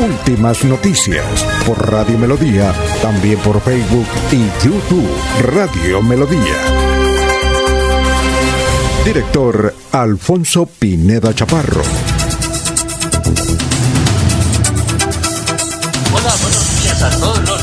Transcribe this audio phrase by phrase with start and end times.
[0.00, 1.26] Últimas noticias
[1.66, 2.72] por Radio Melodía,
[3.02, 5.06] también por Facebook y YouTube
[5.42, 6.56] Radio Melodía.
[9.04, 11.82] Director Alfonso Pineda Chaparro.
[16.14, 17.59] Hola, buenos días a todos los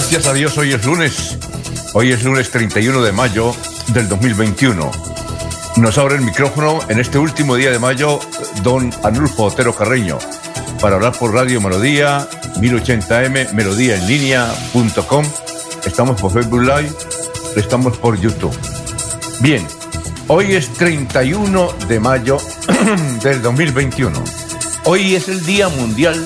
[0.00, 1.36] Gracias a Dios, hoy es lunes.
[1.92, 3.54] Hoy es lunes 31 de mayo
[3.88, 4.90] del 2021.
[5.76, 8.18] Nos abre el micrófono en este último día de mayo
[8.62, 10.18] don Anulfo Otero Carreño
[10.80, 15.24] para hablar por Radio Melodía, 1080m, melodíaenlínea.com.
[15.84, 16.92] Estamos por Facebook Live,
[17.56, 18.56] estamos por YouTube.
[19.40, 19.64] Bien,
[20.28, 22.38] hoy es 31 de mayo
[23.22, 24.24] del 2021.
[24.84, 26.18] Hoy es el Día Mundial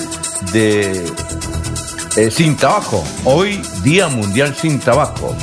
[0.53, 1.11] de
[2.15, 3.03] eh, sin tabaco.
[3.25, 5.35] Hoy, Día Mundial sin Tabaco.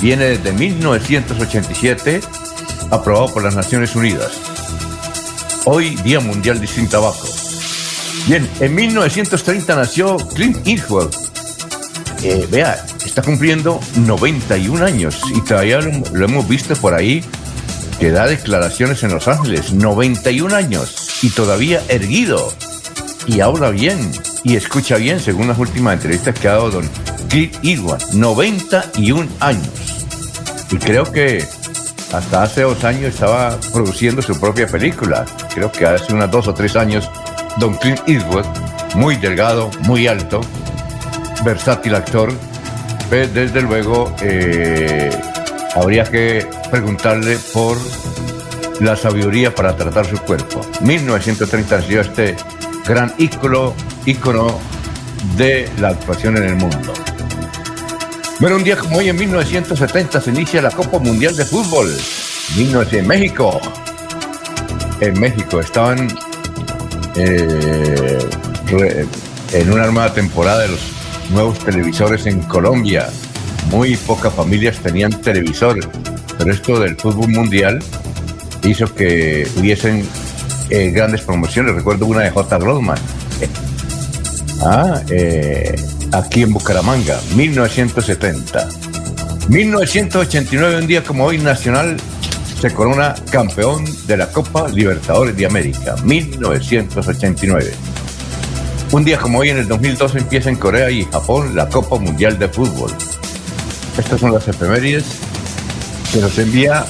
[0.00, 2.20] Viene desde 1987,
[2.90, 4.32] aprobado por las Naciones Unidas.
[5.64, 7.26] Hoy, Día Mundial Sin Tabaco.
[8.26, 11.14] Bien, en 1930 nació Clint Eastwood.
[12.22, 17.24] Eh, vea, está cumpliendo 91 años y todavía lo, lo hemos visto por ahí
[17.98, 19.72] que da declaraciones en Los Ángeles.
[19.72, 22.52] 91 años y todavía erguido
[23.26, 24.12] y habla bien
[24.46, 26.88] y escucha bien, según las últimas entrevistas que ha dado don
[27.28, 30.06] Clint Eastwood, 91 años.
[30.70, 31.44] Y creo que
[32.12, 35.26] hasta hace dos años estaba produciendo su propia película.
[35.52, 37.10] Creo que hace unos dos o tres años,
[37.58, 38.44] don Clint Eastwood,
[38.94, 40.40] muy delgado, muy alto,
[41.44, 42.32] versátil actor,
[43.08, 45.10] pues desde luego eh,
[45.74, 47.76] habría que preguntarle por
[48.78, 50.60] la sabiduría para tratar su cuerpo.
[50.82, 52.36] 1930 nació este
[52.86, 53.74] gran ícono
[54.06, 54.58] ícono
[55.36, 56.92] de la actuación en el mundo.
[58.38, 61.88] Bueno, un día como hoy, en 1970, se inicia la Copa Mundial de Fútbol.
[62.92, 63.60] en México.
[65.00, 66.08] En México estaban
[67.16, 68.18] eh,
[69.52, 70.80] en una nueva temporada de los
[71.30, 73.08] nuevos televisores en Colombia.
[73.70, 75.80] Muy pocas familias tenían televisor,
[76.38, 77.82] pero esto del fútbol mundial
[78.62, 80.06] hizo que hubiesen
[80.70, 81.74] eh, grandes promociones.
[81.74, 82.58] Recuerdo una de J.
[82.58, 82.98] Grossman
[84.62, 85.00] Ah,
[86.12, 88.68] aquí en Bucaramanga, 1970.
[89.48, 91.96] 1989, un día como hoy, Nacional
[92.60, 97.72] se corona campeón de la Copa Libertadores de América, 1989.
[98.92, 102.38] Un día como hoy, en el 2012, empieza en Corea y Japón la Copa Mundial
[102.38, 102.90] de Fútbol.
[103.98, 105.04] Estas son las efemérides
[106.12, 106.84] que nos envía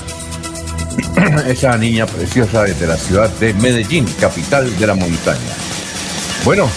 [1.46, 5.40] esa niña preciosa desde la ciudad de Medellín, capital de la montaña.
[6.44, 6.68] Bueno,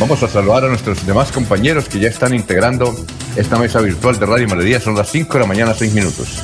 [0.00, 2.96] Vamos a saludar a nuestros demás compañeros que ya están integrando
[3.36, 4.80] esta mesa virtual de Radio Melodía.
[4.80, 6.42] Son las 5 de la mañana, 6 minutos.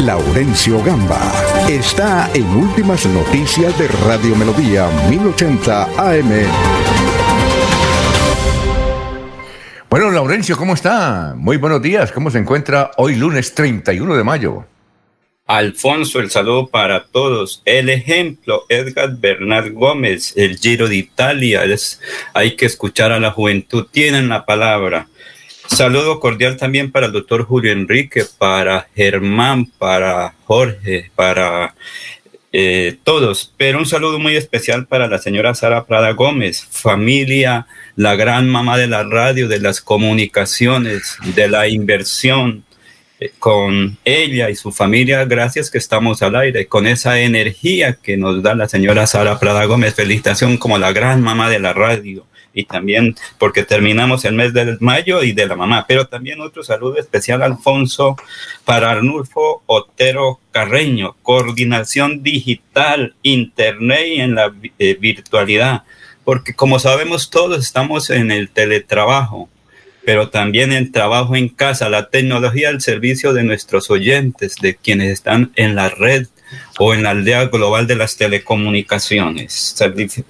[0.00, 1.20] Laurencio Gamba
[1.68, 6.30] está en Últimas Noticias de Radio Melodía 1080 AM.
[9.90, 11.34] Bueno, Laurencio, ¿cómo está?
[11.36, 12.10] Muy buenos días.
[12.10, 14.64] ¿Cómo se encuentra hoy lunes 31 de mayo?
[15.46, 17.60] Alfonso, el saludo para todos.
[17.66, 21.64] El ejemplo, Edgar Bernard Gómez, el Giro de Italia.
[21.64, 22.00] Es,
[22.32, 23.86] hay que escuchar a la juventud.
[23.90, 25.08] Tienen la palabra.
[25.66, 31.74] Saludo cordial también para el doctor Julio Enrique, para Germán, para Jorge, para
[32.50, 33.52] eh, todos.
[33.58, 37.66] Pero un saludo muy especial para la señora Sara Prada Gómez, familia,
[37.96, 42.64] la gran mamá de la radio, de las comunicaciones, de la inversión
[43.38, 48.42] con ella y su familia, gracias que estamos al aire, con esa energía que nos
[48.42, 49.94] da la señora Sara Prada Gómez.
[49.94, 54.76] Felicitación como la gran mamá de la radio y también porque terminamos el mes de
[54.80, 58.16] mayo y de la mamá, pero también otro saludo especial, Alfonso,
[58.64, 65.82] para Arnulfo Otero Carreño, coordinación digital, internet y en la eh, virtualidad,
[66.24, 69.48] porque como sabemos todos estamos en el teletrabajo
[70.04, 75.10] pero también el trabajo en casa, la tecnología al servicio de nuestros oyentes, de quienes
[75.10, 76.26] están en la red
[76.78, 79.76] o en la aldea global de las telecomunicaciones.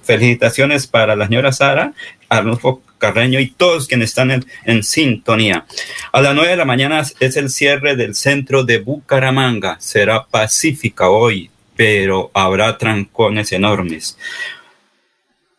[0.03, 1.93] Felicitaciones para la señora Sara,
[2.29, 5.65] Arnulfo Carreño y todos quienes están en, sintonía.
[6.11, 9.77] A las nueve de la mañana es el cierre del centro de Bucaramanga.
[9.79, 14.17] Será pacífica hoy, pero habrá trancones enormes.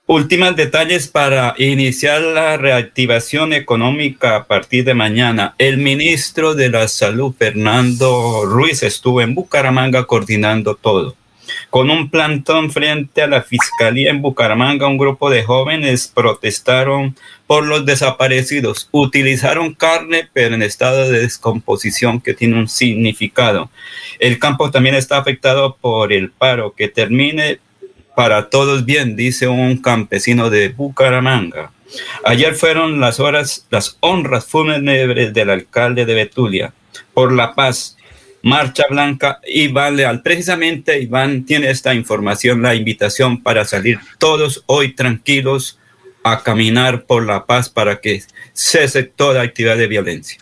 [0.09, 5.57] Últimos detalles para iniciar la reactivación económica a partir de mañana.
[5.59, 11.17] El ministro de la Salud, Fernando Ruiz, estuvo en Bucaramanga coordinando todo.
[11.71, 17.17] Con un plantón frente a la fiscalía en Bucaramanga, un grupo de jóvenes protestaron
[17.49, 18.89] por los desaparecidos.
[18.93, 23.71] Utilizaron carne, pero en estado de descomposición que tiene un significado.
[24.21, 27.59] El campo también está afectado por el paro que termine
[28.17, 31.71] para todos bien, dice un campesino de Bucaramanga.
[32.25, 36.73] Ayer fueron las horas, las honras fúnebres del alcalde de Betulia
[37.13, 37.99] por la paz.
[38.43, 40.23] Marcha Blanca, Iván Leal.
[40.23, 45.79] Precisamente Iván tiene esta información, la invitación para salir todos hoy tranquilos
[46.25, 48.23] a caminar por la paz para que
[48.55, 50.41] cese toda actividad de violencia.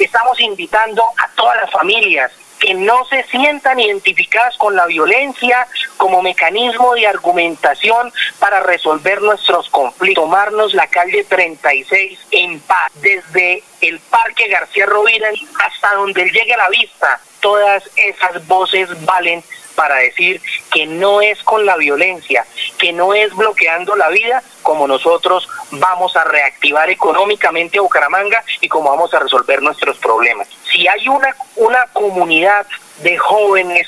[0.00, 2.32] Estamos invitando a todas las familias
[2.68, 5.66] que no se sientan identificadas con la violencia
[5.96, 13.62] como mecanismo de argumentación para resolver nuestros conflictos, tomarnos la calle 36 en paz, desde
[13.80, 15.30] el Parque García Rovira
[15.64, 19.42] hasta donde llegue la vista, todas esas voces valen
[19.78, 20.42] para decir
[20.72, 22.44] que no es con la violencia,
[22.78, 28.66] que no es bloqueando la vida como nosotros vamos a reactivar económicamente a Bucaramanga y
[28.66, 30.48] como vamos a resolver nuestros problemas.
[30.68, 32.66] Si hay una, una comunidad
[33.04, 33.86] de jóvenes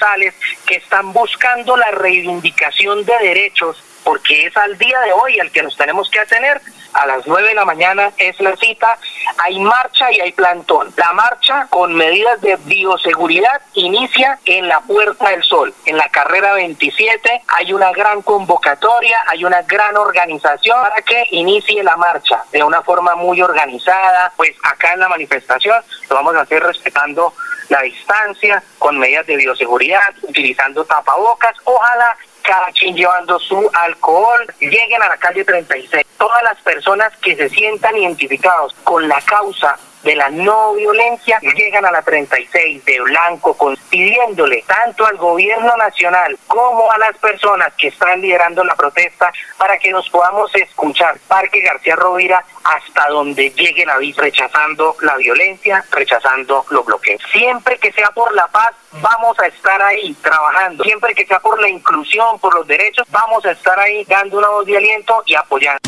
[0.65, 5.63] que están buscando la reivindicación de derechos, porque es al día de hoy al que
[5.63, 6.61] nos tenemos que atener,
[6.93, 8.99] a las 9 de la mañana es la cita,
[9.39, 10.93] hay marcha y hay plantón.
[10.97, 16.55] La marcha con medidas de bioseguridad inicia en la Puerta del Sol, en la carrera
[16.55, 22.63] 27, hay una gran convocatoria, hay una gran organización para que inicie la marcha de
[22.63, 27.33] una forma muy organizada, pues acá en la manifestación lo vamos a hacer respetando
[27.69, 35.03] la distancia, con medidas de bioseguridad, utilizando tapabocas, ojalá cada quien llevando su alcohol, lleguen
[35.03, 36.05] a la calle 36.
[36.19, 41.85] Todas las personas que se sientan identificados con la causa de la no violencia llegan
[41.85, 47.73] a la 36 de blanco con, pidiéndole tanto al gobierno nacional como a las personas
[47.77, 53.51] que están liderando la protesta para que nos podamos escuchar Parque García Rovira hasta donde
[53.51, 57.21] llegue la visa rechazando la violencia, rechazando los bloqueos.
[57.33, 60.85] Siempre que sea por la paz, vamos a estar ahí trabajando.
[60.85, 64.49] Siempre que sea por la inclusión, por los derechos, vamos a estar ahí dando una
[64.49, 65.81] voz de aliento y apoyando.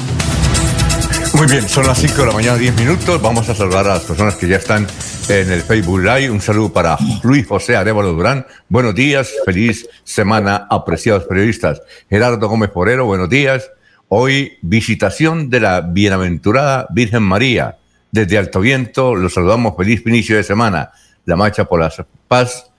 [1.35, 3.21] Muy bien, son las 5 de la mañana, 10 minutos.
[3.23, 4.87] Vamos a saludar a las personas que ya están
[5.29, 6.31] en el Facebook Live.
[6.31, 8.47] Un saludo para Luis José Arevalo Durán.
[8.69, 11.83] Buenos días, feliz semana, apreciados periodistas.
[12.11, 13.71] Gerardo Gómez Porero, buenos días.
[14.09, 17.79] Hoy, visitación de la bienaventurada Virgen María.
[18.11, 19.75] Desde Alto Viento, los saludamos.
[19.77, 20.91] Feliz inicio de semana.
[21.25, 21.91] La marcha por la
[22.29, 22.71] paz.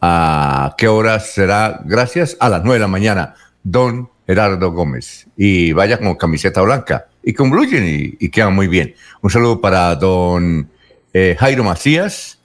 [0.00, 1.80] ¿A qué hora será?
[1.84, 2.36] Gracias.
[2.40, 3.34] A las 9 de la mañana.
[3.62, 5.26] Don Gerardo Gómez.
[5.36, 8.94] Y vaya con camiseta blanca y concluyen y, quedan muy bien.
[9.20, 10.70] Un saludo para don
[11.12, 12.38] eh, Jairo Macías,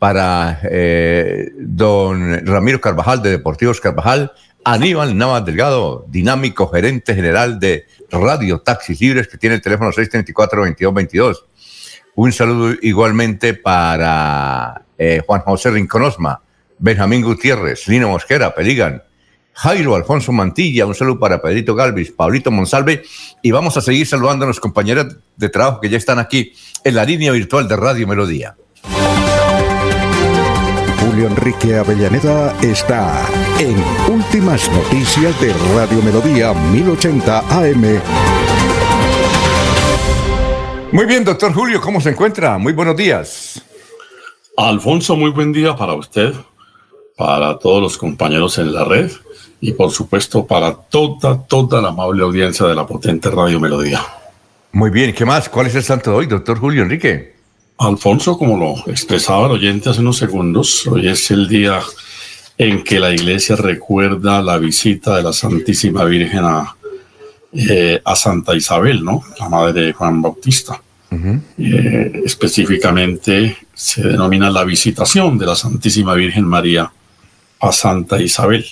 [0.00, 4.32] para eh, don Ramiro Carvajal de Deportivos Carvajal,
[4.64, 11.44] Aníbal Navas Delgado, dinámico gerente general de Radio Taxis Libres, que tiene el teléfono 634-2222.
[12.16, 16.42] Un saludo igualmente para eh, Juan José Rinconosma,
[16.80, 19.04] Benjamín Gutiérrez, Lino Mosquera, Peligan,
[19.56, 23.04] Jairo Alfonso Mantilla, un saludo para Pedrito Galvis, Pablito Monsalve,
[23.40, 26.52] y vamos a seguir saludando a los compañeros de trabajo que ya están aquí
[26.84, 28.54] en la línea virtual de Radio Melodía.
[31.00, 33.26] Julio Enrique Avellaneda está
[33.58, 33.82] en
[34.12, 38.00] Últimas Noticias de Radio Melodía 1080 AM.
[40.92, 42.58] Muy bien, doctor Julio, ¿cómo se encuentra?
[42.58, 43.62] Muy buenos días.
[44.58, 46.34] Alfonso, muy buen día para usted,
[47.16, 49.10] para todos los compañeros en la red
[49.60, 54.02] y por supuesto para toda, toda la amable audiencia de la potente Radio Melodía.
[54.72, 55.48] Muy bien, ¿qué más?
[55.48, 57.34] ¿Cuál es el santo de hoy, doctor Julio Enrique?
[57.78, 61.80] Alfonso, como lo expresaba el oyente hace unos segundos, hoy es el día
[62.58, 66.76] en que la iglesia recuerda la visita de la Santísima Virgen a,
[67.52, 69.22] eh, Santa Isabel, ¿no?
[69.38, 70.80] La madre de Juan Bautista.
[71.58, 76.90] Eh, específicamente se denomina la visitación de la Santísima Virgen María
[77.60, 78.66] a Santa Isabel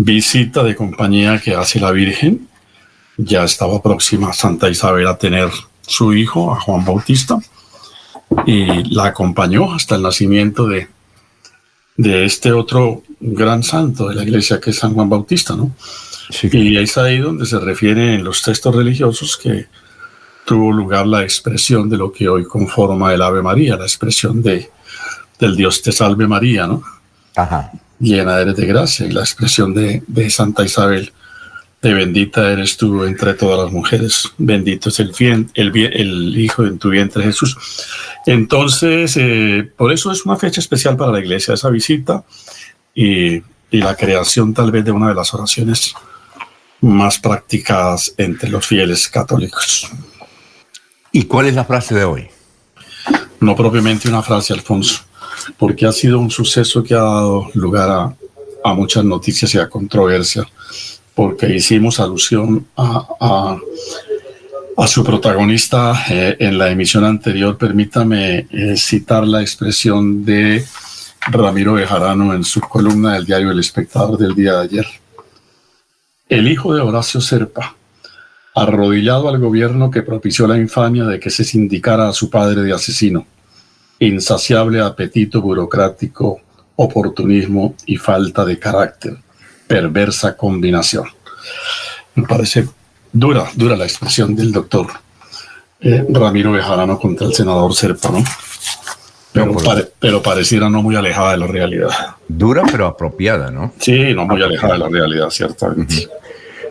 [0.00, 2.48] visita de compañía que hace la Virgen.
[3.16, 5.50] Ya estaba próxima Santa Isabel a tener
[5.82, 7.38] su hijo, a Juan Bautista,
[8.46, 10.86] y la acompañó hasta el nacimiento de,
[11.96, 15.72] de este otro gran santo de la iglesia que es San Juan Bautista, ¿no?
[16.52, 19.66] Y es ahí donde se refiere en los textos religiosos que
[20.44, 24.70] tuvo lugar la expresión de lo que hoy conforma el Ave María, la expresión de,
[25.40, 26.84] del Dios te salve María, ¿no?
[27.34, 27.72] Ajá.
[28.00, 31.12] Llena eres de gracia, y la expresión de, de Santa Isabel,
[31.82, 35.12] de bendita eres tú entre todas las mujeres, bendito es el,
[35.54, 37.56] el, el Hijo en tu vientre Jesús.
[38.26, 42.24] Entonces, eh, por eso es una fecha especial para la iglesia, esa visita
[42.94, 43.36] y,
[43.70, 45.94] y la creación tal vez de una de las oraciones
[46.80, 49.88] más practicadas entre los fieles católicos.
[51.12, 52.28] ¿Y cuál es la frase de hoy?
[53.40, 55.02] No propiamente una frase, Alfonso,
[55.56, 58.14] porque ha sido un suceso que ha dado lugar
[58.64, 60.46] a, muchas noticias y a controversia,
[61.14, 63.56] porque hicimos alusión a,
[64.76, 67.56] a, su protagonista eh, en la emisión anterior.
[67.56, 70.64] Permítame eh, citar la expresión de
[71.28, 74.86] Ramiro Bejarano en su columna del diario El Espectador del día de ayer
[76.28, 77.74] el hijo de Horacio Serpa,
[78.54, 82.72] arrodillado al gobierno que propició la infamia de que se sindicara a su padre de
[82.72, 83.26] asesino,
[84.00, 86.40] insaciable apetito burocrático,
[86.76, 89.16] oportunismo y falta de carácter,
[89.66, 91.06] perversa combinación.
[92.14, 92.68] Me parece
[93.12, 94.86] dura, dura la expresión del doctor
[95.80, 98.24] eh, Ramiro Bejarano contra el senador Serpa, ¿no?
[100.00, 101.90] Pero, pareciera no muy alejada de la realidad.
[102.26, 103.72] Dura pero apropiada, ¿no?
[103.78, 106.08] Sí, no muy alejada de la realidad, ciertamente.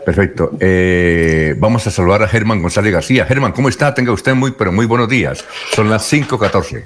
[0.05, 0.51] Perfecto.
[0.59, 3.25] Eh, vamos a saludar a Germán González García.
[3.25, 3.93] Germán, ¿cómo está?
[3.93, 5.45] Tenga usted muy, pero muy buenos días.
[5.73, 6.85] Son las 5.14.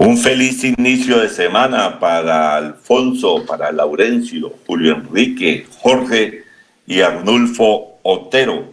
[0.00, 6.44] Un feliz inicio de semana para Alfonso, para Laurencio, Julio Enrique, Jorge
[6.86, 8.72] y Arnulfo Otero.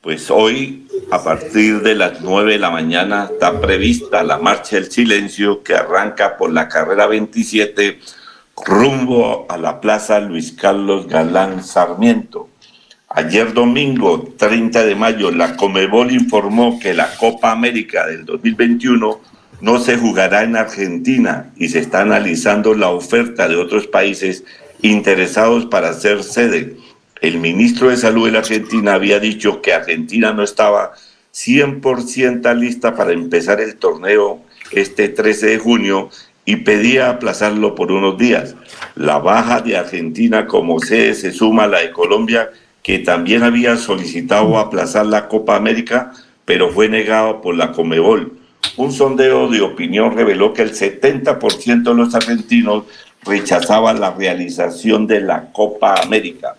[0.00, 4.90] Pues hoy, a partir de las 9 de la mañana, está prevista la Marcha del
[4.90, 8.00] Silencio que arranca por la carrera 27
[8.66, 12.48] rumbo a la Plaza Luis Carlos Galán Sarmiento.
[13.10, 19.33] Ayer domingo 30 de mayo, la Comebol informó que la Copa América del 2021
[19.64, 24.44] no se jugará en Argentina y se está analizando la oferta de otros países
[24.82, 26.76] interesados para ser sede.
[27.22, 30.92] El ministro de Salud de la Argentina había dicho que Argentina no estaba
[31.32, 36.10] 100% lista para empezar el torneo este 13 de junio
[36.44, 38.56] y pedía aplazarlo por unos días.
[38.96, 42.50] La baja de Argentina como sede se suma a la de Colombia
[42.82, 46.12] que también había solicitado aplazar la Copa América,
[46.44, 48.43] pero fue negado por la Comebol.
[48.76, 52.84] Un sondeo de opinión reveló que el 70% de los argentinos
[53.24, 56.56] rechazaban la realización de la Copa América.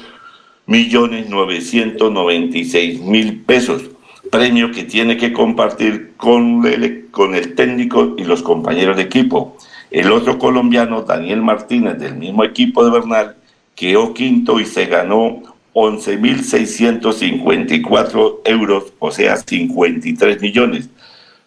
[0.67, 3.91] millones 996 mil pesos,
[4.31, 9.57] premio que tiene que compartir con el, con el técnico y los compañeros de equipo.
[9.91, 13.35] El otro colombiano, Daniel Martínez, del mismo equipo de Bernal,
[13.75, 20.89] quedó quinto y se ganó 11.654 euros, o sea, 53 millones.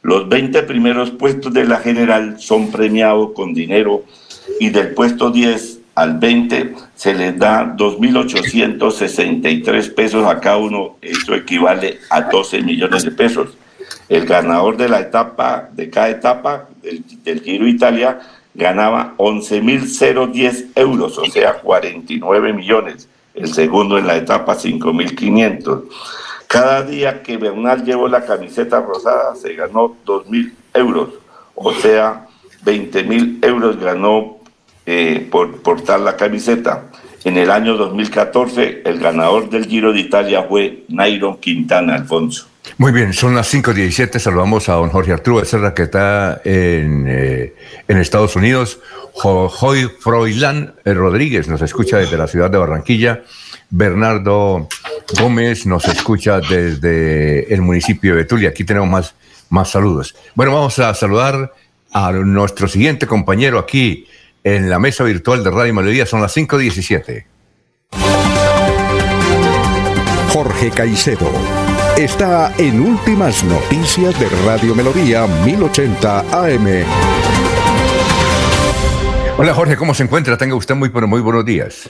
[0.02, 4.04] Los 20 primeros puestos de la general son premiados con dinero
[4.60, 10.98] y del puesto 10 al 20 se les da 2.863 pesos a cada uno.
[11.02, 13.58] Esto equivale a 12 millones de pesos.
[14.08, 18.20] El ganador de la etapa, de cada etapa del, Giro Italia,
[18.54, 25.86] ganaba 11.010 euros, o sea, 49 millones el segundo en la etapa 5.500.
[26.46, 31.10] Cada día que Bernal llevó la camiseta rosada se ganó 2.000 euros,
[31.56, 32.28] o sea,
[32.66, 34.37] 20.000 euros ganó
[34.90, 36.86] eh, por portar la camiseta.
[37.26, 42.48] En el año 2014, el ganador del Giro de Italia fue Nairo Quintana Alfonso.
[42.78, 44.18] Muy bien, son las 5.17.
[44.18, 47.54] Saludamos a don Jorge Arturo Becerra, que está en, eh,
[47.86, 48.80] en Estados Unidos.
[49.14, 53.24] Joy Froilán eh, Rodríguez nos escucha desde la ciudad de Barranquilla.
[53.70, 54.70] Bernardo
[55.20, 58.50] Gómez nos escucha desde el municipio de Betulia.
[58.52, 59.16] Aquí tenemos más,
[59.50, 60.16] más saludos.
[60.34, 61.52] Bueno, vamos a saludar
[61.92, 64.08] a nuestro siguiente compañero aquí
[64.56, 66.06] en la mesa virtual de Radio Melodía.
[66.06, 67.26] Son las 5.17.
[70.32, 71.30] Jorge Caicedo
[71.98, 76.68] está en Últimas Noticias de Radio Melodía 1080 AM.
[79.38, 80.38] Hola Jorge, ¿cómo se encuentra?
[80.38, 81.90] Tenga usted muy, muy buenos días.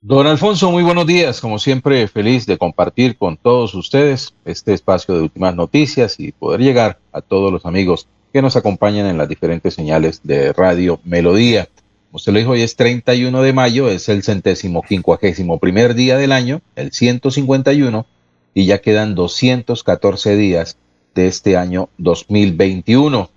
[0.00, 1.40] Don Alfonso, muy buenos días.
[1.40, 6.60] Como siempre, feliz de compartir con todos ustedes este espacio de últimas noticias y poder
[6.60, 11.68] llegar a todos los amigos que nos acompañan en las diferentes señales de Radio Melodía.
[12.10, 16.16] Como usted lo dijo, hoy es 31 de mayo, es el centésimo quincuagésimo primer día
[16.16, 18.06] del año, el 151,
[18.54, 20.76] y ya quedan 214 días
[21.14, 23.30] de este año 2021.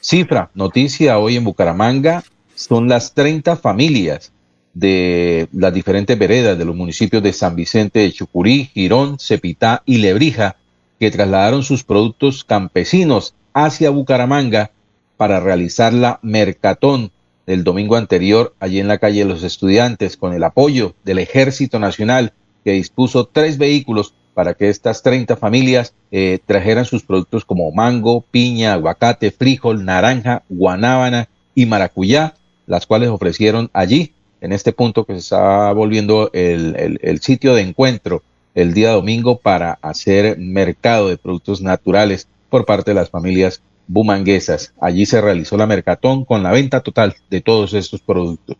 [0.00, 2.22] Cifra, noticia hoy en Bucaramanga,
[2.54, 4.32] son las 30 familias
[4.74, 9.98] de las diferentes veredas de los municipios de San Vicente de Chucurí, Girón, Cepitá y
[9.98, 10.56] Lebrija,
[10.98, 14.72] que trasladaron sus productos campesinos hacia Bucaramanga
[15.16, 17.12] para realizar la mercatón
[17.46, 21.78] del domingo anterior allí en la calle de los estudiantes con el apoyo del Ejército
[21.78, 22.32] Nacional
[22.64, 28.22] que dispuso tres vehículos para que estas 30 familias eh, trajeran sus productos como mango,
[28.30, 32.34] piña, aguacate, frijol, naranja, guanábana y maracuyá,
[32.66, 38.22] las cuales ofrecieron allí en este punto que se está volviendo el, sitio de encuentro
[38.54, 44.74] el día domingo para hacer mercado de productos naturales por parte de las familias bumanguesas.
[44.80, 48.56] Allí se realizó la mercatón con la venta total de todos estos productos.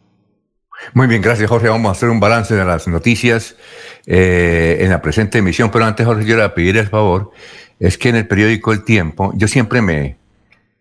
[0.94, 1.68] Muy bien, gracias Jorge.
[1.68, 3.54] Vamos a hacer un balance de las noticias
[4.04, 7.30] eh, en la presente emisión, pero antes Jorge yo le voy a pedir el favor,
[7.78, 10.16] es que en el periódico El Tiempo, yo siempre me,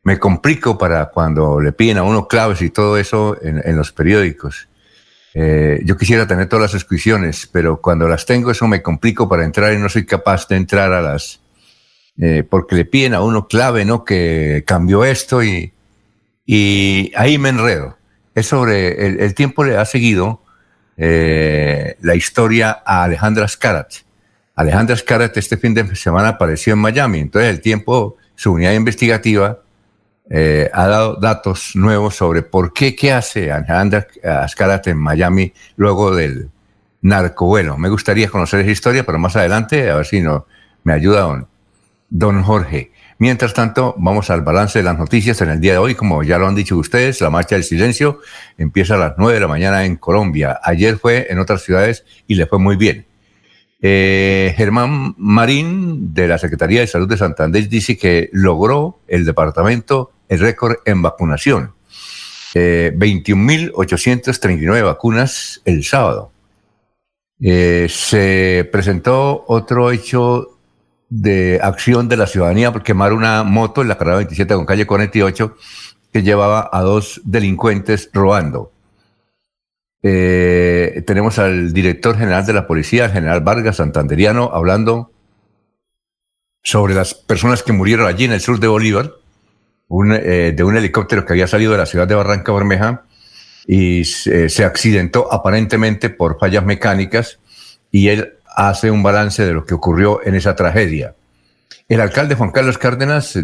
[0.01, 4.67] me complico para cuando le piden a uno claves y todo eso en los periódicos.
[5.35, 9.43] Eh, yo quisiera tener todas las suscripciones, pero cuando las tengo eso me complico para
[9.43, 11.42] entrar y no soy capaz de entrar a las...
[12.21, 14.05] Eh, porque le piden a uno clave, ¿no?
[14.05, 15.73] Que cambió esto y,
[17.15, 17.97] ahí me enredo.
[18.35, 20.41] Es sobre, el, tiempo le ha seguido
[20.97, 23.93] eh, la historia a Alejandra Scarat.
[24.55, 29.59] Alejandra Scarat este fin de semana apareció en Miami, entonces el tiempo, su unidad investigativa,
[30.29, 36.15] eh, ha dado datos nuevos sobre por qué, qué hace Alejandra Ascarat en Miami luego
[36.15, 36.49] del
[37.01, 37.77] narcovuelo.
[37.77, 40.45] Me gustaría conocer esa historia, pero más adelante, a ver si no,
[40.83, 41.47] me ayuda don,
[42.13, 42.91] don Jorge.
[43.17, 45.95] Mientras tanto, vamos al balance de las noticias en el día de hoy.
[45.95, 48.19] Como ya lo han dicho ustedes, la marcha del silencio
[48.57, 50.59] empieza a las 9 de la mañana en Colombia.
[50.63, 53.07] Ayer fue en otras ciudades y le fue muy bien.
[53.81, 60.11] Eh, Germán Marín, de la Secretaría de Salud de Santander, dice que logró el departamento
[60.29, 61.73] el récord en vacunación.
[62.53, 66.31] 21.839 eh, vacunas el sábado.
[67.41, 70.52] Eh, se presentó otro hecho
[71.15, 74.87] de acción de la ciudadanía por quemar una moto en la carrera 27 con calle
[74.87, 75.55] 48
[76.11, 78.71] que llevaba a dos delincuentes robando.
[80.01, 85.11] Eh, tenemos al director general de la policía, el general Vargas Santanderiano, hablando
[86.63, 89.11] sobre las personas que murieron allí en el sur de Bolívar,
[90.19, 93.03] eh, de un helicóptero que había salido de la ciudad de Barranca Bermeja
[93.67, 97.39] y se, accidentó aparentemente por fallas mecánicas
[97.91, 101.15] y él hace un balance de lo que ocurrió en esa tragedia.
[101.87, 103.39] El alcalde Juan Carlos Cárdenas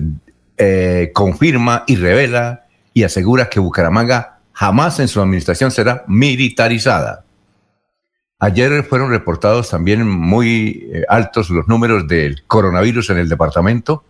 [0.57, 7.25] eh, confirma y revela y asegura que Bucaramanga jamás en su administración será militarizada.
[8.39, 14.03] Ayer fueron reportados también muy eh, altos los números del coronavirus en el departamento.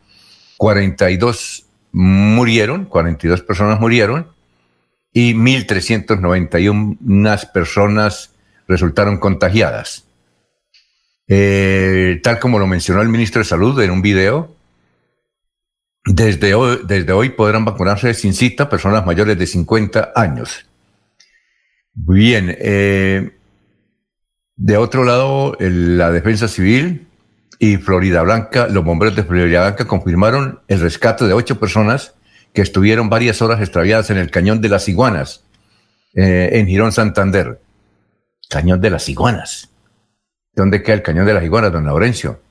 [0.57, 4.27] 42 murieron, 42 personas murieron
[5.11, 8.35] y 1.391 personas
[8.67, 10.05] resultaron contagiadas.
[11.31, 14.55] Eh, tal como lo mencionó el ministro de Salud en un video,
[16.05, 20.65] desde hoy, podrán vacunarse sin cita personas mayores de 50 años.
[21.93, 23.31] Bien, eh,
[24.55, 27.07] de otro lado, la Defensa Civil
[27.59, 32.15] y Florida Blanca, los bomberos de Florida Blanca confirmaron el rescate de ocho personas
[32.53, 35.43] que estuvieron varias horas extraviadas en el Cañón de las Iguanas,
[36.15, 37.61] eh, en Girón, Santander.
[38.49, 39.68] Cañón de las Iguanas.
[40.59, 42.41] ¿Dónde queda el Cañón de las Iguanas, don Laurencio?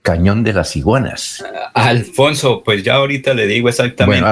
[0.00, 1.44] Cañón de las Iguanas.
[1.74, 4.24] Alfonso, pues ya ahorita le digo exactamente.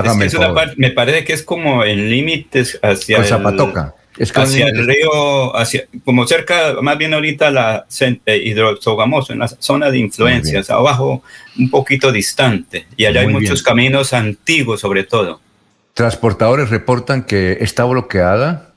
[0.79, 3.18] me parece que es como en límites hacia.
[3.18, 3.94] Con Zapatoca.
[4.16, 7.85] Es hacia el río, hacia, como cerca, más bien ahorita la
[8.25, 11.22] eh, hidrosogamoso, en la zona de influencias, abajo,
[11.59, 12.87] un poquito distante.
[12.96, 15.42] Y allá hay muchos caminos antiguos, sobre todo.
[15.92, 18.72] Transportadores reportan que está bloqueada.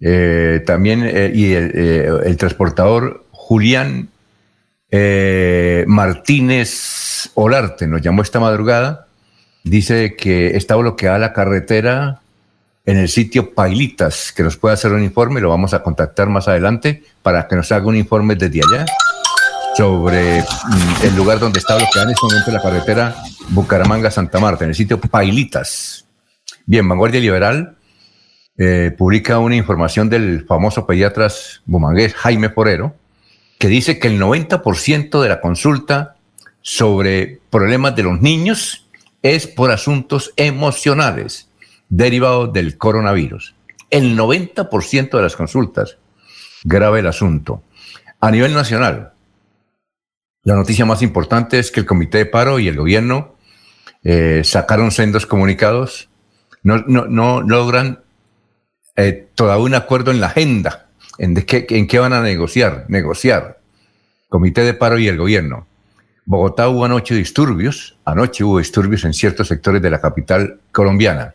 [0.00, 3.21] Eh, también, eh, y el transportador
[3.52, 4.08] Julián
[4.94, 9.06] Eh, Martínez Olarte nos llamó esta madrugada.
[9.64, 12.20] Dice que está bloqueada la carretera
[12.84, 15.40] en el sitio Pailitas, que nos puede hacer un informe.
[15.40, 18.86] Lo vamos a contactar más adelante para que nos haga un informe desde allá
[19.76, 23.16] sobre mm, el lugar donde está bloqueada en este momento la carretera
[23.50, 26.06] Bucaramanga-Santa Marta, en el sitio Pailitas.
[26.66, 27.76] Bien, Vanguardia Liberal
[28.58, 31.28] eh, publica una información del famoso pediatra
[31.64, 32.94] bumangués Jaime Porero,
[33.62, 36.16] que dice que el 90% de la consulta
[36.62, 38.88] sobre problemas de los niños
[39.22, 41.48] es por asuntos emocionales
[41.88, 43.54] derivados del coronavirus.
[43.88, 45.96] El 90% de las consultas
[46.64, 47.62] grave el asunto.
[48.20, 49.12] A nivel nacional,
[50.42, 53.36] la noticia más importante es que el Comité de Paro y el gobierno
[54.02, 56.08] eh, sacaron sendos comunicados.
[56.64, 58.00] No, no, no logran
[58.96, 60.88] eh, todavía un acuerdo en la agenda.
[61.18, 62.86] ¿En, qué, ¿En qué van a negociar?
[62.88, 63.60] Negociar.
[64.28, 65.66] Comité de Paro y el gobierno.
[66.24, 67.96] Bogotá hubo anoche disturbios.
[68.04, 71.34] Anoche hubo disturbios en ciertos sectores de la capital colombiana.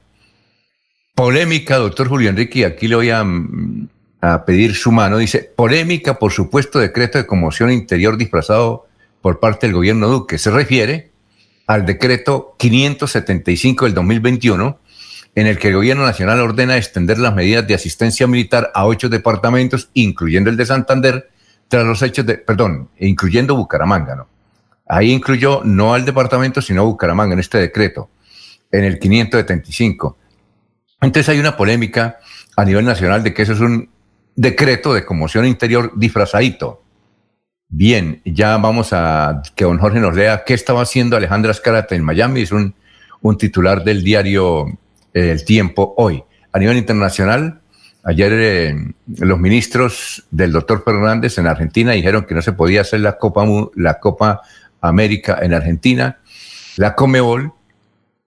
[1.13, 3.87] Polémica, doctor Julio Enrique, y aquí le voy a, mm,
[4.21, 5.17] a pedir su mano.
[5.17, 8.87] Dice, polémica por supuesto decreto de conmoción interior disfrazado
[9.21, 10.37] por parte del gobierno Duque.
[10.37, 11.11] Se refiere
[11.67, 14.79] al decreto 575 del 2021,
[15.37, 19.07] en el que el gobierno nacional ordena extender las medidas de asistencia militar a ocho
[19.07, 21.29] departamentos, incluyendo el de Santander,
[21.67, 24.27] tras los hechos de, perdón, incluyendo Bucaramanga, ¿no?
[24.87, 28.09] Ahí incluyó no al departamento, sino a Bucaramanga en este decreto,
[28.71, 30.17] en el 575.
[31.01, 32.17] Entonces hay una polémica
[32.55, 33.91] a nivel nacional de que eso es un
[34.35, 36.81] decreto de conmoción interior disfrazadito.
[37.69, 42.03] Bien, ya vamos a que don Jorge nos lea qué estaba haciendo Alejandra Escarate en
[42.03, 42.41] Miami.
[42.41, 42.73] Es un,
[43.21, 44.65] un titular del diario
[45.17, 46.23] El Tiempo hoy.
[46.51, 47.61] A nivel internacional,
[48.03, 48.75] ayer eh,
[49.17, 53.45] los ministros del doctor Fernández en Argentina dijeron que no se podía hacer la Copa,
[53.75, 54.41] la Copa
[54.81, 56.19] América en Argentina.
[56.77, 57.53] La Comebol,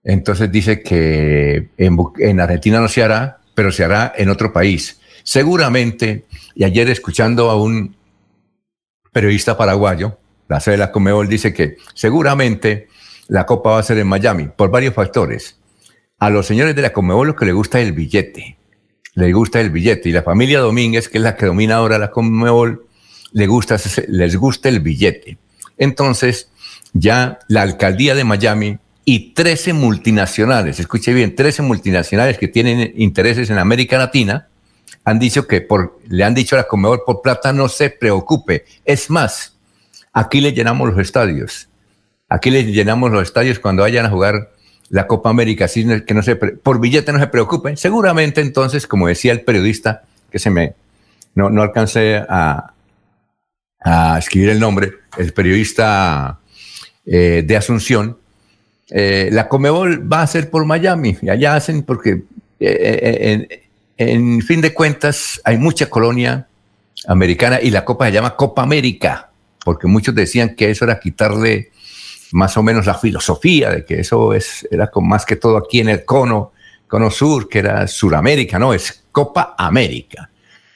[0.03, 4.99] entonces dice que en, en Argentina no se hará, pero se hará en otro país.
[5.23, 6.25] Seguramente,
[6.55, 7.95] y ayer escuchando a un
[9.11, 12.87] periodista paraguayo, la sede de la Comebol, dice que seguramente
[13.27, 15.60] la Copa va a ser en Miami por varios factores.
[16.21, 18.55] A los señores de la Comebol lo que les gusta es el billete.
[19.15, 20.07] Les gusta el billete.
[20.07, 22.85] Y la familia Domínguez, que es la que domina ahora la Comebol,
[23.31, 25.39] les gusta, les gusta el billete.
[25.79, 26.51] Entonces,
[26.93, 33.49] ya la alcaldía de Miami y 13 multinacionales, escuche bien, 13 multinacionales que tienen intereses
[33.49, 34.47] en América Latina,
[35.03, 38.65] han dicho que por, le han dicho a la Comedor por plata no se preocupe.
[38.85, 39.57] Es más,
[40.13, 41.67] aquí le llenamos los estadios.
[42.29, 44.51] Aquí le llenamos los estadios cuando vayan a jugar
[44.91, 47.77] la Copa América, así que no se, por billete no se preocupen.
[47.77, 50.73] Seguramente entonces, como decía el periodista, que se me,
[51.33, 52.73] no, no alcancé a,
[53.79, 56.39] a escribir el nombre, el periodista
[57.05, 58.17] eh, de Asunción,
[58.89, 62.23] eh, la Comebol va a ser por Miami, y allá hacen porque
[62.59, 63.61] eh,
[63.97, 66.47] en fin de cuentas, hay mucha colonia
[67.07, 69.29] americana y la copa se llama Copa América,
[69.63, 71.71] porque muchos decían que eso era quitarle
[72.31, 75.79] más o menos la filosofía de que eso es, era con más que todo aquí
[75.79, 76.53] en el cono,
[76.87, 80.29] cono sur, que era Suramérica, no, es Copa América.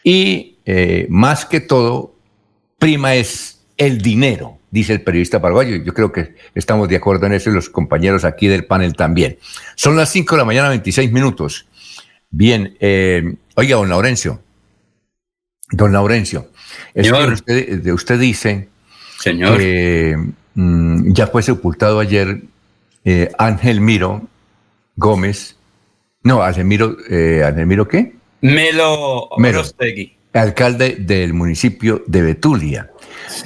[0.04, 2.16] Y eh, más que todo,
[2.78, 5.78] prima es el dinero, dice el periodista paraguayo.
[5.78, 9.38] Yo creo que estamos de acuerdo en eso y los compañeros aquí del panel también.
[9.76, 11.68] Son las 5 de la mañana, 26 minutos.
[12.30, 14.42] Bien, eh, oiga, don Laurencio,
[15.72, 16.50] don Laurencio,
[16.94, 18.68] es que usted, dice
[19.20, 19.58] Señor.
[19.58, 20.18] que
[20.56, 22.42] mm, ya fue sepultado ayer
[23.04, 24.28] eh, Ángel Miro
[24.96, 25.56] Gómez,
[26.24, 28.16] no, Ángel Miro, eh, ¿Ángel Miro qué?
[28.42, 29.62] Melo Mero,
[30.34, 32.92] alcalde del municipio de Betulia.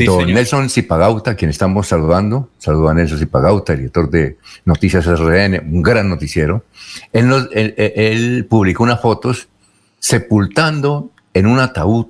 [0.06, 5.82] Don Nelson Zipagauta, quien estamos saludando, saludo a Nelson Zipagauta, director de Noticias RN, un
[5.82, 6.64] gran noticiero.
[7.12, 9.48] Él, publicó unas fotos
[10.00, 12.08] sepultando en un ataúd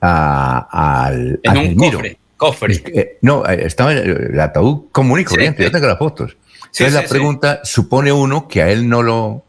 [0.00, 1.40] al.
[1.42, 2.18] En un cofre.
[2.38, 2.82] Cofre.
[2.86, 6.38] Eh, no, eh, estaba el, ataúd común y corriente, yo tengo las fotos.
[6.64, 9.44] Entonces la pregunta, supone uno que a él no lo,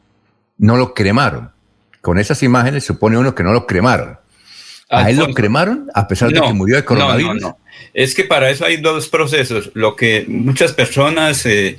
[0.58, 1.52] no lo cremaron.
[2.02, 4.18] Con esas imágenes supone uno que no lo cremaron.
[4.90, 7.36] ¿A él lo cremaron a pesar de que murió de coronavirus?
[7.36, 7.58] No, no, no.
[7.94, 9.70] Es que para eso hay dos procesos.
[9.74, 11.78] Lo que muchas personas eh,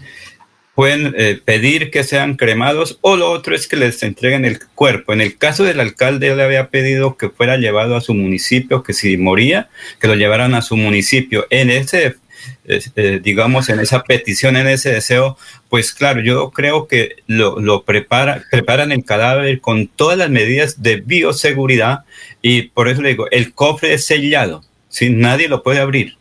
[0.80, 5.12] pueden eh, pedir que sean cremados o lo otro es que les entreguen el cuerpo.
[5.12, 8.94] En el caso del alcalde, él había pedido que fuera llevado a su municipio, que
[8.94, 9.68] si moría,
[10.00, 11.46] que lo llevaran a su municipio.
[11.50, 12.16] En ese
[12.64, 15.36] eh, digamos, en esa petición, en ese deseo,
[15.68, 20.82] pues claro, yo creo que lo, lo prepara, preparan el cadáver con todas las medidas
[20.82, 22.04] de bioseguridad
[22.40, 25.10] y por eso le digo, el cofre es sellado, ¿sí?
[25.10, 26.16] nadie lo puede abrir.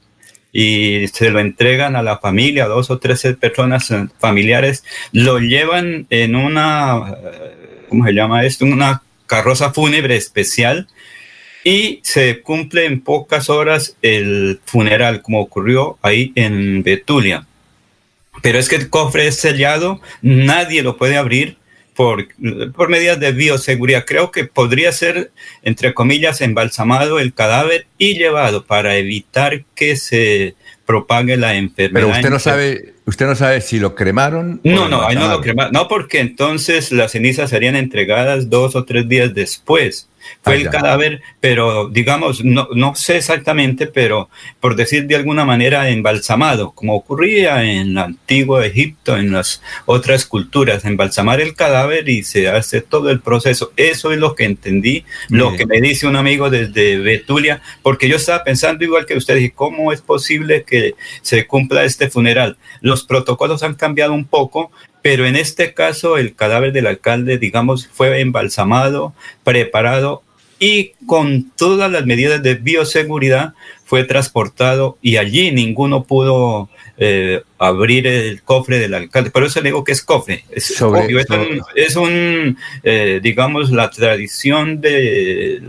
[0.51, 6.07] Y se lo entregan a la familia, dos o tres personas eh, familiares, lo llevan
[6.09, 8.65] en una, eh, ¿cómo se llama esto?
[8.65, 10.87] Una carroza fúnebre especial
[11.63, 17.45] y se cumple en pocas horas el funeral, como ocurrió ahí en Betulia.
[18.41, 21.57] Pero es que el cofre es sellado, nadie lo puede abrir
[21.99, 22.29] por,
[22.77, 24.05] por medidas de bioseguridad.
[24.07, 25.33] Creo que podría ser,
[25.63, 32.05] entre comillas, embalsamado el cadáver y llevado para evitar que se propague la enfermedad.
[32.05, 34.61] Pero usted no sabe, usted no sabe si lo cremaron.
[34.63, 35.73] No, no, ahí no lo cremaron.
[35.73, 40.08] No, porque entonces las cenizas serían entregadas dos o tres días después
[40.41, 44.29] fue el cadáver, pero digamos, no, no sé exactamente, pero
[44.59, 50.25] por decir de alguna manera embalsamado, como ocurría en el antiguo Egipto, en las otras
[50.25, 53.71] culturas, embalsamar el cadáver y se hace todo el proceso.
[53.75, 58.17] Eso es lo que entendí, lo que me dice un amigo desde Betulia, porque yo
[58.17, 62.57] estaba pensando igual que usted, dije, ¿cómo es posible que se cumpla este funeral?
[62.81, 67.87] Los protocolos han cambiado un poco, pero en este caso el cadáver del alcalde, digamos,
[67.87, 70.23] fue embalsamado, preparado
[70.59, 73.53] y con todas las medidas de bioseguridad
[73.85, 79.31] fue transportado y allí ninguno pudo eh, abrir el cofre del alcalde.
[79.31, 80.43] Por eso le digo que es cofre.
[80.51, 80.71] Es,
[81.75, 85.61] es un, eh, digamos, la tradición de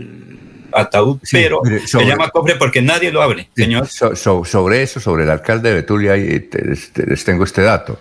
[0.73, 3.87] ataúd, pero se llama cofre porque nadie lo abre, señor.
[3.87, 7.99] sobre eso, sobre el alcalde de Betulia, les tengo este dato.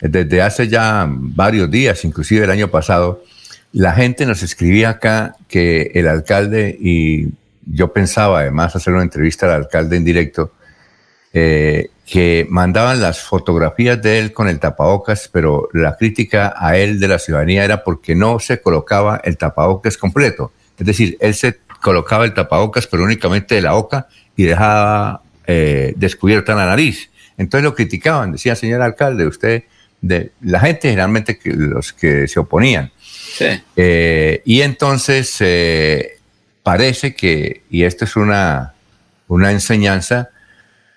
[0.00, 3.22] Desde hace ya varios días, inclusive el año pasado,
[3.72, 7.28] la gente nos escribía acá que el alcalde, y
[7.66, 10.52] yo pensaba además hacer una entrevista al alcalde en directo,
[11.32, 17.00] eh, que mandaban las fotografías de él con el tapabocas, pero la crítica a él
[17.00, 20.52] de la ciudadanía era porque no se colocaba el tapabocas completo.
[20.78, 24.06] Es decir, él se colocaba el tapabocas, pero únicamente de la boca
[24.36, 27.10] y dejaba eh, descubierta la nariz.
[27.36, 29.64] Entonces lo criticaban, decía, señor alcalde, usted
[30.00, 32.90] de la gente generalmente que, los que se oponían.
[33.76, 36.18] Eh, y entonces eh,
[36.62, 38.74] parece que, y esto es una,
[39.28, 40.30] una enseñanza,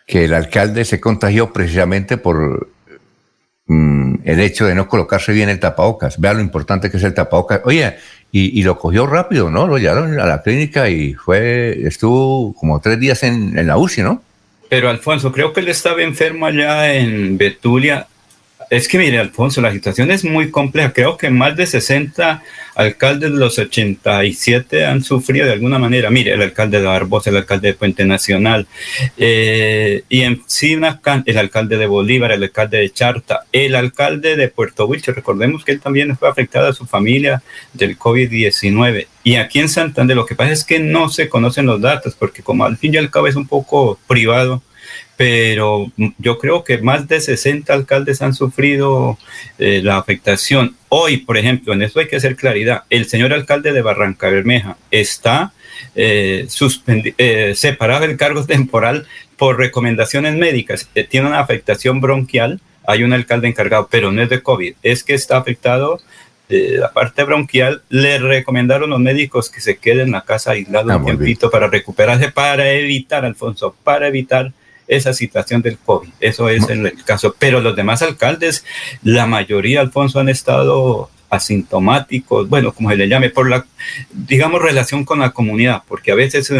[0.05, 2.69] que el alcalde se contagió precisamente por
[3.67, 6.19] mm, el hecho de no colocarse bien el tapabocas.
[6.19, 7.61] Vea lo importante que es el tapabocas.
[7.65, 7.95] Oye,
[8.31, 9.67] y, lo cogió rápido, ¿no?
[9.67, 14.03] Lo llevaron a la clínica y fue, estuvo como tres días en, en la UCI,
[14.03, 14.21] ¿no?
[14.69, 18.07] Pero Alfonso, creo que él estaba enfermo allá en Betulia
[18.69, 20.93] es que mire, Alfonso, la situación es muy compleja.
[20.93, 22.43] Creo que más de 60
[22.75, 26.11] alcaldes de los 87 han sufrido de alguna manera.
[26.11, 28.67] Mire, el alcalde de Barbosa, el alcalde de Puente Nacional,
[29.17, 34.85] eh, y encima el alcalde de Bolívar, el alcalde de Charta, el alcalde de Puerto
[34.85, 35.15] Wilches.
[35.15, 37.41] Recordemos que él también fue afectado a su familia
[37.73, 39.07] del COVID-19.
[39.23, 42.43] Y aquí en Santander lo que pasa es que no se conocen los datos, porque
[42.43, 44.61] como al fin y al cabo es un poco privado,
[45.19, 49.17] pero yo creo que más de 60 alcaldes han sufrido
[49.57, 50.77] eh, la afectación.
[50.87, 54.77] Hoy, por ejemplo, en eso hay que hacer claridad, el señor alcalde de Barranca Bermeja
[54.91, 55.51] está
[55.93, 56.47] eh,
[57.17, 60.89] eh, separado del cargo temporal por recomendaciones médicas.
[61.09, 65.15] tiene una afectación bronquial, hay un alcalde encargado, pero no es de COVID, es que
[65.15, 65.99] está afectado
[66.47, 70.95] la parte bronquial, le recomendaron los médicos que se quede en la casa aislado ah,
[70.95, 74.53] un tiempito para recuperarse, para evitar, Alfonso, para evitar
[74.89, 76.09] esa situación del COVID.
[76.19, 77.35] Eso es el, caso.
[77.39, 78.65] Pero los demás alcaldes,
[79.03, 83.63] la mayoría, Alfonso, han estado asintomáticos, bueno, como se le llame, por la,
[84.11, 86.51] digamos, relación con la comunidad, porque a veces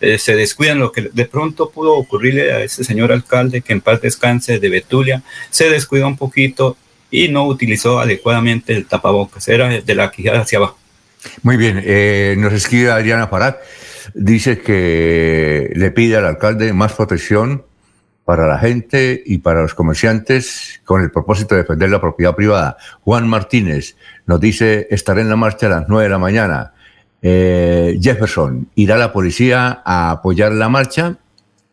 [0.00, 3.80] eh, se descuidan lo que de pronto pudo ocurrirle a ese señor alcalde que en
[3.80, 6.76] paz descanse de Betulia, se descuidó un poquito
[7.12, 10.78] y no utilizó adecuadamente el tapabocas, era de la quijada hacia abajo.
[11.42, 13.58] Muy bien, eh, nos escribe Adriana Parat,
[14.14, 17.67] dice que le pide al alcalde más protección
[18.28, 22.76] para la gente y para los comerciantes con el propósito de defender la propiedad privada.
[23.00, 26.74] Juan Martínez nos dice, estaré en la marcha a las 9 de la mañana.
[27.22, 31.16] Eh, Jefferson, ¿irá la policía a apoyar la marcha?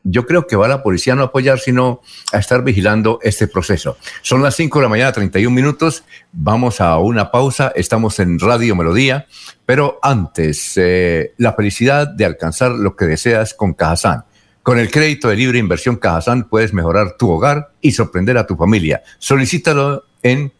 [0.06, 2.00] Yo creo que va la policía no a apoyar, sino
[2.32, 3.98] a estar vigilando este proceso.
[4.22, 6.06] Son las 5 de la mañana, 31 minutos.
[6.32, 7.74] Vamos a una pausa.
[7.76, 9.28] Estamos en Radio Melodía.
[9.66, 14.24] Pero antes, eh, la felicidad de alcanzar lo que deseas con Cajazán
[14.66, 18.56] con el crédito de libre inversión Cajazán puedes mejorar tu hogar y sorprender a tu
[18.56, 19.04] familia.
[19.20, 20.52] Solicítalo en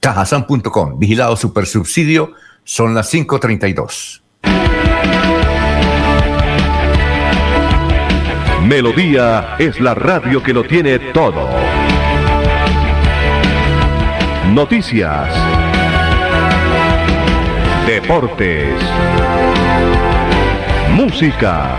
[0.00, 0.98] cajasan.com.
[0.98, 2.32] Vigilado Supersubsidio,
[2.64, 4.20] son las 5.32.
[8.66, 11.48] Melodía es la radio que lo tiene todo.
[14.52, 15.32] Noticias.
[17.86, 18.74] Deportes.
[20.96, 21.78] Música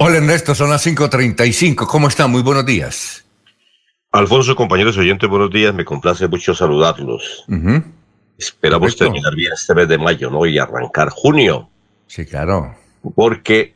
[0.00, 1.86] Hola Ernesto, son las 5.35.
[1.86, 2.26] ¿Cómo está?
[2.26, 3.24] Muy buenos días.
[4.12, 5.74] Alfonso, compañeros oyentes, buenos días.
[5.74, 7.44] Me complace mucho saludarlos.
[8.38, 9.04] Esperamos Perfecto.
[9.04, 10.46] terminar bien este mes de mayo, ¿no?
[10.46, 11.68] Y arrancar junio.
[12.06, 12.74] Sí, claro.
[13.14, 13.74] Porque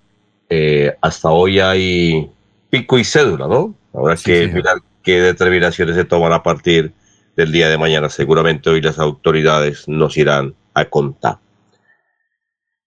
[0.49, 2.31] eh, hasta hoy hay
[2.71, 3.75] pico y cédula, ¿no?
[3.93, 6.93] Habrá Sí, que mirar qué determinaciones se toman a partir
[7.37, 8.09] del día de mañana.
[8.09, 11.39] Seguramente hoy las autoridades nos irán a contar.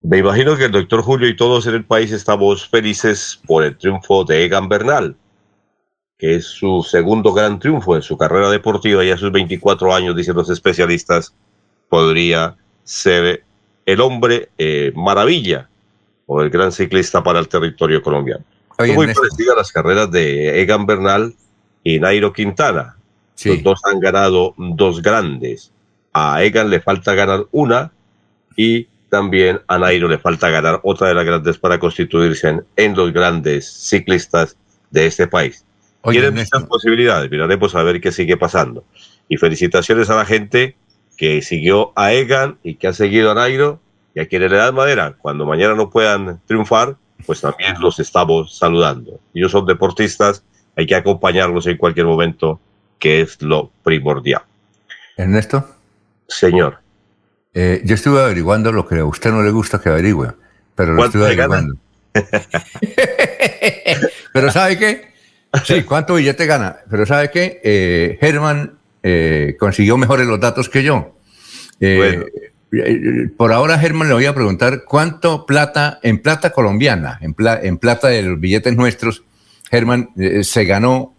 [0.01, 3.77] Me imagino que el doctor Julio y todos en el país estamos felices por el
[3.77, 5.15] triunfo de Egan Bernal,
[6.17, 10.15] que es su segundo gran triunfo en su carrera deportiva y a sus 24 años,
[10.15, 11.33] dicen los especialistas,
[11.89, 13.43] podría ser
[13.85, 15.69] el hombre eh, maravilla
[16.25, 18.43] o el gran ciclista para el territorio colombiano.
[18.77, 19.21] Oye, muy Ernesto.
[19.21, 21.33] parecida a las carreras de Egan Bernal
[21.83, 22.97] y Nairo Quintana.
[23.43, 25.71] Los dos han ganado dos grandes.
[26.13, 27.91] A Egan le falta ganar una
[28.55, 32.95] y también a Nairo le falta ganar otra de las grandes para constituirse en, en
[32.95, 34.57] los grandes ciclistas
[34.89, 35.64] de este país.
[36.09, 38.83] Tienen muchas posibilidades, miraremos a ver qué sigue pasando.
[39.27, 40.75] Y felicitaciones a la gente
[41.17, 43.79] que siguió a Egan y que ha seguido a Nairo
[44.13, 45.15] y a quienes le dan madera.
[45.19, 49.19] Cuando mañana no puedan triunfar, pues también los estamos saludando.
[49.33, 50.43] Ellos son deportistas,
[50.75, 52.59] hay que acompañarlos en cualquier momento,
[52.99, 54.43] que es lo primordial.
[55.17, 55.67] Ernesto.
[56.27, 56.79] Señor.
[57.53, 60.33] Eh, yo estuve averiguando lo que a usted no le gusta que averigüe,
[60.75, 61.77] pero lo ¿Cuánto estuve averiguando.
[64.33, 65.14] pero ¿sabe qué?
[65.63, 66.77] Sí, ¿cuánto billete gana?
[66.89, 67.61] Pero ¿sabe qué?
[67.63, 71.15] Eh, Herman eh, consiguió mejores los datos que yo.
[71.79, 72.23] Eh,
[72.71, 77.59] eh, Por ahora, Germán, le voy a preguntar cuánto plata, en plata colombiana, en, pla-
[77.61, 79.23] en plata de los billetes nuestros,
[79.69, 81.13] Germán, eh, se ganó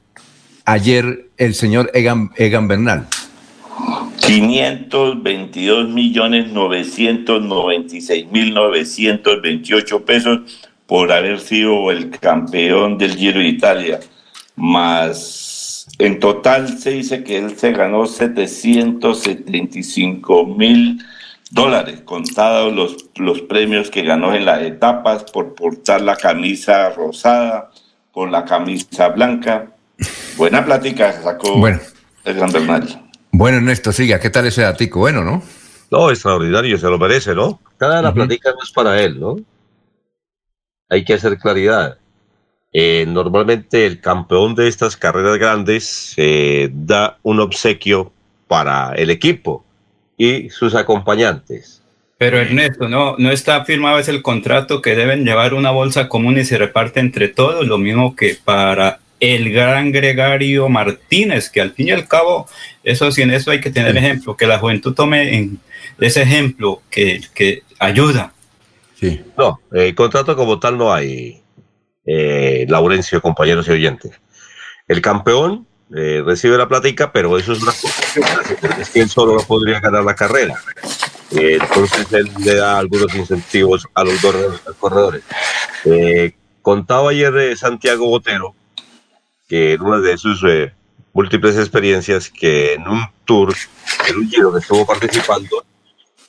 [0.65, 3.07] ayer el señor Egan, Egan Bernal.
[4.21, 10.41] 522 millones 996 mil 928 pesos
[10.87, 14.01] por haber sido el campeón del Giro de Italia.
[14.57, 21.03] Más en total se dice que él se ganó 775 mil
[21.51, 27.71] dólares, contados los, los premios que ganó en las etapas por portar la camisa rosada,
[28.13, 29.73] por la camisa blanca.
[30.37, 31.81] Buena plática sacó Bueno.
[32.25, 33.03] el Gran Bernal.
[33.33, 35.01] Bueno, Ernesto, siga, ¿qué tal ese datico?
[35.01, 35.43] Bueno, ¿no?
[35.91, 37.61] No, extraordinario, se lo merece, ¿no?
[37.79, 39.37] cada la platica no es para él, ¿no?
[40.89, 41.99] Hay que hacer claridad.
[42.79, 48.13] Eh, normalmente el campeón de estas carreras grandes eh, da un obsequio
[48.49, 49.65] para el equipo
[50.19, 51.81] y sus acompañantes.
[52.19, 56.37] Pero Ernesto, no, no está firmado es el contrato que deben llevar una bolsa común
[56.37, 61.71] y se reparte entre todos, lo mismo que para el gran Gregario Martínez, que al
[61.71, 62.47] fin y al cabo,
[62.85, 65.61] eso sí, en eso hay que tener ejemplo, que la juventud tome en
[65.99, 68.35] ese ejemplo que, que ayuda.
[69.01, 69.23] Sí.
[69.39, 71.41] No, el contrato como tal no hay,
[72.07, 74.13] eh, Laurencio, compañeros y oyentes.
[74.87, 79.43] El campeón eh, recibe la platica, pero eso es una es que él solo no
[79.43, 80.55] podría ganar la carrera.
[81.33, 84.21] Eh, entonces él le da algunos incentivos a los
[84.79, 85.23] corredores.
[86.63, 88.55] contaba ayer Santiago Botero
[89.49, 90.45] que en una de sus
[91.13, 93.55] múltiples experiencias que en un tour,
[94.09, 95.65] en un giro que estuvo participando,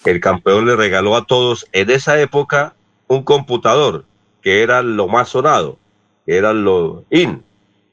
[0.06, 2.76] el campeón le regaló a todos en esa época
[3.08, 4.06] un computador
[4.48, 5.78] que era lo más sonado,
[6.26, 7.44] que era lo in,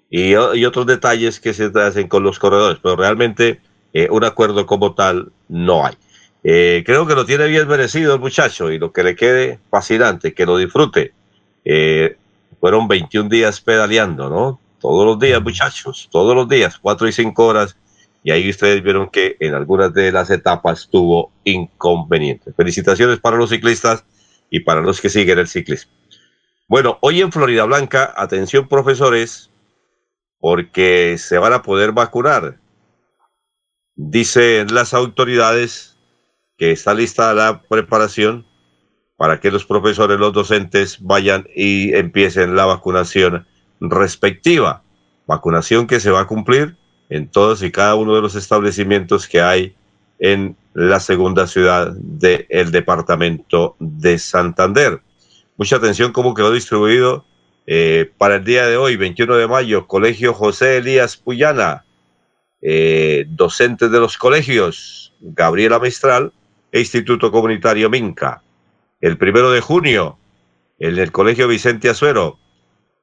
[0.09, 3.61] y, otros detalles que se hacen con los corredores, pero realmente
[3.93, 5.95] eh, un acuerdo como tal no hay.
[6.45, 10.33] Eh, creo que lo tiene bien merecido el muchacho y lo que le quede fascinante,
[10.33, 11.13] que lo disfrute.
[11.65, 12.19] Eh,
[12.61, 14.61] fueron 21 días pedaleando, ¿no?
[14.81, 17.77] Todos los días, muchachos, todos los días, 4 y 5 horas.
[18.23, 22.55] Y ahí ustedes vieron que en algunas de las etapas tuvo inconvenientes.
[22.55, 24.05] Felicitaciones para los ciclistas
[24.51, 25.91] y para los que siguen el ciclismo.
[26.67, 29.51] Bueno, hoy en Florida Blanca, atención profesores,
[30.41, 32.59] porque se van a poder vacunar.
[33.97, 35.99] Dicen las autoridades
[36.57, 38.47] que está lista la preparación
[39.17, 43.47] para que los profesores, los docentes vayan y empiecen la vacunación
[43.81, 44.83] respectiva.
[45.27, 46.79] Vacunación que se va a cumplir
[47.11, 49.77] en todos y cada uno de los establecimientos que hay
[50.19, 55.03] en la segunda ciudad del departamento de Santander.
[55.57, 57.25] Mucha atención cómo quedó distribuido
[57.67, 61.85] eh, para el día de hoy, 21 de mayo, Colegio José Elías Puyana,
[62.61, 66.33] eh, docentes de los colegios, Gabriela Mistral
[66.73, 68.43] e Instituto Comunitario Minca.
[69.01, 70.19] El primero de junio,
[70.81, 72.39] en el Colegio Vicente Azuero,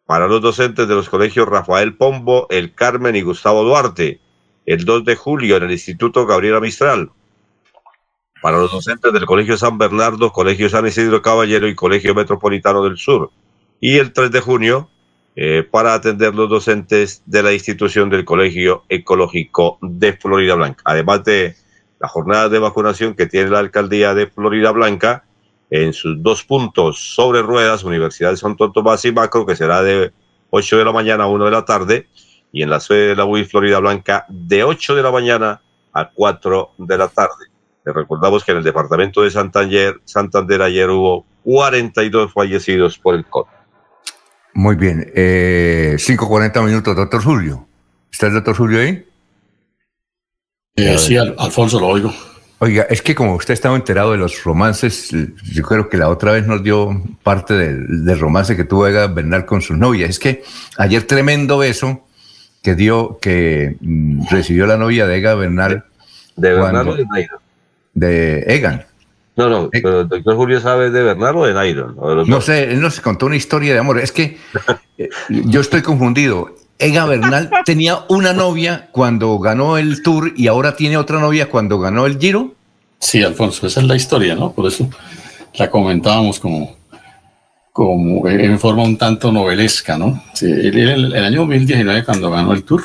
[0.06, 4.20] para los docentes de los colegios Rafael Pombo, El Carmen y Gustavo Duarte.
[4.66, 7.12] El 2 de julio, en el Instituto Gabriela Mistral
[8.42, 12.98] para los docentes del Colegio San Bernardo, Colegio San Isidro Caballero y Colegio Metropolitano del
[12.98, 13.30] Sur.
[13.80, 14.90] Y el 3 de junio,
[15.36, 20.82] eh, para atender los docentes de la institución del Colegio Ecológico de Florida Blanca.
[20.86, 21.56] Además de
[22.00, 25.24] la jornada de vacunación que tiene la alcaldía de Florida Blanca
[25.70, 30.12] en sus dos puntos sobre ruedas, Universidad de Santo Tomás y Macro, que será de
[30.50, 32.08] 8 de la mañana a 1 de la tarde,
[32.52, 35.62] y en la sede de la UI Florida Blanca de 8 de la mañana
[35.94, 37.51] a 4 de la tarde.
[37.86, 43.26] Les recordamos que en el departamento de Santander, Santander ayer hubo 42 fallecidos por el
[43.26, 43.50] COVID.
[44.54, 45.12] Muy bien.
[45.16, 47.68] Eh, 5.40 minutos, doctor Julio.
[48.12, 49.06] ¿Está el doctor Julio ahí?
[50.76, 52.14] Eh, sí, Alfonso, lo oigo.
[52.60, 56.34] Oiga, es que como usted estaba enterado de los romances, yo creo que la otra
[56.34, 60.06] vez nos dio parte del, romance que tuvo Ega Bernal con su novia.
[60.06, 60.44] Es que
[60.78, 62.06] ayer tremendo beso
[62.62, 65.86] que dio, que mm, recibió la novia de Ega Bernal.
[66.36, 67.08] ¿De, de Bernal o de
[67.94, 68.86] de Egan.
[69.36, 71.96] No, no, pero el doctor Julio sabe de Bernardo o de Nairo.
[72.28, 74.00] No, sé, él nos contó una historia de amor.
[74.00, 74.38] Es que
[74.98, 76.56] eh, yo estoy confundido.
[76.78, 81.80] Egan Bernal tenía una novia cuando ganó el Tour y ahora tiene otra novia cuando
[81.80, 82.54] ganó el Giro.
[83.00, 84.52] Sí, Alfonso, esa es la historia, ¿no?
[84.52, 84.90] Por eso
[85.56, 86.76] la comentábamos como,
[87.72, 90.22] como en forma un tanto novelesca, ¿no?
[90.42, 92.84] el, el, año 2019, cuando ganó el Tour,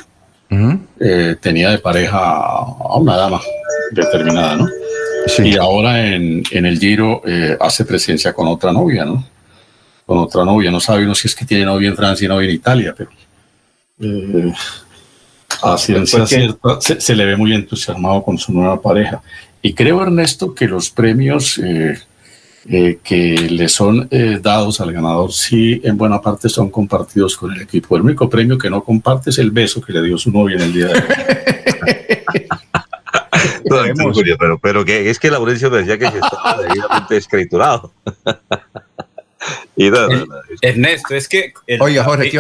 [1.01, 3.41] eh, tenía de pareja a una dama
[3.93, 4.69] determinada, ¿no?
[5.43, 9.25] Y ahora en, el Giro eh, hace presencia con otra novia, ¿no?
[10.05, 10.71] Con otra novia.
[10.71, 13.11] No sabe uno si es que tiene novia en Francia y novia en Italia, pero.
[14.01, 14.53] Eh,
[15.63, 19.21] así se, se, le ve muy entusiasmado con su nueva pareja.
[19.63, 21.99] Y creo, Ernesto, que los premios eh,
[23.03, 24.09] que le son
[24.43, 27.97] dados al ganador sí en buena parte son compartidos con el equipo.
[27.97, 30.63] El único premio que no comparte es el beso que le dio su novia en
[30.63, 31.01] el día de hoy.
[34.39, 37.93] pero, pero que es que Laurencio me decía que se estaba debidamente escriturado.
[39.77, 39.91] y
[40.63, 41.53] Ernesto, es que.
[41.81, 42.31] Oiga, Jorge,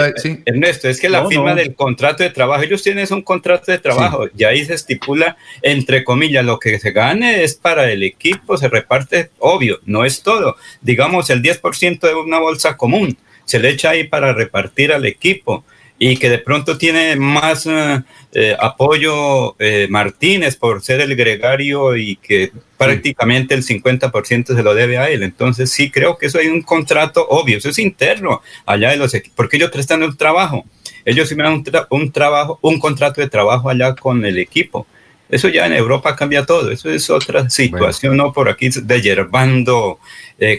[0.45, 4.27] Ernesto, es que la firma del contrato de trabajo, ellos tienen un contrato de trabajo,
[4.37, 8.69] y ahí se estipula, entre comillas, lo que se gane es para el equipo, se
[8.69, 10.57] reparte, obvio, no es todo.
[10.81, 15.65] Digamos, el 10% de una bolsa común se le echa ahí para repartir al equipo
[15.99, 21.97] y que de pronto tiene más eh, eh, apoyo eh, Martínez por ser el gregario
[21.97, 25.23] y que prácticamente el 50% se lo debe a él.
[25.23, 29.15] Entonces sí creo que eso hay un contrato obvio, eso es interno allá de los
[29.15, 30.65] equipos, porque ellos prestan el trabajo.
[31.05, 34.87] Ellos dan un, un, trabajo, un contrato de trabajo allá con el equipo.
[35.29, 39.99] Eso ya en Europa cambia todo, eso es otra situación, no por aquí de yerbando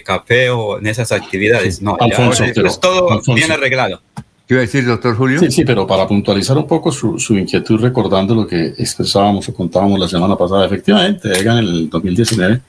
[0.04, 4.02] café o en esas actividades, no, Alfonso, es todo bien arreglado.
[4.48, 5.40] ¿Qué iba a decir, doctor Julio?
[5.42, 9.54] Sí, sí, pero para puntualizar un poco su, su, inquietud, recordando lo que expresábamos o
[9.54, 12.62] contábamos la semana pasada, efectivamente, Egan en el 2019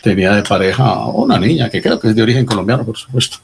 [0.00, 3.38] tenía de pareja una niña que creo que es de origen colombiano, por supuesto.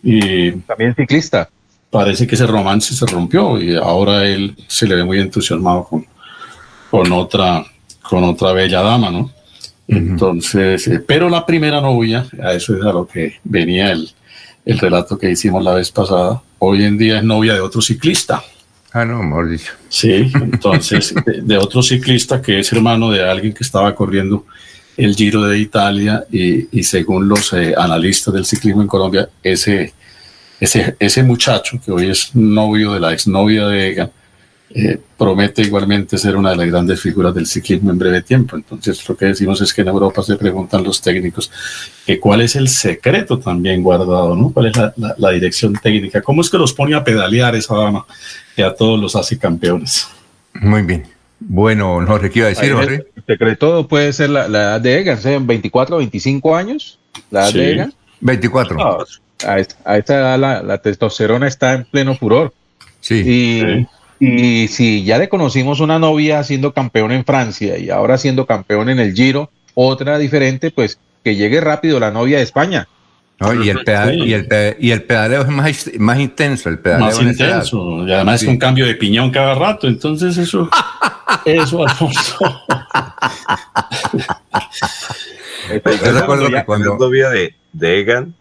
[0.00, 1.48] Y también ciclista.
[1.90, 6.06] Parece que ese romance se rompió y ahora él se le ve muy entusiasmado con,
[6.90, 7.64] con, otra,
[8.02, 9.32] con otra bella dama, ¿no?
[9.88, 14.08] Entonces, eh, pero la primera novia, a eso es a lo que venía el,
[14.68, 18.44] el relato que hicimos la vez pasada, hoy en día es novia de otro ciclista.
[18.92, 19.72] Ah, no, mejor dicho.
[19.88, 24.44] Sí, entonces, de, otro ciclista que es hermano de alguien que estaba corriendo
[24.98, 29.94] el Giro de Italia y, según los eh, analistas del ciclismo en Colombia, ese,
[30.60, 34.10] ese, ese muchacho que hoy es novio de la exnovia de Egan,
[34.70, 38.54] eh, promete igualmente ser una de las grandes figuras del ciclismo en breve tiempo.
[38.56, 41.50] Entonces, lo que decimos es que en Europa se preguntan los técnicos
[42.04, 44.50] que cuál es el secreto también guardado, ¿no?
[44.50, 44.76] ¿Cuál es
[45.16, 46.20] la, dirección técnica?
[46.20, 48.06] ¿Cómo es que los pone a pedalear esa dama
[48.54, 50.06] que a todos los hace campeones?
[50.52, 51.04] Muy bien.
[51.40, 53.06] Bueno, Jorge, ¿qué iba a decir, Jorge?
[53.16, 56.98] El secreto puede ser la, edad de Egan, ¿sean 24, 25 años?
[57.30, 57.94] ¿La edad de Egan?
[58.20, 59.06] 24.
[59.46, 62.52] a, esta edad la, la, testosterona está en pleno furor.
[63.00, 63.22] Sí.
[63.24, 63.86] Y
[64.20, 68.88] y si ya le conocimos una novia siendo campeón en Francia y ahora siendo campeón
[68.88, 72.88] en el Giro, otra diferente, pues que llegue rápido la novia de España.
[73.40, 76.68] y, el y, el pedaleo es más, más intenso.
[76.68, 78.06] El pedaleo más intenso.
[78.06, 79.86] Y además es un cambio de piñón cada rato.
[79.86, 80.68] Entonces, eso,
[81.44, 82.38] eso, Alfonso.
[85.68, 86.96] Yo recuerdo que cuando.
[86.96, 88.34] novia de, de Egan,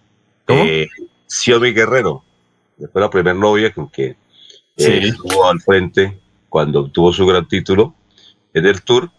[0.48, 0.88] eh,
[1.46, 2.24] Guerrero,
[2.92, 4.16] fue la primera novia con que
[4.78, 6.20] eh, estuvo al frente
[6.50, 7.96] cuando obtuvo su gran título
[8.54, 9.10] en el Tour.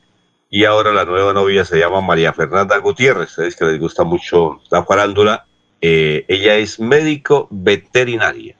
[0.51, 3.39] Y ahora la nueva novia se llama María Fernanda Gutiérrez.
[3.39, 5.45] Es que les gusta mucho la farándula.
[5.81, 8.57] Eh, ella es médico veterinaria.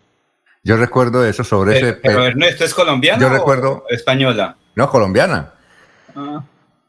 [0.63, 1.93] Yo recuerdo eso sobre ese.
[1.95, 3.21] Pero Ernesto es colombiana.
[3.21, 3.85] Yo recuerdo.
[3.89, 4.57] española.
[4.75, 5.55] No, colombiana.
[6.15, 6.43] Ah.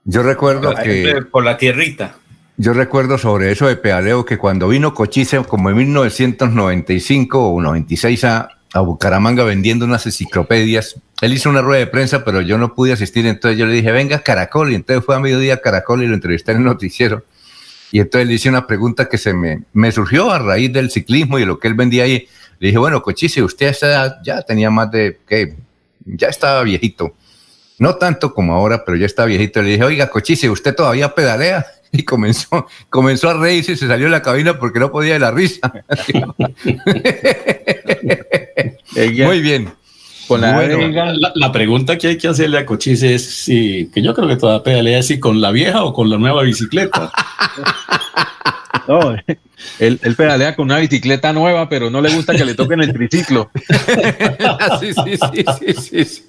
[0.04, 1.24] Yo recuerdo que.
[1.32, 2.16] Por la tierrita.
[2.58, 8.24] Yo recuerdo sobre eso de pedaleo que cuando vino Cochise, como en 1995 o 96
[8.26, 10.96] a, a Bucaramanga vendiendo unas enciclopedias.
[11.22, 13.92] Él hizo una rueda de prensa, pero yo no pude asistir, entonces yo le dije,
[13.92, 17.24] venga Caracol, y entonces fue a mediodía Caracol y lo entrevisté en el noticiero.
[17.92, 21.38] Y entonces le hice una pregunta que se me, me surgió a raíz del ciclismo
[21.38, 22.28] y de lo que él vendía ahí.
[22.60, 23.76] Le dije, bueno, Cochise, usted
[24.24, 25.56] ya tenía más de, ¿qué?
[26.06, 27.16] Ya estaba viejito.
[27.80, 29.62] No tanto como ahora, pero ya estaba viejito.
[29.62, 31.66] Le dije, oiga, Cochise, ¿usted todavía pedalea?
[31.92, 35.20] y comenzó, comenzó a reírse y se salió de la cabina porque no podía de
[35.20, 35.72] la risa.
[38.96, 39.72] Muy bien.
[40.30, 44.64] la, pregunta que hay que hacerle a Cochise es si, que yo creo que todavía
[44.64, 47.12] pedalea si con la vieja o con la nueva bicicleta.
[48.88, 49.14] No,
[49.78, 52.92] él, él, pedalea con una bicicleta nueva, pero no le gusta que le toquen el
[52.92, 53.52] triciclo.
[54.80, 55.18] sí, sí,
[55.60, 56.24] sí, sí, sí.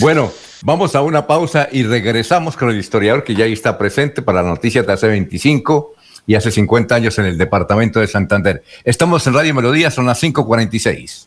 [0.00, 0.32] Bueno,
[0.64, 4.50] Vamos a una pausa y regresamos con el historiador que ya está presente para la
[4.50, 5.94] noticia de hace 25
[6.24, 8.62] y hace 50 años en el departamento de Santander.
[8.84, 11.26] Estamos en Radio Melodía, son las 5.46.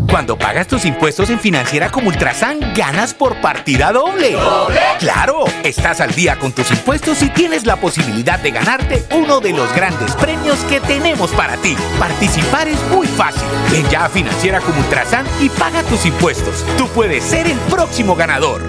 [0.11, 4.33] Cuando pagas tus impuestos en Financiera como Ultrasan, ganas por partida doble.
[4.33, 4.81] ¿Doble?
[4.99, 5.45] ¡Claro!
[5.63, 9.73] Estás al día con tus impuestos y tienes la posibilidad de ganarte uno de los
[9.73, 11.77] grandes premios que tenemos para ti.
[11.97, 13.47] Participar es muy fácil.
[13.71, 16.65] Ven ya a Financiera como Ultrasan y paga tus impuestos.
[16.77, 18.61] Tú puedes ser el próximo ganador.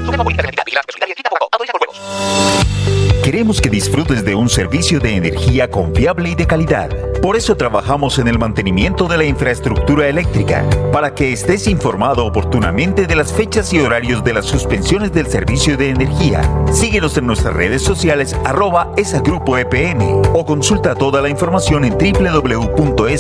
[3.25, 6.91] Queremos que disfrutes de un servicio de energía confiable y de calidad.
[7.23, 13.07] Por eso trabajamos en el mantenimiento de la infraestructura eléctrica, para que estés informado oportunamente
[13.07, 16.43] de las fechas y horarios de las suspensiones del servicio de energía.
[16.73, 21.93] Síguenos en nuestras redes sociales arroba esa grupo EPN o consulta toda la información en
[21.93, 23.13] www.esa.com.co.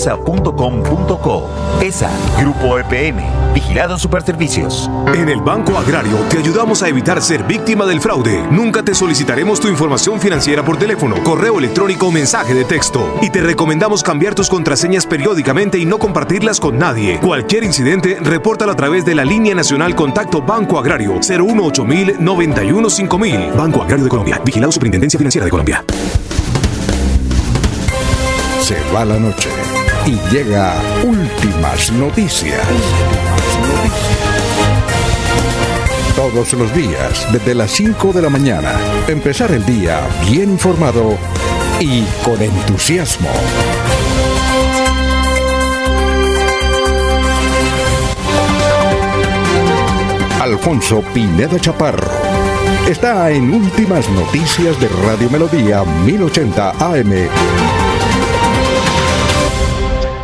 [1.80, 3.22] ESA Grupo EPN,
[3.54, 4.90] Vigilado Superservicios.
[5.14, 8.42] En el Banco Agrario te ayudamos a evitar ser víctima del fraude.
[8.50, 13.18] Nunca te solicitaremos tu información financiera por teléfono, correo electrónico o mensaje de texto.
[13.20, 17.18] Y te recomendamos cambiar tus contraseñas periódicamente y no compartirlas con nadie.
[17.20, 21.86] Cualquier incidente, repórtalo a través de la línea nacional Contacto Banco Agrario 018
[22.18, 23.52] 91 5000.
[23.56, 24.40] Banco Agrario de Colombia.
[24.44, 25.84] Vigilado Superintendencia Financiera de Colombia.
[28.60, 29.48] Se va la noche
[30.06, 30.74] y llega
[31.04, 32.60] últimas noticias.
[36.16, 38.72] Todos los días, desde las 5 de la mañana,
[39.08, 41.16] empezar el día bien informado
[41.80, 43.30] y con entusiasmo.
[50.42, 52.10] Alfonso Pineda Chaparro.
[52.88, 57.28] Está en Últimas Noticias de Radio Melodía 1080 AM.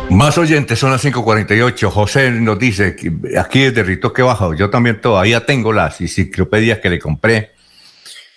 [0.09, 1.89] Más oyentes, son las 5:48.
[1.89, 6.89] José nos dice, que aquí desde Ritoque Bajo, yo también todavía tengo las enciclopedias que
[6.89, 7.51] le compré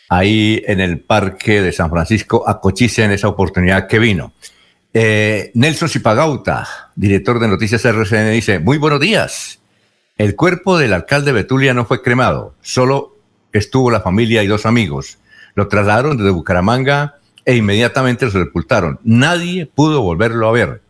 [0.09, 2.61] ahí en el Parque de San Francisco a
[2.99, 4.35] en esa oportunidad que vino.
[4.95, 9.62] Eh, Nelson Zipagauta, director de Noticias RCN, dice, muy buenos días.
[10.23, 13.17] El cuerpo del alcalde Betulia no fue cremado, solo
[13.53, 15.19] estuvo la familia y dos amigos.
[15.57, 19.01] Lo trasladaron desde Bucaramanga e inmediatamente lo sepultaron.
[19.03, 20.81] Nadie pudo volverlo a ver.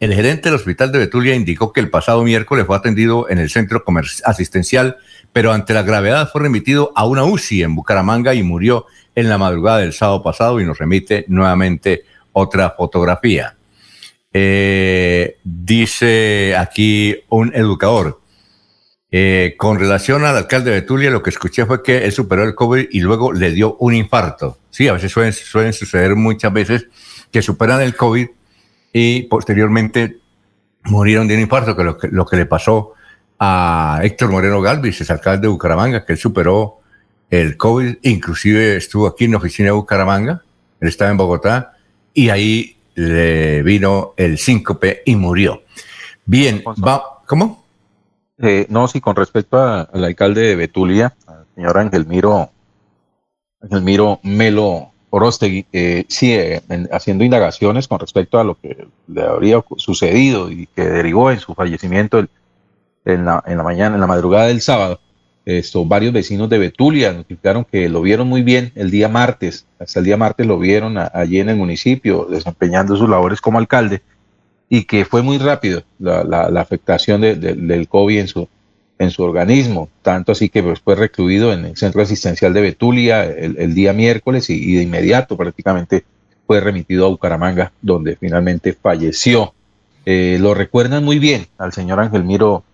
[0.00, 3.50] El gerente del hospital de Betulia indicó que el pasado miércoles fue atendido en el
[3.50, 3.84] centro
[4.24, 4.96] asistencial,
[5.32, 9.38] pero ante la gravedad fue remitido a una UCI en Bucaramanga y murió en la
[9.38, 12.02] madrugada del sábado pasado y nos remite nuevamente
[12.32, 13.54] otra fotografía.
[14.32, 18.21] Eh, dice aquí un educador,
[19.14, 22.54] eh, con relación al alcalde de Betulia, lo que escuché fue que él superó el
[22.54, 24.56] COVID y luego le dio un infarto.
[24.70, 26.86] Sí, a veces suelen, suelen suceder muchas veces
[27.30, 28.26] que superan el COVID
[28.94, 30.18] y posteriormente
[30.84, 32.94] murieron de un infarto, que lo, que lo que le pasó
[33.38, 36.80] a Héctor Moreno Galvis, el alcalde de Bucaramanga, que él superó
[37.28, 40.42] el COVID, inclusive estuvo aquí en la oficina de Bucaramanga,
[40.80, 41.76] él estaba en Bogotá,
[42.14, 45.62] y ahí le vino el síncope y murió.
[46.24, 47.61] Bien, va, ¿cómo?
[48.38, 52.50] Eh, no, sí, con respecto al alcalde de Betulia, al señor Ángel Miro,
[53.60, 58.88] Ángel Miro Melo Orostegui, eh, sí, eh, en- haciendo indagaciones con respecto a lo que
[59.06, 62.24] le habría sucedido y que derivó en su fallecimiento
[63.04, 64.98] en, la, en la mañana, en la madrugada del sábado.
[65.44, 69.98] Esto, varios vecinos de Betulia notificaron que lo vieron muy bien el día martes, hasta
[69.98, 74.02] el día martes lo vieron allí en el municipio desempeñando sus labores como alcalde
[74.68, 78.48] y que fue muy rápido la, la- afectación de- de- del COVID en su,
[78.98, 83.24] en su organismo, tanto así que pues, fue recluido en el centro asistencial de Betulia
[83.24, 86.04] el, día miércoles y, de inmediato prácticamente
[86.46, 89.54] fue remitido a Bucaramanga, donde finalmente falleció.
[90.06, 92.64] Eh, lo recuerdan muy bien al señor Ángel Miro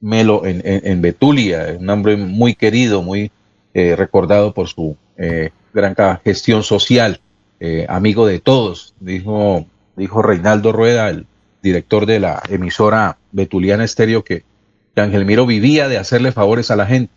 [0.00, 3.30] Melo en, en- Betulia, un hombre muy querido, muy
[3.74, 5.94] eh, recordado por su eh, gran
[6.24, 7.20] gestión social,
[7.88, 9.66] amigo de todos, dijo,
[9.96, 11.26] dijo Reinaldo Rueda, el
[11.62, 14.44] director de la emisora Betuliana Estéreo, que,
[14.94, 17.12] que Ángel Miro vivía de hacerle favores a la gente,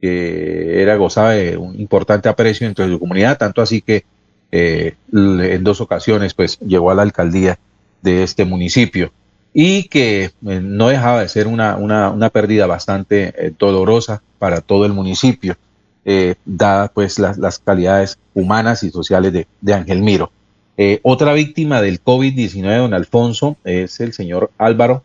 [0.00, 4.04] que era gozaba de un importante aprecio entre su comunidad, tanto así que
[4.50, 7.58] eh, en dos ocasiones pues llegó a la alcaldía
[8.00, 9.12] de este municipio
[9.52, 14.60] y que eh, no dejaba de ser una, una, una pérdida bastante eh, dolorosa para
[14.60, 15.56] todo el municipio,
[16.46, 20.32] dadas pues las, las calidades humanas y sociales de, de Ángel Miro.
[20.80, 25.02] Eh, otra víctima del COVID-19, don Alfonso, es el señor Álvaro,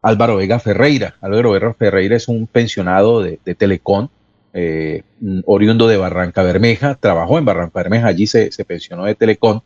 [0.00, 1.16] Álvaro Vega Ferreira.
[1.20, 4.08] Álvaro Vega Ferreira es un pensionado de, de Telecom,
[4.52, 9.16] eh, mm, oriundo de Barranca Bermeja, trabajó en Barranca Bermeja, allí se, se pensionó de
[9.16, 9.60] Telecom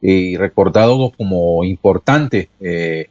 [0.00, 3.08] y recordado como importante eh,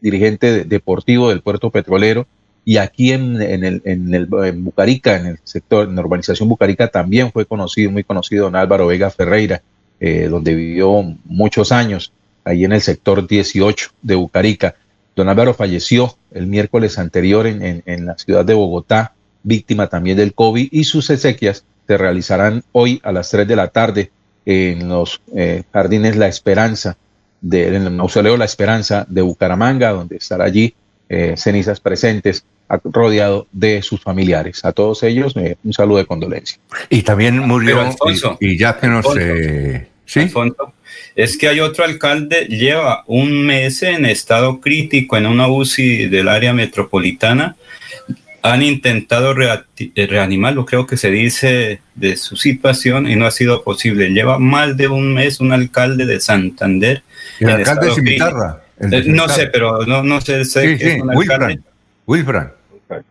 [0.00, 2.26] dirigente de- deportivo del puerto petrolero.
[2.64, 6.48] Y aquí en, en el, en, el, en Bucarica, en el sector, en la urbanización
[6.48, 9.62] Bucarica, también fue conocido, muy conocido, don Álvaro Vega Ferreira,
[10.04, 12.12] eh, donde vivió muchos años,
[12.44, 14.74] ahí en el sector 18 de Bucarica.
[15.14, 19.12] Don Álvaro falleció el miércoles anterior en, en- en la ciudad de Bogotá,
[19.44, 23.68] víctima también del COVID, y sus exequias se realizarán hoy a las 3 de la
[23.68, 24.10] tarde
[24.44, 26.96] en los eh, jardines La Esperanza,
[27.40, 30.74] de, en el mausoleo La Esperanza de Bucaramanga, donde estará allí
[31.08, 32.44] eh, cenizas presentes,
[32.84, 34.64] rodeado de sus familiares.
[34.64, 36.58] A todos ellos, eh, un saludo de condolencia.
[36.88, 37.76] Y también murió,
[38.40, 39.02] y, ya que no
[41.14, 46.28] es que hay otro alcalde, lleva un mes en estado crítico en una UCI del
[46.28, 47.56] área metropolitana.
[48.44, 54.10] Han intentado reanimarlo, creo que se dice, de su situación y no ha sido posible.
[54.10, 57.02] Lleva más de un mes un alcalde de Santander.
[57.38, 58.62] El alcalde de Cimitarra.
[58.80, 60.44] Eh, no sé, pero no, no sé.
[60.44, 61.62] sé sí, sí, Wilfran.
[62.06, 62.52] Wilfran.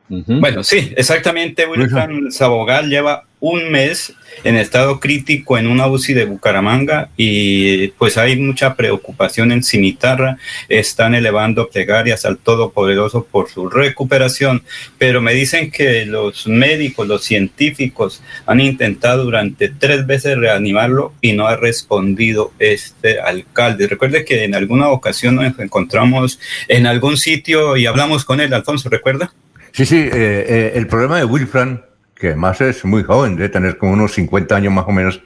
[0.08, 1.66] Bueno, sí, exactamente.
[1.66, 4.14] Wilfran Sabogal lleva un mes
[4.44, 10.38] en estado crítico en una UCI de Bucaramanga y pues hay mucha preocupación en Cimitarra.
[10.70, 14.64] Están elevando plegarias al Todopoderoso por su recuperación,
[14.98, 21.34] pero me dicen que los médicos, los científicos han intentado durante tres veces reanimarlo y
[21.34, 23.88] no ha respondido este alcalde.
[23.88, 28.88] Recuerde que en alguna ocasión nos encontramos en algún sitio y hablamos con él, Alfonso,
[28.88, 29.34] ¿recuerda?
[29.72, 31.84] Sí, sí, eh, eh, el problema de Wilfran,
[32.16, 35.22] que además es muy joven, debe tener como unos 50 años más o menos,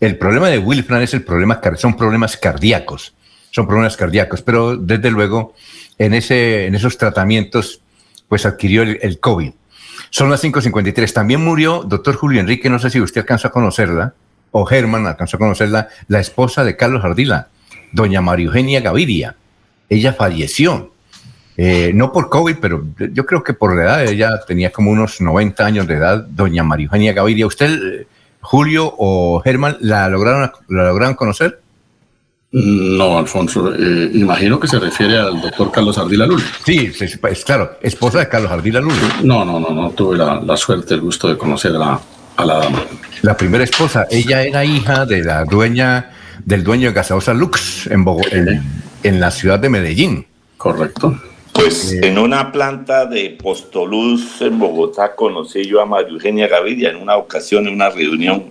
[0.00, 3.14] el problema de Wilfran es el problema, son problemas cardíacos,
[3.50, 5.54] son problemas cardíacos, pero desde luego
[5.98, 7.80] en, ese, en esos tratamientos
[8.28, 9.52] pues adquirió el, COVID.
[10.10, 11.12] Son las 5.53.
[11.12, 14.14] También murió doctor Julio Enrique, no sé si usted alcanzó a conocerla,
[14.50, 17.48] o Germán alcanzó a conocerla, la esposa de Carlos Ardila,
[17.92, 19.36] doña María Eugenia Gaviria.
[19.88, 20.92] Ella falleció
[21.56, 25.20] eh, no por COVID, pero yo creo que por la edad, ella tenía como unos
[25.20, 27.46] 90 años de edad, doña María Eugenia Gaviria.
[27.46, 28.06] ¿Usted,
[28.40, 31.60] Julio o Germán, la lograron, la lograron conocer?
[32.52, 36.44] No, Alfonso, eh, imagino que se refiere al doctor Carlos Ardila Lula.
[36.64, 38.96] Sí, es, claro, esposa de Carlos Ardila Lula.
[39.22, 42.00] No, no, no, no tuve la, suerte, el gusto de conocer a la,
[42.36, 42.82] a la dama.
[43.22, 46.12] La primera esposa, ella era hija de la dueña,
[46.44, 48.62] del dueño de Gaseosa Lux en, en,
[49.02, 50.26] en la ciudad de Medellín.
[50.56, 51.18] Correcto.
[51.56, 56.96] Pues en una planta de Postoluz en Bogotá conocí yo a María Eugenia Gaviria en
[56.96, 58.44] una ocasión, en una reunión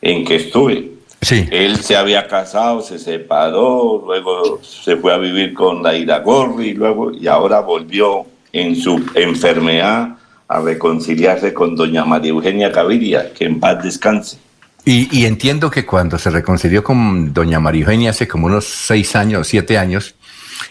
[0.00, 0.92] en que estuve.
[1.20, 1.46] Sí.
[1.50, 6.74] Él se había casado, se separó, luego se fue a vivir con la Iragorri, y
[6.74, 10.16] luego y ahora volvió en su enfermedad
[10.48, 14.38] a reconciliarse con doña María Eugenia Gaviria, que en paz descanse.
[14.86, 19.14] Y, y entiendo que cuando se reconcilió con doña María Eugenia hace como unos seis
[19.14, 20.14] años, siete años,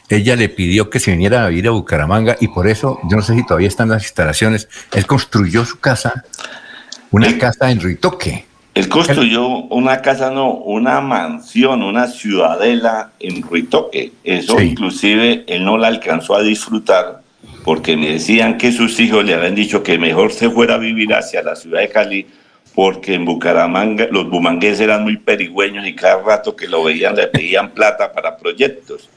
[0.10, 3.22] ella le pidió que se viniera a vivir a Bucaramanga y por eso, yo no
[3.22, 6.26] sé si todavía están las instalaciones, él construyó su casa,
[7.12, 8.46] una casa en Ritoque.
[8.76, 14.14] Él construyó una casa, no, una mansión, una ciudadela en Ritoque.
[14.24, 17.22] Eso inclusive él no la alcanzó a disfrutar
[17.64, 21.14] porque me decían que sus hijos le habían dicho que mejor se fuera a vivir
[21.14, 22.26] hacia la ciudad de Cali
[22.74, 27.28] porque en Bucaramanga los bumangueses eran muy perigüeños y cada rato que lo veían le
[27.28, 29.10] pedían plata para proyectos.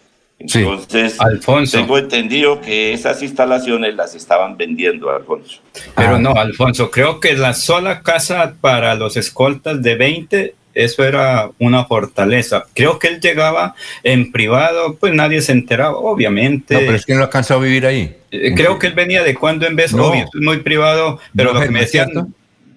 [0.43, 1.79] Entonces, Alfonso.
[1.79, 5.61] tengo entendido que esas instalaciones las estaban vendiendo, Alfonso.
[5.95, 11.51] Pero no, Alfonso, creo que la sola casa para los escoltas de 20, eso era
[11.59, 12.65] una fortaleza.
[12.75, 16.75] Creo que él llegaba en privado, pues nadie se enteraba, obviamente.
[16.75, 18.17] No, pero es que no alcanzó a vivir ahí.
[18.31, 21.71] Eh, creo que él venía de cuando en vez, obvio, muy privado, pero lo que
[21.71, 22.35] me decían...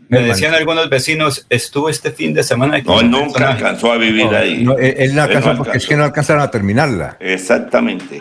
[0.07, 2.79] Me decían algunos vecinos, estuvo este fin de semana.
[2.79, 4.63] No, nunca alcanzó a vivir ahí.
[4.63, 7.17] No, él, no alcanzó porque es que no alcanzaron a terminarla.
[7.19, 8.19] Exactamente.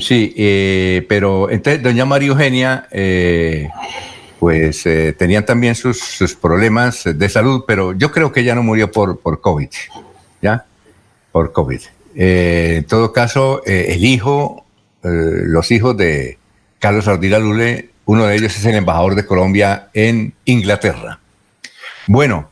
[0.00, 3.68] Sí, eh, pero entonces doña María Eugenia, eh,
[4.40, 8.62] pues eh, tenían también sus, sus, problemas de salud, pero yo creo que ella no
[8.62, 9.68] murió por, por COVID,
[10.42, 10.64] ¿ya?
[11.30, 11.80] Por COVID.
[12.16, 14.64] en todo caso, el hijo,
[15.02, 16.38] los hijos de
[16.80, 21.20] Carlos Ardila Lule uno de ellos es el embajador de Colombia en Inglaterra.
[22.06, 22.50] Bueno,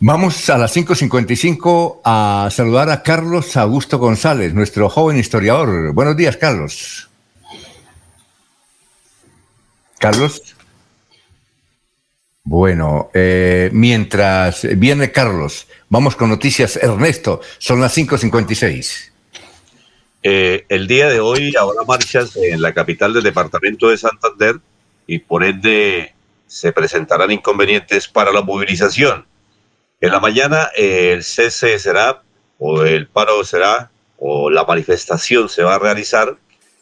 [0.00, 5.94] vamos a las 5.55 a saludar a Carlos Augusto González, nuestro joven historiador.
[5.94, 7.08] Buenos días, Carlos.
[9.98, 10.54] Carlos.
[12.44, 16.76] Bueno, eh, mientras viene Carlos, vamos con noticias.
[16.76, 19.15] Ernesto, son las 5.56.
[20.28, 24.56] Eh, el día de hoy habrá marchas en la capital del departamento de Santander
[25.06, 26.16] y por ende
[26.48, 29.24] se presentarán inconvenientes para la movilización.
[30.00, 32.24] En la mañana el cese será,
[32.58, 36.36] o el paro será, o la manifestación se va a realizar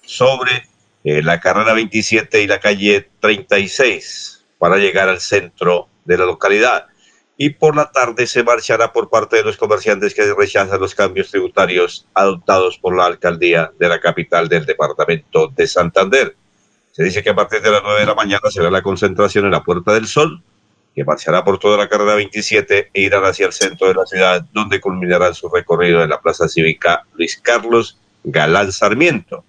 [0.07, 0.67] sobre
[1.05, 6.87] eh, la carrera 27 y la calle 36 para llegar al centro de la localidad
[7.37, 11.31] y por la tarde se marchará por parte de los comerciantes que rechazan los cambios
[11.31, 16.37] tributarios adoptados por la alcaldía de la capital del departamento de Santander.
[16.93, 19.51] Se dice que a partir de las 9 de la mañana será la concentración en
[19.51, 20.43] la Puerta del Sol,
[20.95, 24.47] que marchará por toda la carrera 27 e irán hacia el centro de la ciudad,
[24.53, 29.45] donde culminarán su recorrido en la Plaza Cívica Luis Carlos Galán Sarmiento.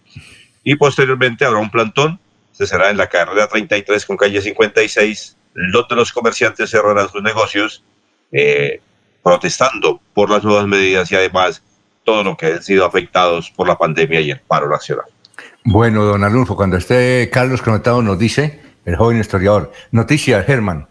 [0.64, 2.20] y posteriormente habrá un plantón.
[2.52, 5.38] Se será en la carrera 33 con calle 56.
[5.56, 7.84] Los de los comerciantes cerrarán sus negocios
[8.32, 8.82] eh,
[9.24, 11.64] protestando por las nuevas medidas y además
[12.04, 15.06] todo lo que han sido afectados por la pandemia y el paro nacional.
[15.64, 20.88] Bueno, don Alonso, cuando esté Carlos conectado nos dice, el joven historiador, noticias, Germán.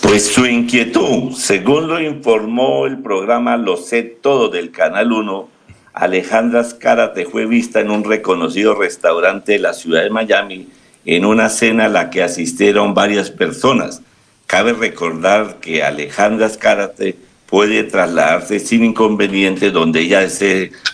[0.00, 5.48] Pues su inquietud, según lo informó el programa Lo sé todo del Canal 1,
[5.92, 10.68] Alejandra Zcárate fue vista en un reconocido restaurante de la ciudad de Miami
[11.08, 14.02] en una cena a la que asistieron varias personas.
[14.46, 20.28] Cabe recordar que Alejandra Zcárate puede trasladarse sin inconveniente donde ella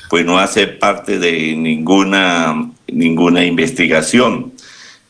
[0.08, 4.52] pues no hace parte de ninguna, ninguna investigación.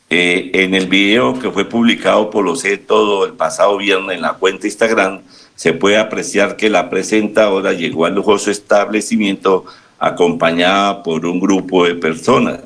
[0.08, 4.22] Eh, en el video que fue publicado por lo sé todo el pasado viernes en
[4.22, 5.20] la cuenta Instagram,
[5.54, 9.66] se puede apreciar que la presentadora llegó al lujoso establecimiento
[9.98, 12.60] acompañada por un grupo de personas.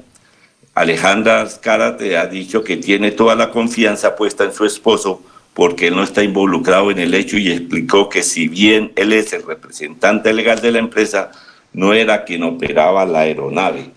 [0.79, 5.20] Alejandra Azcárate ha dicho que tiene toda la confianza puesta en su esposo
[5.53, 9.43] porque no está involucrado en el hecho y explicó que si bien él es el
[9.43, 11.33] representante legal de la empresa,
[11.72, 13.91] no era quien operaba la aeronave.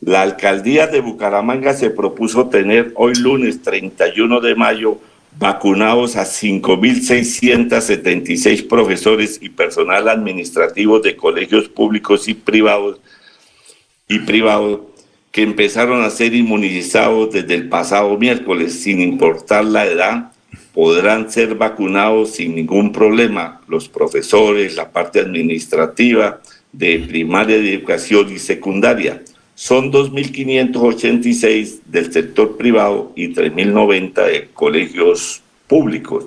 [0.00, 4.98] La alcaldía de Bucaramanga se propuso tener hoy lunes 31 de mayo
[5.38, 12.98] vacunados a 5.676 profesores y personal administrativo de colegios públicos y privados
[14.08, 14.89] y privados
[15.32, 20.32] que empezaron a ser inmunizados desde el pasado miércoles sin importar la edad
[20.74, 26.40] podrán ser vacunados sin ningún problema los profesores, la parte administrativa
[26.72, 29.22] de primaria de educación y secundaria.
[29.54, 36.26] Son 2.586 del sector privado y 3.090 de colegios públicos.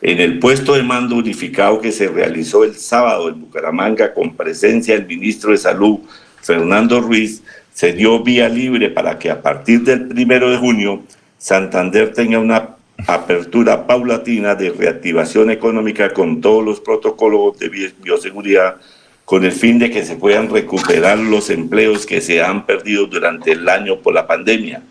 [0.00, 4.94] En el puesto de mando unificado que se realizó el sábado en Bucaramanga con presencia
[4.94, 5.98] del ministro de Salud,
[6.40, 7.42] Fernando Ruiz,
[7.78, 11.04] se dio vía libre para que a partir del primero de junio
[11.38, 12.70] Santander tenga una
[13.06, 18.78] apertura paulatina de reactivación económica con todos los protocolos de bioseguridad
[19.24, 23.52] con el fin de que se puedan recuperar los empleos que se han perdido durante
[23.52, 24.82] el año por la pandemia.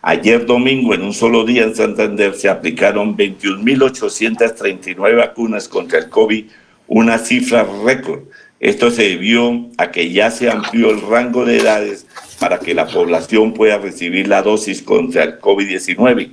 [0.00, 6.46] Ayer domingo, en un solo día en Santander, se aplicaron 21.839 vacunas contra el COVID,
[6.86, 8.20] una cifra récord.
[8.62, 12.06] Esto se debió a que ya se amplió el rango de edades
[12.40, 16.30] para que la población pueda recibir la dosis contra el COVID-19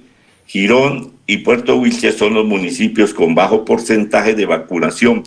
[0.49, 5.21] Girón y Puerto Wilches son los municipios con bajo porcentaje de vacunación.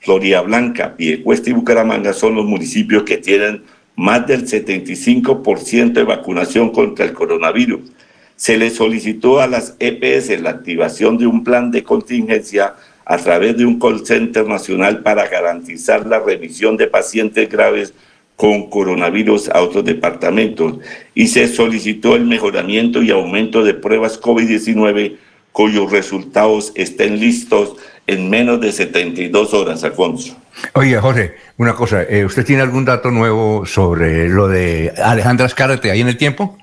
[0.00, 3.64] Florida Blanca, Piedecuesta y Bucaramanga son los municipios que tienen
[3.96, 7.92] más del 75% de vacunación contra el coronavirus.
[8.36, 12.74] Se le solicitó a las EPS la activación de un plan de contingencia
[13.04, 17.94] a través de un call center nacional para garantizar la remisión de pacientes graves
[18.36, 20.78] con coronavirus a otros departamentos
[21.14, 25.16] y se solicitó el mejoramiento y aumento de pruebas COVID-19
[25.52, 27.76] cuyos resultados estén listos
[28.06, 30.36] en menos de 72 horas, Alfonso.
[30.74, 35.90] Oye, Jorge, una cosa, eh, ¿usted tiene algún dato nuevo sobre lo de Alejandra Escárate
[35.90, 36.58] ahí en el tiempo?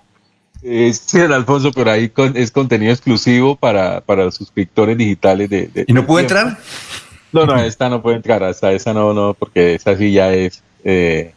[0.62, 5.86] Eh, sí, Alfonso, pero ahí es contenido exclusivo para, para los suscriptores digitales de...
[5.88, 6.58] ¿Y no puede entrar?
[7.32, 10.62] No, no, esta no puede entrar, hasta esa no, no, porque esa sí ya es...
[10.84, 11.34] Eh,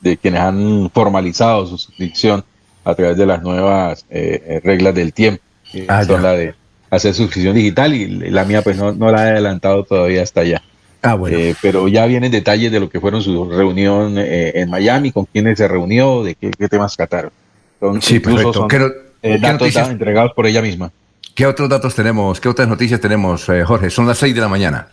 [0.00, 2.44] de quienes han formalizado su suscripción
[2.84, 5.42] a través de las nuevas eh, reglas del tiempo,
[5.88, 6.54] ah, son la de
[6.90, 10.62] hacer suscripción digital y la mía pues no, la he adelantado todavía hasta allá.
[11.00, 11.38] Ah, bueno.
[11.38, 15.56] Eh, pero ya vienen detalles de lo que fueron su reunión en Miami, con quiénes
[15.56, 17.30] se reunió, de qué, temas trataron.
[18.00, 18.52] Sí, perfecto.
[18.52, 18.68] Son,
[19.40, 20.90] datos entregados por ella misma.
[21.34, 22.40] ¿Qué otros datos tenemos?
[22.40, 23.90] ¿Qué otras noticias tenemos, Jorge?
[23.90, 24.88] Son las seis de la mañana.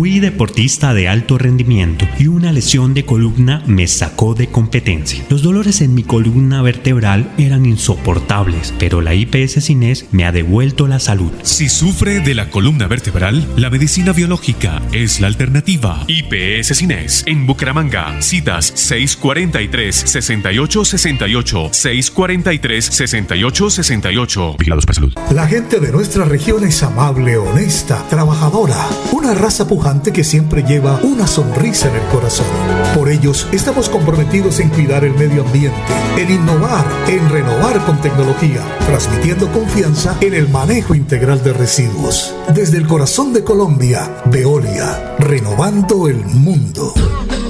[0.00, 5.22] Fui deportista de alto rendimiento y una lesión de columna me sacó de competencia.
[5.28, 10.86] Los dolores en mi columna vertebral eran insoportables, pero la IPS Cines me ha devuelto
[10.86, 11.30] la salud.
[11.42, 16.02] Si sufre de la columna vertebral, la medicina biológica es la alternativa.
[16.06, 18.22] IPS Cines en Bucaramanga.
[18.22, 24.56] Citas 643-6868, 643-6868.
[24.56, 25.12] Vigilados para salud.
[25.34, 28.88] La gente de nuestra región es amable, honesta, trabajadora.
[29.12, 32.46] Una raza pujante que siempre lleva una sonrisa en el corazón.
[32.94, 35.76] Por ellos estamos comprometidos en cuidar el medio ambiente,
[36.16, 42.32] en innovar, en renovar con tecnología, transmitiendo confianza en el manejo integral de residuos.
[42.54, 46.94] Desde el corazón de Colombia, Veolia, renovando el mundo.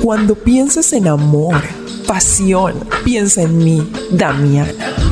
[0.02, 1.60] Cuando pienses en amor,
[2.06, 2.74] pasión,
[3.04, 4.72] piensa en mí, Damiana.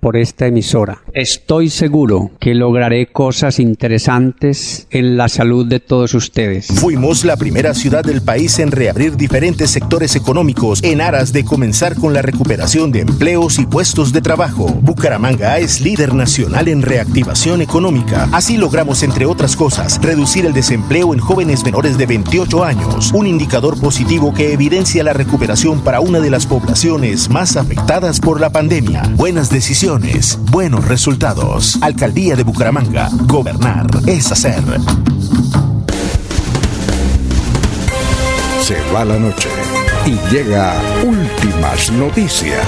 [0.00, 1.02] por esta emisora.
[1.12, 6.68] Estoy seguro que lograré cosas interesantes en la salud de todos ustedes.
[6.68, 11.94] Fuimos la primera ciudad del país en reabrir diferentes sectores económicos en aras de comenzar
[11.96, 14.66] con la recuperación de empleos y puestos de trabajo.
[14.66, 18.28] Bucaramanga es líder nacional en reactivación económica.
[18.32, 23.26] Así logramos, entre otras cosas, reducir el desempleo en jóvenes menores de 28 años, un
[23.26, 28.50] indicador positivo que evidencia la recuperación para una de las poblaciones más afectadas por la
[28.50, 29.02] pandemia.
[29.16, 29.89] Buenas decisiones
[30.52, 31.76] buenos resultados.
[31.82, 33.08] Alcaldía de Bucaramanga.
[33.26, 34.62] Gobernar es hacer.
[38.62, 39.48] Se va la noche
[40.06, 42.64] y llega últimas noticias.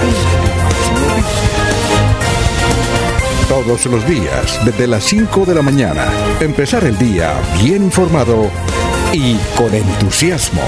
[3.47, 6.07] Todos los días, desde las 5 de la mañana,
[6.41, 8.49] empezar el día bien informado
[9.13, 10.61] y con entusiasmo.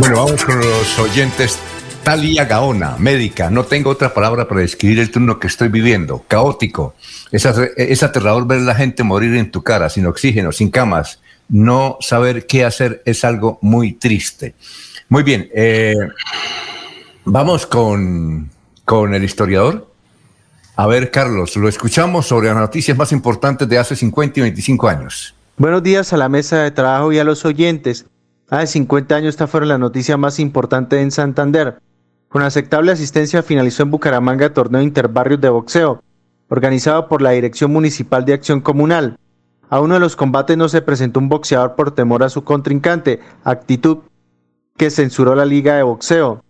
[0.00, 1.58] Bueno, vamos con los oyentes.
[2.02, 3.50] Talia Gaona, médica.
[3.50, 6.24] No tengo otra palabra para describir el turno que estoy viviendo.
[6.26, 6.94] Caótico.
[7.30, 11.20] Es, es aterrador ver a la gente morir en tu cara, sin oxígeno, sin camas.
[11.50, 14.54] No saber qué hacer es algo muy triste.
[15.10, 15.50] Muy bien.
[15.54, 15.94] Eh,
[17.26, 18.48] vamos con,
[18.86, 19.86] con el historiador.
[20.76, 24.88] A ver, Carlos, lo escuchamos sobre las noticias más importantes de hace 50 y 25
[24.88, 25.34] años.
[25.58, 28.06] Buenos días a la mesa de trabajo y a los oyentes.
[28.50, 31.78] Hace 50 años esta fue la noticia más importante en Santander.
[32.28, 36.02] Con aceptable asistencia finalizó en Bucaramanga torneo interbarrios de boxeo,
[36.48, 39.16] organizado por la Dirección Municipal de Acción Comunal.
[39.68, 43.20] A uno de los combates no se presentó un boxeador por temor a su contrincante,
[43.44, 43.98] actitud
[44.76, 46.42] que censuró la liga de boxeo.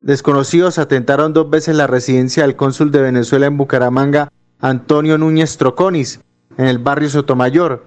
[0.00, 6.20] Desconocidos atentaron dos veces la residencia del cónsul de Venezuela en Bucaramanga, Antonio Núñez Troconis,
[6.56, 7.86] en el barrio Sotomayor.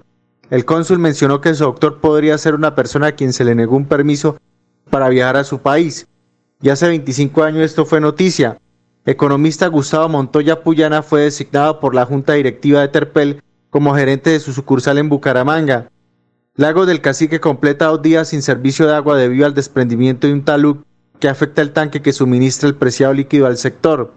[0.50, 3.76] El cónsul mencionó que su doctor podría ser una persona a quien se le negó
[3.76, 4.36] un permiso
[4.90, 6.06] para viajar a su país.
[6.60, 8.58] Y hace 25 años esto fue noticia.
[9.06, 14.40] Economista Gustavo Montoya Puyana fue designado por la Junta Directiva de Terpel como gerente de
[14.40, 15.90] su sucursal en Bucaramanga.
[16.56, 20.44] Lago del Cacique completa dos días sin servicio de agua debido al desprendimiento de un
[20.44, 20.76] talud
[21.18, 24.14] que afecta el tanque que suministra el preciado líquido al sector.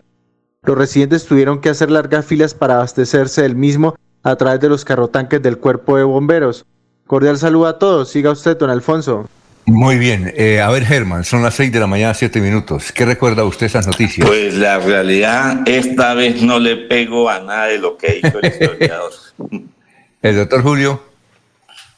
[0.64, 4.84] Los residentes tuvieron que hacer largas filas para abastecerse del mismo a través de los
[4.84, 6.66] carrotanques del cuerpo de bomberos.
[7.06, 8.10] Cordial saludo a todos.
[8.10, 9.30] Siga usted, don Alfonso.
[9.66, 10.34] Muy bien.
[10.36, 12.92] Eh, a ver, Germán, son las seis de la mañana, siete minutos.
[12.94, 14.26] ¿Qué recuerda usted esas noticias?
[14.28, 18.50] Pues la realidad, esta vez no le pego a nada de lo que dicho el
[18.50, 19.12] historiador.
[20.22, 21.04] el doctor Julio.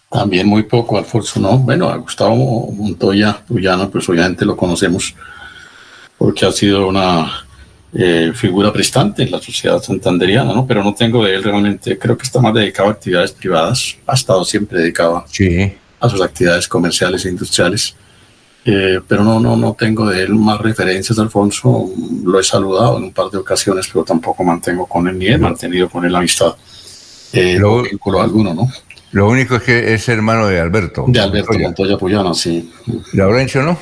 [0.09, 1.59] También muy poco, Alfonso, ¿no?
[1.59, 5.13] Bueno, a Gustavo Montoya Puyana, pues obviamente lo conocemos
[6.17, 7.45] porque ha sido una
[7.93, 10.67] eh, figura prestante en la sociedad santanderiana, ¿no?
[10.67, 14.13] Pero no tengo de él realmente, creo que está más dedicado a actividades privadas, ha
[14.13, 15.25] estado siempre dedicado
[15.99, 17.95] a sus actividades comerciales e industriales.
[18.65, 21.89] Eh, pero no, no, no tengo de él más referencias, Alfonso.
[22.23, 25.37] Lo he saludado en un par de ocasiones, pero tampoco mantengo con él ni he
[25.37, 26.55] mantenido con él amistad.
[27.33, 28.69] Eh, lo, vínculo alguno, ¿no?
[29.11, 31.05] Lo único es que es hermano de Alberto.
[31.07, 32.71] De Alberto Montoya Puyana, sí.
[33.13, 33.77] Laurencio, ¿no?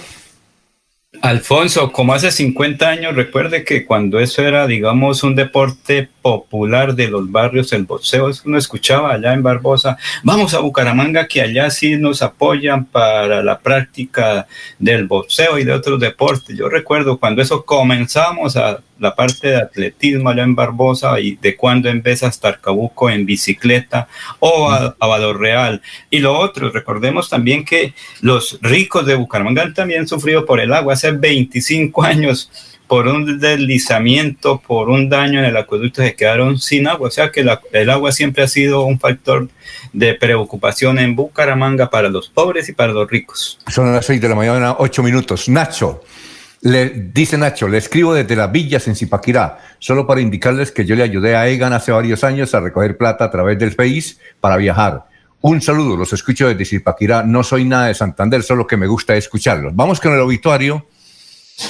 [1.22, 7.08] Alfonso, como hace 50 años, recuerde que cuando eso era, digamos, un deporte popular de
[7.08, 11.96] los barrios, el boxeo, uno escuchaba allá en Barbosa, vamos a Bucaramanga, que allá sí
[11.96, 14.48] nos apoyan para la práctica
[14.78, 16.58] del boxeo y de otros deportes.
[16.58, 21.56] Yo recuerdo cuando eso comenzamos a la parte de atletismo allá en Barbosa y de
[21.56, 24.08] cuando en vez hasta Arcabuco en bicicleta
[24.40, 25.82] o a, a Real.
[26.10, 30.74] Y lo otro, recordemos también que los ricos de Bucaramanga han también sufrido por el
[30.74, 32.52] agua hace 25 años
[32.88, 37.10] por un deslizamiento, por un daño en el acueducto, se quedaron sin agua.
[37.10, 39.50] O sea que el agua siempre ha sido un factor
[39.94, 43.60] de preocupación en Bucaramanga para los pobres y para los ricos.
[43.68, 45.50] Son las seis de la mañana, ocho minutos.
[45.50, 46.02] Nacho,
[46.62, 50.96] le, dice Nacho, le escribo desde las villas en Zipaquirá, solo para indicarles que yo
[50.96, 54.58] le ayudé a Egan hace varios años a recoger plata a través del Face para
[54.58, 55.06] viajar.
[55.42, 57.24] Un saludo, los escucho desde Zipaquirá.
[57.24, 59.76] No soy nada de Santander, solo que me gusta escucharlos.
[59.76, 60.88] Vamos con el obituario.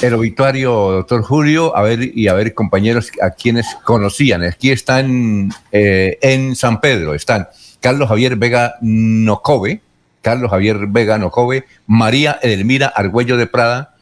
[0.01, 4.43] El obituario, doctor Julio, a ver y a ver, compañeros, a quienes conocían.
[4.43, 7.47] Aquí están eh, en San Pedro, están
[7.79, 9.81] Carlos Javier Vega Nocove,
[10.21, 13.95] Carlos Javier Vega Nocove, María Edelmira Argüello de Prada,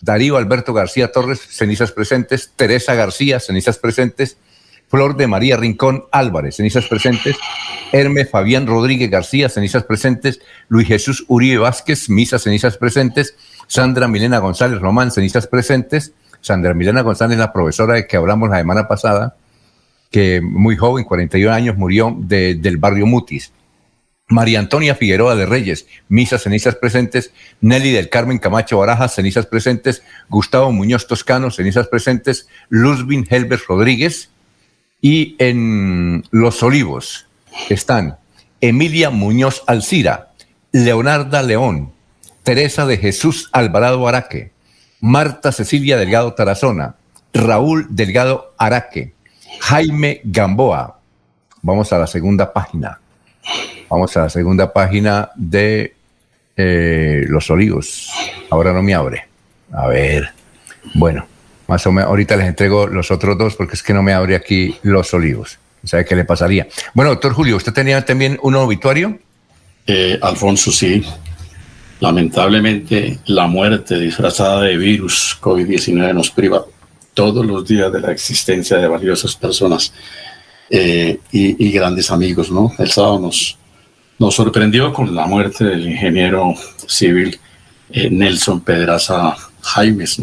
[0.00, 4.38] Darío Alberto García Torres, cenizas presentes, Teresa García, cenizas presentes,
[4.88, 7.36] Flor de María Rincón Álvarez, cenizas presentes,
[7.90, 13.34] Hermes Fabián Rodríguez García, cenizas presentes, Luis Jesús Uribe Vázquez, misas cenizas presentes,
[13.74, 18.58] Sandra Milena González Román, cenizas presentes, Sandra Milena González, la profesora de que hablamos la
[18.58, 19.34] semana pasada,
[20.12, 23.50] que muy joven, 41 años, murió del barrio Mutis.
[24.28, 30.04] María Antonia Figueroa de Reyes, misas cenizas presentes, Nelly del Carmen Camacho Barajas, cenizas presentes,
[30.28, 34.30] Gustavo Muñoz Toscano, cenizas presentes, Luzbin Helbert Rodríguez,
[35.00, 37.26] y en Los Olivos
[37.68, 38.18] están
[38.60, 40.30] Emilia Muñoz Alcira,
[40.70, 41.93] Leonarda León,
[42.44, 44.52] Teresa de Jesús Alvarado Araque,
[45.00, 46.94] Marta Cecilia Delgado Tarazona,
[47.32, 49.14] Raúl Delgado Araque,
[49.60, 51.00] Jaime Gamboa.
[51.62, 53.00] Vamos a la segunda página.
[53.88, 55.94] Vamos a la segunda página de
[56.56, 58.12] eh, Los Olivos.
[58.50, 59.26] Ahora no me abre.
[59.72, 60.28] A ver.
[60.94, 61.26] Bueno,
[61.66, 62.10] más o menos.
[62.10, 65.58] Ahorita les entrego los otros dos porque es que no me abre aquí Los Olivos.
[65.82, 66.68] ¿Sabe qué le pasaría?
[66.92, 69.18] Bueno, doctor Julio, ¿usted tenía también un obituario?
[69.86, 71.04] Eh, Alfonso, sí.
[72.04, 76.62] Lamentablemente, la muerte disfrazada de virus COVID-19 nos priva
[77.14, 79.90] todos los días de la existencia de valiosas personas
[80.68, 82.70] eh, y, grandes amigos, ¿no?
[82.78, 83.56] El sábado nos,
[84.34, 86.52] sorprendió con la muerte del ingeniero
[86.86, 87.40] civil
[87.90, 90.18] eh, Nelson Pedraza Jaimes.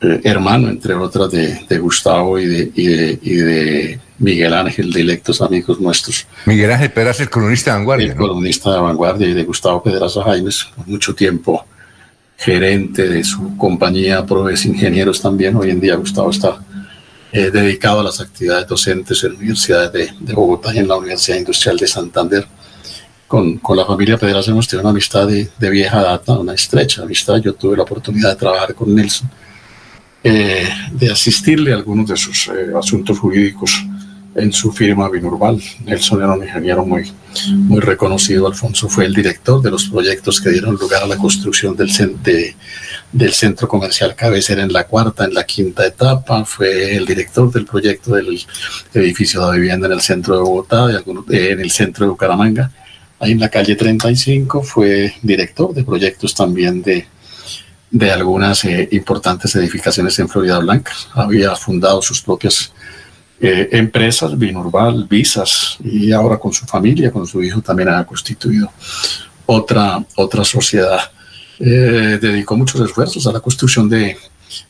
[0.00, 6.26] Eh, hermano, entre otras, de, Gustavo y de, Miguel Ángel, de electos amigos nuestros.
[6.46, 8.06] Miguel Ángel Pedraza, el columnista de vanguardia.
[8.12, 11.66] El columnista de vanguardia y de Gustavo Pedraza Jaimes, por mucho tiempo
[12.36, 15.56] gerente de su compañía Proves Ingenieros también.
[15.56, 16.58] Hoy en día Gustavo está
[17.32, 21.38] eh, dedicado a las actividades docentes en la Universidad de, Bogotá y en la Universidad
[21.38, 22.46] Industrial de Santander.
[23.26, 27.02] Con, con la familia Pedraza hemos tenido una amistad de, de, vieja data, una estrecha
[27.02, 27.38] amistad.
[27.38, 29.28] Yo tuve la oportunidad de trabajar con Nelson,
[30.22, 33.84] eh, de asistirle a algunos de sus eh, asuntos jurídicos
[34.34, 35.62] en su firma Binurbal.
[35.84, 37.10] Nelson era un ingeniero muy,
[37.50, 38.46] muy reconocido.
[38.46, 41.90] Alfonso fue el director de los proyectos que dieron lugar a la construcción del,
[42.22, 42.56] de,
[43.12, 46.44] del centro comercial Cabecera en la cuarta, en la quinta etapa.
[46.44, 48.44] Fue el director del proyecto del
[48.94, 52.70] edificio de vivienda en el centro de Bogotá, de en el centro de Bucaramanga.
[53.20, 57.06] ahí en la calle 35, fue director de proyectos también de,
[57.90, 60.92] de algunas eh, importantes edificaciones en Florida Blanca.
[61.12, 62.72] Había fundado sus propias
[63.40, 68.70] eh, empresas, Binurbal, Visas, y ahora con su familia, con su hijo, también ha constituido
[69.46, 71.00] otra, otra sociedad.
[71.58, 74.16] Eh, dedicó muchos esfuerzos a la construcción de,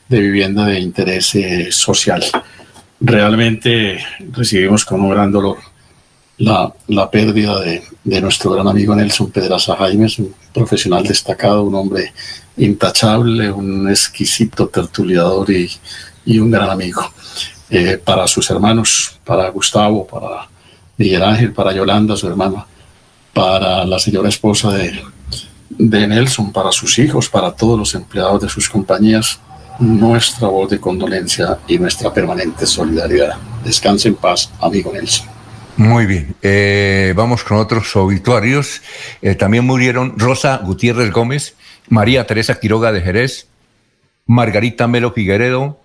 [0.07, 1.33] de vivienda de interés
[1.69, 2.23] social.
[2.99, 3.97] Realmente
[4.31, 5.57] recibimos con un gran dolor
[6.37, 11.75] la, la pérdida de, de, nuestro gran amigo Nelson Pedraza Jaime, un profesional destacado, un
[11.75, 12.13] hombre
[12.57, 15.69] intachable, un exquisito tertuliador y,
[16.25, 17.01] y un gran amigo.
[17.69, 20.47] Eh, para sus hermanos, para Gustavo, para
[20.97, 22.65] Miguel Ángel, para Yolanda, su hermana,
[23.33, 25.03] para la señora esposa de,
[25.77, 29.39] Nelson, para sus hijos, para todos los empleados de sus compañías,
[29.79, 33.35] nuestra voz de condolencia y nuestra permanente solidaridad.
[33.63, 35.27] Descanse en paz, amigo Nelson.
[35.75, 38.81] Muy bien, eh, vamos con otros obituarios.
[39.21, 41.55] Eh, también murieron Rosa Gutiérrez Gómez,
[41.89, 43.47] María Teresa Quiroga de Jerez,
[44.25, 45.77] Margarita Melo Figueredo,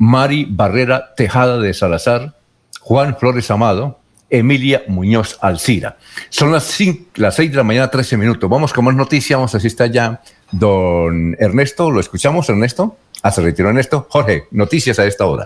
[0.00, 2.34] Mari Barrera Tejada de Salazar,
[2.80, 3.98] Juan Flores Amado,
[4.30, 5.98] Emilia Muñoz Alcira.
[6.30, 6.78] Son las,
[7.16, 8.48] las 6 de la mañana, 13 minutos.
[8.48, 9.36] Vamos con más noticias.
[9.36, 10.22] Vamos a está ya
[10.52, 11.90] don Ernesto.
[11.90, 12.96] ¿Lo escuchamos, Ernesto?
[13.22, 14.06] Ah, se retiró Ernesto.
[14.08, 15.44] Jorge, noticias a esta hora.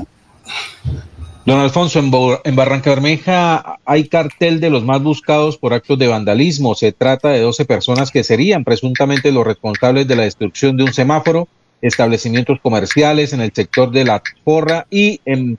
[1.44, 2.12] Don Alfonso, en,
[2.44, 6.76] en, Barranca Bermeja hay cartel de los más buscados por actos de vandalismo.
[6.76, 10.92] Se trata de 12 personas que serían presuntamente los responsables de la destrucción de un
[10.92, 11.48] semáforo,
[11.84, 15.58] establecimientos comerciales en el sector de la Porra y en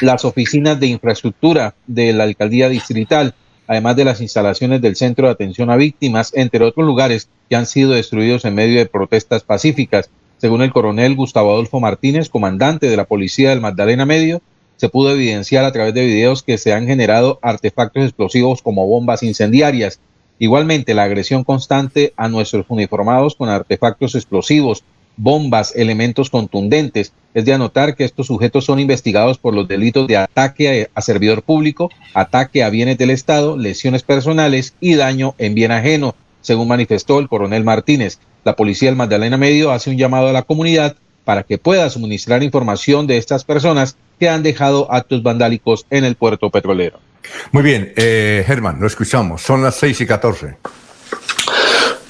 [0.00, 3.34] las oficinas de infraestructura de la alcaldía distrital,
[3.66, 7.66] además de las instalaciones del Centro de Atención a Víctimas, entre otros lugares que han
[7.66, 10.08] sido destruidos en medio de protestas pacíficas.
[10.38, 14.40] Según el coronel Gustavo Adolfo Martínez, comandante de la Policía del Magdalena Medio,
[14.76, 19.22] se pudo evidenciar a través de videos que se han generado artefactos explosivos como bombas
[19.22, 20.00] incendiarias.
[20.38, 24.84] Igualmente, la agresión constante a nuestros uniformados con artefactos explosivos,
[25.16, 27.12] bombas, elementos contundentes.
[27.34, 31.42] Es de anotar que estos sujetos son investigados por los delitos de ataque a, servidor
[31.42, 37.18] público, ataque a bienes del Estado, lesiones personales y daño en bien ajeno, según manifestó
[37.18, 38.18] el coronel Martínez.
[38.44, 42.42] La policía del Magdalena Medio hace un llamado a la comunidad para que pueda suministrar
[42.42, 47.00] información de estas personas que han dejado actos vandálicos en el puerto petrolero.
[47.50, 49.42] Muy bien, eh, Germán, lo escuchamos.
[49.42, 50.56] Son las 6 y 14.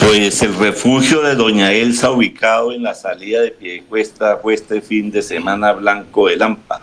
[0.06, 5.10] Pues el refugio de Doña Elsa, ubicado en la salida de Piedecuesta, fue este fin
[5.10, 6.80] de semana blanco de Lampa.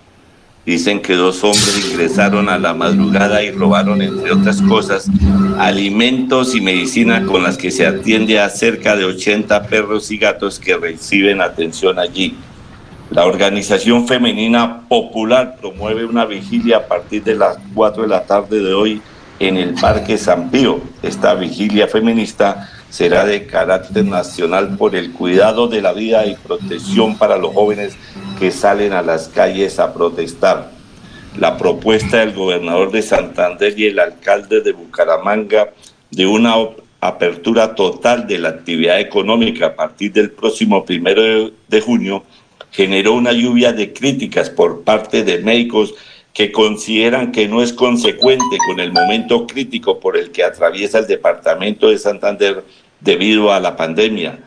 [0.65, 5.09] Dicen que dos hombres ingresaron a la madrugada y robaron, entre otras cosas,
[5.57, 10.59] alimentos y medicina con las que se atiende a cerca de 80 perros y gatos
[10.59, 12.35] que reciben atención allí.
[13.09, 18.59] La organización femenina popular promueve una vigilia a partir de las 4 de la tarde
[18.59, 19.01] de hoy
[19.39, 20.81] en el Parque San Pío.
[21.01, 27.17] Esta vigilia feminista será de carácter nacional por el cuidado de la vida y protección
[27.17, 27.97] para los jóvenes
[28.37, 30.69] que salen a las calles a protestar.
[31.35, 35.73] La propuesta del gobernador de Santander y el alcalde de Bucaramanga
[36.11, 36.53] de una
[37.01, 42.23] apertura total de la actividad económica a partir del próximo primero de junio
[42.69, 45.95] generó una lluvia de críticas por parte de médicos
[46.31, 51.07] que consideran que no es consecuente con el momento crítico por el que atraviesa el
[51.07, 52.63] departamento de Santander
[53.03, 54.39] debido a la pandemia.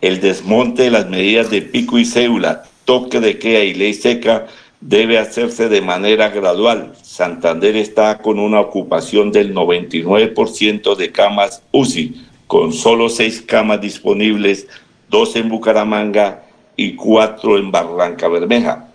[0.00, 4.46] El desmonte de las medidas de pico y cédula, toque de queda y ley seca
[4.80, 6.92] debe hacerse de manera gradual.
[7.02, 14.68] Santander está con una ocupación del 99% de camas UCI, con solo seis camas disponibles,
[15.08, 16.44] dos en Bucaramanga
[16.76, 18.88] y cuatro en Barranca Bermeja.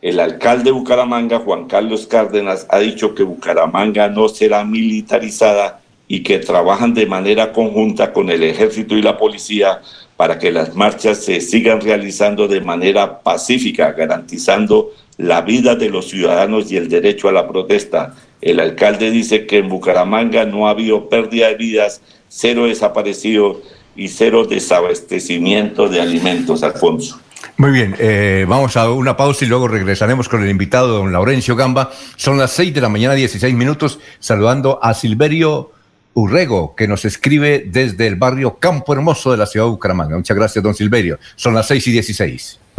[0.00, 6.22] El alcalde de Bucaramanga, Juan Carlos Cárdenas, ha dicho que Bucaramanga no será militarizada y
[6.22, 9.80] que trabajan de manera conjunta con el ejército y la policía
[10.16, 16.08] para que las marchas se sigan realizando de manera pacífica, garantizando la vida de los
[16.08, 18.14] ciudadanos y el derecho a la protesta.
[18.40, 23.58] El alcalde dice que en Bucaramanga no ha habido pérdida de vidas, cero desaparecidos
[23.96, 27.20] y cero desabastecimiento de alimentos, Alfonso.
[27.56, 31.54] Muy bien, eh, vamos a una pausa y luego regresaremos con el invitado, don Laurencio
[31.54, 31.90] Gamba.
[32.16, 35.70] Son las 6 de la mañana, 16 minutos, saludando a Silverio
[36.14, 40.16] Urrego, que nos escribe desde el barrio Campo Hermoso de la ciudad de Bucaramanga.
[40.16, 41.18] Muchas gracias, don Silverio.
[41.36, 42.58] Son las seis y dieciséis.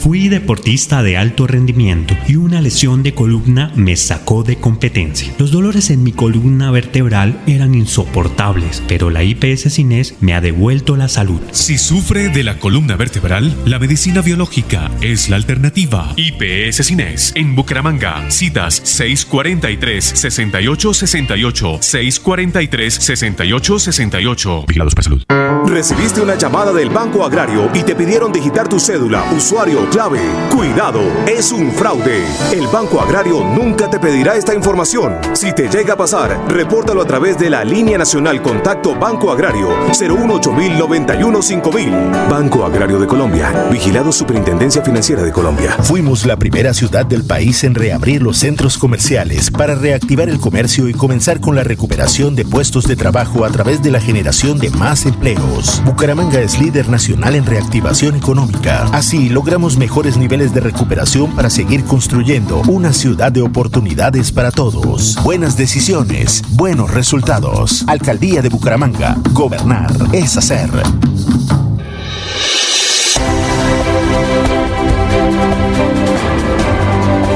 [0.00, 5.30] Fui deportista de alto rendimiento y una lesión de columna me sacó de competencia.
[5.38, 10.96] Los dolores en mi columna vertebral eran insoportables, pero la IPS Cines me ha devuelto
[10.96, 11.42] la salud.
[11.52, 16.14] Si sufre de la columna vertebral, la medicina biológica es la alternativa.
[16.16, 18.30] IPS Cines en Bucaramanga.
[18.30, 24.66] Citas 643-6868, 643-6868.
[24.66, 25.22] Vigilados para salud.
[25.66, 30.20] Recibiste una llamada del Banco Agrario y te pidieron digitar tu cédula, usuario, clave.
[30.50, 32.24] Cuidado, es un fraude.
[32.52, 35.18] El Banco Agrario nunca te pedirá esta información.
[35.34, 39.68] Si te llega a pasar, repórtalo a través de la línea nacional Contacto Banco Agrario
[39.92, 41.90] 018 5000
[42.30, 43.68] Banco Agrario de Colombia.
[43.70, 45.72] Vigilado Superintendencia Financiera de Colombia.
[45.82, 50.88] Fuimos la primera ciudad del país en reabrir los centros comerciales para reactivar el comercio
[50.88, 54.70] y comenzar con la recuperación de puestos de trabajo a través de la generación de
[54.70, 55.82] más empleos.
[55.84, 58.84] Bucaramanga es líder nacional en reactivación económica.
[58.92, 65.16] Así logramos mejores niveles de recuperación para seguir construyendo una ciudad de oportunidades para todos.
[65.24, 67.82] Buenas decisiones, buenos resultados.
[67.86, 69.16] Alcaldía de Bucaramanga.
[69.32, 70.68] Gobernar es hacer.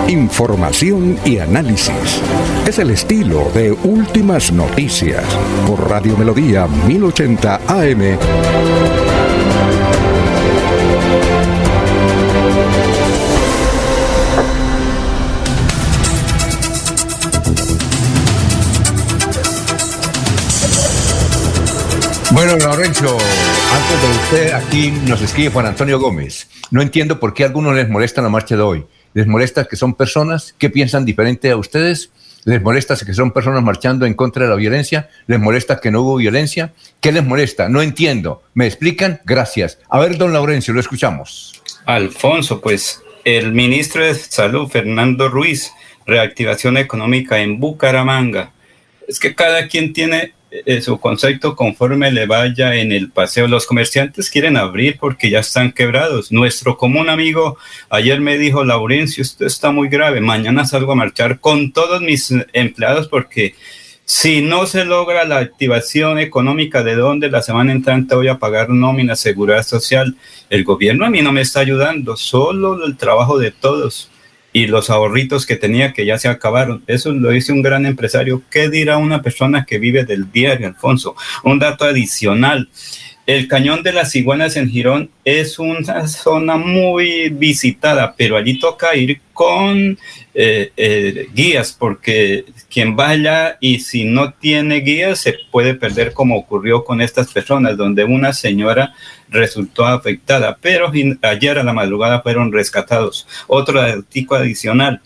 [0.07, 2.21] Información y análisis.
[2.67, 5.25] Es el estilo de Últimas Noticias
[5.67, 8.19] por Radio Melodía 1080 AM.
[22.35, 26.49] Bueno, Laurencio, antes de usted, aquí nos escribe Juan Antonio Gómez.
[26.73, 28.87] No entiendo por qué a algunos les molesta la marcha de hoy.
[29.13, 32.11] ¿Les molesta que son personas que piensan diferente a ustedes?
[32.43, 35.09] ¿Les molesta que son personas marchando en contra de la violencia?
[35.29, 36.73] ¿Les molesta que no hubo violencia?
[37.01, 37.69] ¿Qué les molesta?
[37.69, 38.43] No entiendo.
[38.53, 39.21] ¿Me explican?
[39.25, 39.79] Gracias.
[39.89, 41.63] A ver, don Laurencio, lo escuchamos.
[41.87, 45.71] Alfonso, pues el ministro de Salud, Fernando Ruiz,
[46.05, 48.51] reactivación económica en Bucaramanga.
[49.07, 50.35] Es que cada quien tiene
[50.81, 53.49] su concepto conforme le vaya en el paseo.
[53.49, 56.31] Los comerciantes quieren abrir porque ya están quebrados.
[56.31, 57.59] Nuestro común amigo
[57.91, 60.21] ayer me dijo, Laurencio, esto está muy grave.
[60.21, 63.55] Mañana salgo a marchar con todos mis empleados porque
[64.05, 68.69] si no se logra la activación económica de donde la semana entrante voy a pagar
[68.69, 70.17] nómina, seguridad social,
[70.51, 74.11] el gobierno a mí no me está ayudando, solo el trabajo de todos
[74.55, 76.85] y los ahorritos que tenía que ya se acabaron.
[76.87, 78.41] Eso lo dice un gran empresario.
[78.51, 81.17] ¿Qué dirá una persona que vive del diario, Alfonso?
[81.43, 82.69] Un dato adicional.
[83.27, 88.95] El cañón de las iguanas en Girón es una zona muy visitada, pero allí toca
[88.95, 89.99] ir con
[90.35, 96.37] eh, eh, guías, porque quien vaya y si no tiene guías se puede perder como
[96.37, 98.95] ocurrió con estas personas, donde una señora
[99.29, 100.91] resultó afectada, pero
[101.23, 103.27] ayer a la madrugada fueron rescatados.
[103.47, 105.01] Otro artículo adicional.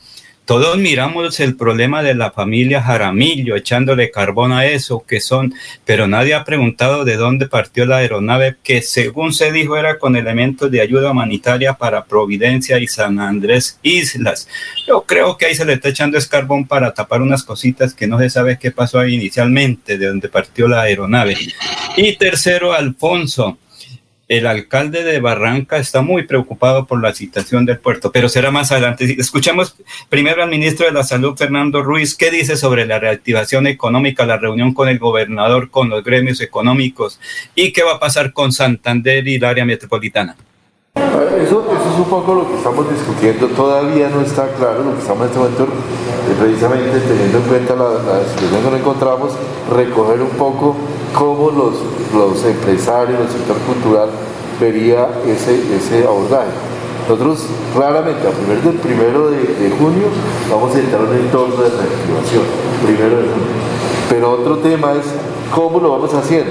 [0.48, 5.52] Todos miramos el problema de la familia Jaramillo, echándole carbón a eso, que son,
[5.84, 10.16] pero nadie ha preguntado de dónde partió la aeronave, que según se dijo era con
[10.16, 14.48] elementos de ayuda humanitaria para Providencia y San Andrés Islas.
[14.86, 18.06] Yo creo que ahí se le está echando es carbón para tapar unas cositas que
[18.06, 21.36] no se sabe qué pasó ahí inicialmente, de dónde partió la aeronave.
[21.98, 23.58] Y tercero, Alfonso
[24.28, 28.70] el alcalde de Barranca está muy preocupado por la situación del puerto, pero será más
[28.70, 29.16] adelante.
[29.18, 29.74] Escuchemos
[30.10, 34.36] primero al ministro de la Salud, Fernando Ruiz, qué dice sobre la reactivación económica, la
[34.36, 37.18] reunión con el gobernador, con los gremios económicos
[37.54, 40.36] y qué va a pasar con Santander y el área metropolitana.
[41.38, 45.00] Eso, eso es un poco lo que estamos discutiendo, todavía no está claro lo que
[45.00, 49.32] estamos en este momento, eh, precisamente teniendo en cuenta la, la que nos encontramos,
[49.74, 50.74] recoger un poco
[51.14, 51.74] cómo los,
[52.12, 54.10] los empresarios, el sector cultural
[54.60, 56.50] vería ese, ese abordaje.
[57.08, 57.46] Nosotros
[57.76, 60.08] raramente, a primer del primero de, de, junio,
[60.50, 62.42] vamos a entrar en un entorno de reactivación,
[62.84, 63.58] primero de junio.
[64.10, 65.06] Pero otro tema es
[65.54, 66.50] cómo lo vamos haciendo.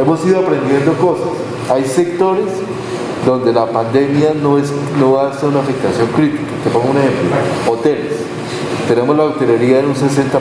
[0.00, 1.28] hemos ido aprendiendo cosas.
[1.70, 2.46] Hay sectores
[3.24, 6.44] donde la pandemia no, es, no ser una afectación crítica.
[6.62, 8.12] Te pongo un ejemplo, hoteles.
[8.88, 10.40] Tenemos la hotelería en un 60%,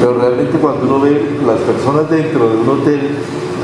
[0.00, 3.00] pero realmente cuando uno ve las personas dentro de un hotel,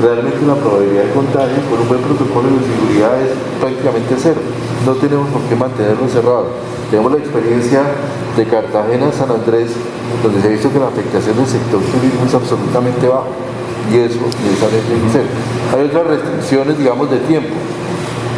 [0.01, 4.41] realmente la probabilidad de contagio con un buen protocolo de seguridad es prácticamente cero.
[4.85, 6.45] No tenemos por qué mantenerlo cerrado.
[6.91, 7.81] Tenemos la experiencia
[8.37, 9.71] de Cartagena, San Andrés,
[10.21, 13.33] donde se ha visto que la afectación del sector turismo es absolutamente baja
[13.91, 15.25] y eso necesariamente ser.
[15.73, 17.55] Hay otras restricciones, digamos, de tiempo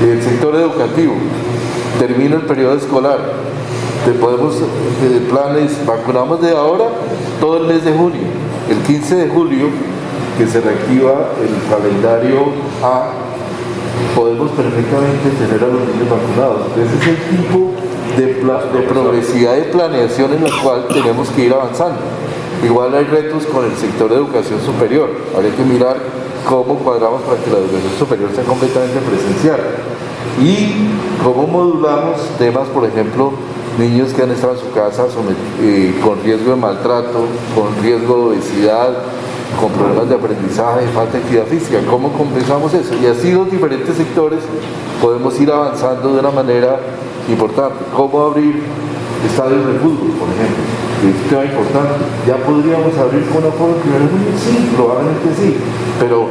[0.01, 1.13] el sector educativo,
[1.99, 3.19] termina el periodo escolar,
[4.05, 6.85] te podemos, eh, planes, vacunamos de ahora
[7.39, 8.21] todo el mes de junio.
[8.69, 9.67] El 15 de julio,
[10.37, 12.51] que se reactiva el calendario
[12.83, 13.11] A,
[14.15, 16.67] podemos perfectamente tener a los niños vacunados.
[16.77, 17.73] Ese es el tipo
[18.17, 21.99] de, de progresividad de planeación en la cual tenemos que ir avanzando.
[22.63, 25.09] Igual hay retos con el sector de educación superior.
[25.35, 25.97] Habría que mirar
[26.47, 29.59] cómo cuadramos para que la educación superior sea completamente presencial
[30.41, 30.87] y
[31.23, 33.31] cómo modulamos temas, por ejemplo,
[33.77, 35.05] niños que han estado en su casa
[35.61, 38.93] eh, con riesgo de maltrato, con riesgo de obesidad,
[39.59, 42.95] con problemas de aprendizaje, falta de actividad física, ¿cómo compensamos eso?
[43.01, 44.39] Y así los diferentes sectores
[45.01, 46.79] podemos ir avanzando de una manera
[47.29, 47.77] importante.
[47.95, 48.63] ¿Cómo abrir
[49.25, 50.76] estadios de fútbol, por ejemplo?
[51.05, 52.05] Es tema importante.
[52.25, 55.57] Ya podríamos abrir con una forma primero sí, probablemente sí,
[55.99, 56.29] pero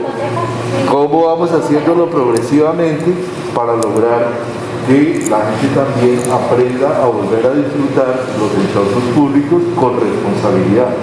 [0.91, 3.15] ¿cómo vamos haciéndolo progresivamente
[3.55, 4.57] para lograr
[4.89, 10.95] que la gente también aprenda a volver a disfrutar los entornos públicos con responsabilidad?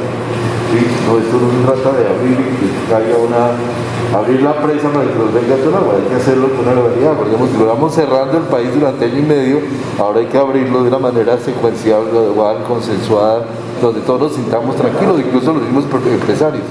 [0.74, 3.54] No, esto no se trata de abrir y que caiga una
[4.14, 7.14] abrir la presa para que nos venga todo agua, hay que hacerlo con una realidad,
[7.18, 9.60] porque lo vamos cerrando el país durante año y medio,
[10.00, 13.46] ahora hay que abrirlo de una manera secuencial, gradual, consensuada,
[13.82, 16.64] donde todos nos sintamos tranquilos, incluso los mismos empresarios.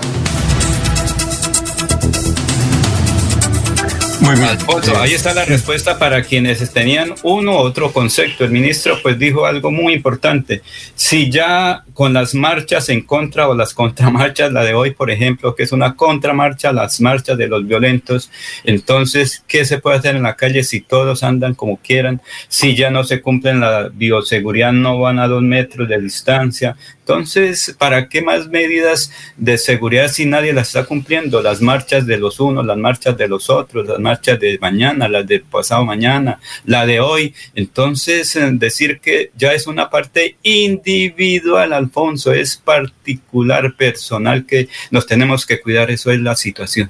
[4.22, 4.50] Muy bien.
[4.50, 8.44] Alfonso, ahí está la respuesta para quienes tenían uno u otro concepto.
[8.44, 10.62] El ministro pues dijo algo muy importante.
[10.94, 15.56] Si ya con las marchas en contra o las contramarchas, la de hoy, por ejemplo,
[15.56, 18.30] que es una contramarcha, las marchas de los violentos,
[18.62, 22.22] entonces, ¿qué se puede hacer en la calle si todos andan como quieran?
[22.46, 26.76] Si ya no se cumplen la bioseguridad, no van a dos metros de distancia.
[27.04, 31.42] Entonces, ¿para qué más medidas de seguridad si nadie las está cumpliendo?
[31.42, 35.26] Las marchas de los unos, las marchas de los otros, las marchas de mañana, las
[35.26, 37.34] de pasado mañana, la de hoy.
[37.56, 45.04] Entonces, eh, decir que ya es una parte individual, Alfonso, es particular, personal, que nos
[45.04, 46.88] tenemos que cuidar, eso es la situación.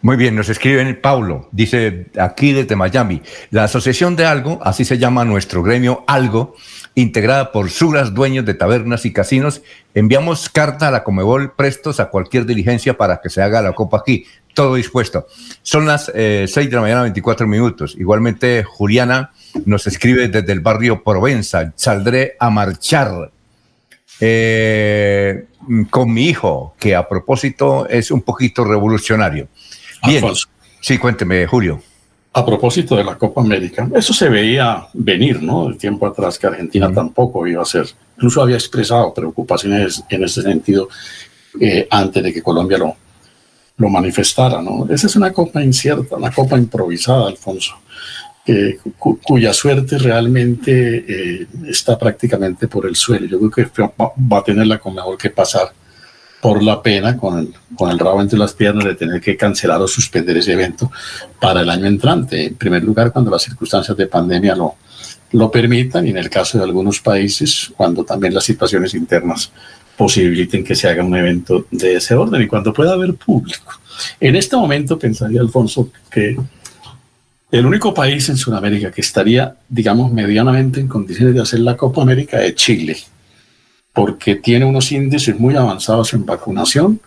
[0.00, 3.20] Muy bien, nos escriben Paulo, dice aquí desde Miami,
[3.50, 6.56] la Asociación de Algo, así se llama nuestro gremio Algo,
[6.94, 9.62] integrada por suras, dueños de tabernas y casinos,
[9.94, 13.98] enviamos carta a la Comebol prestos a cualquier diligencia para que se haga la copa
[13.98, 14.26] aquí.
[14.54, 15.26] Todo dispuesto.
[15.62, 17.96] Son las eh, 6 de la mañana, 24 minutos.
[17.98, 19.32] Igualmente, Juliana
[19.64, 21.72] nos escribe desde el barrio Provenza.
[21.74, 23.32] Saldré a marchar
[24.20, 25.46] eh,
[25.90, 29.48] con mi hijo, que a propósito es un poquito revolucionario.
[30.06, 30.24] Bien.
[30.80, 31.82] Sí, cuénteme, Julio.
[32.36, 35.68] A propósito de la Copa América, eso se veía venir, ¿no?
[35.68, 37.86] El tiempo atrás que Argentina tampoco iba a ser.
[38.16, 40.88] Incluso había expresado preocupaciones en ese sentido
[41.60, 42.96] eh, antes de que Colombia lo,
[43.76, 44.84] lo manifestara, ¿no?
[44.90, 47.76] Esa es una copa incierta, una copa improvisada, Alfonso,
[49.22, 53.26] cuya suerte realmente eh, está prácticamente por el suelo.
[53.26, 55.72] Yo creo que va a tener la mejor que pasar
[56.44, 59.80] por la pena, con el, con el rabo entre las piernas, de tener que cancelar
[59.80, 60.92] o suspender ese evento
[61.40, 62.48] para el año entrante.
[62.48, 64.74] En primer lugar, cuando las circunstancias de pandemia lo,
[65.32, 69.50] lo permitan y en el caso de algunos países, cuando también las situaciones internas
[69.96, 73.80] posibiliten que se haga un evento de ese orden y cuando pueda haber público.
[74.20, 76.36] En este momento pensaría, Alfonso, que
[77.52, 82.02] el único país en Sudamérica que estaría, digamos, medianamente en condiciones de hacer la Copa
[82.02, 82.98] América es Chile
[83.94, 87.00] porque tiene unos índices muy avanzados en vacunación,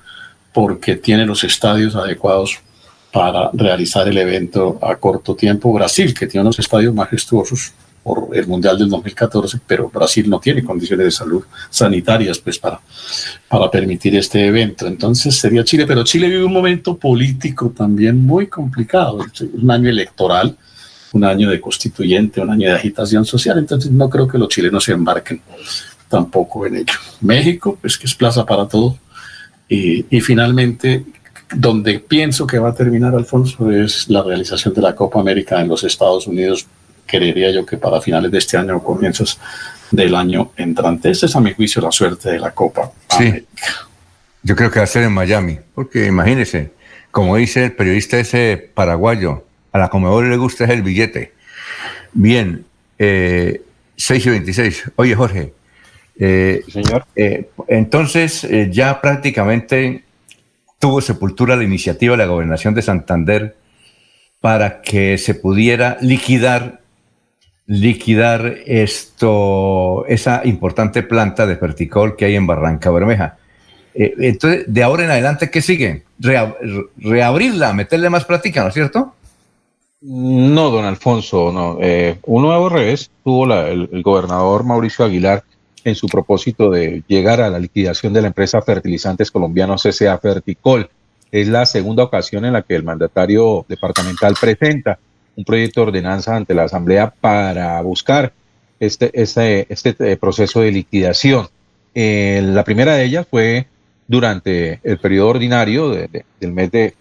[0.54, 2.60] porque tiene los estadios adecuados
[3.12, 5.74] para realizar el evento a corto tiempo.
[5.74, 10.64] Brasil, que tiene unos estadios majestuosos por el Mundial del 2014, pero Brasil no tiene
[10.64, 12.80] condiciones de salud sanitarias pues, para,
[13.50, 14.88] para permitir este evento.
[14.88, 19.20] Entonces sería Chile, pero Chile vive un momento político también muy complicado,
[19.54, 20.56] un año electoral,
[21.12, 24.86] un año de constituyente, un año de agitación social, entonces no creo que los chilenos
[24.86, 25.42] se embarquen
[26.10, 26.94] tampoco en ello.
[27.22, 28.98] México, pues que es plaza para todo.
[29.70, 31.04] Y, y, finalmente,
[31.54, 35.68] donde pienso que va a terminar, Alfonso, es la realización de la Copa América en
[35.68, 36.66] los Estados Unidos.
[37.06, 39.40] Creería yo que para finales de este año o comienzos
[39.92, 41.10] del año entrante.
[41.10, 43.46] Esa es a mi juicio la suerte de la Copa sí.
[44.44, 46.72] Yo creo que va a ser en Miami, porque imagínense,
[47.12, 51.34] como dice el periodista ese paraguayo, a la Comedor le gusta es el billete.
[52.14, 52.66] Bien,
[52.98, 53.62] eh,
[53.98, 54.92] 6 y 26.
[54.96, 55.54] Oye, Jorge.
[56.20, 57.06] Eh, señor.
[57.16, 60.04] Eh, entonces, eh, ya prácticamente
[60.80, 63.56] tuvo sepultura la iniciativa de la gobernación de Santander
[64.42, 66.82] para que se pudiera liquidar
[67.70, 73.38] liquidar esto, esa importante planta de Perticol que hay en Barranca Bermeja.
[73.94, 76.04] entonces, de ahora en adelante, ¿qué sigue?
[76.18, 79.16] reabrirla, meterle más práctica, ¿no es cierto?
[80.02, 81.80] No, don Alfonso, no.
[81.82, 85.44] Eh, un nuevo revés tuvo el, gobernador Mauricio Aguilar
[85.84, 90.18] en su propósito de llegar a la liquidación de la empresa Fertilizantes Colombianos S.A.
[90.18, 90.90] Ferticol.
[91.32, 94.98] Es la segunda ocasión en la que el mandatario departamental presenta
[95.36, 98.34] un proyecto de ordenanza ante la Asamblea para buscar
[98.80, 101.48] este, este, este eh, proceso de liquidación.
[101.94, 103.68] Eh, la primera de ellas fue
[104.08, 106.94] durante el periodo ordinario del mes de,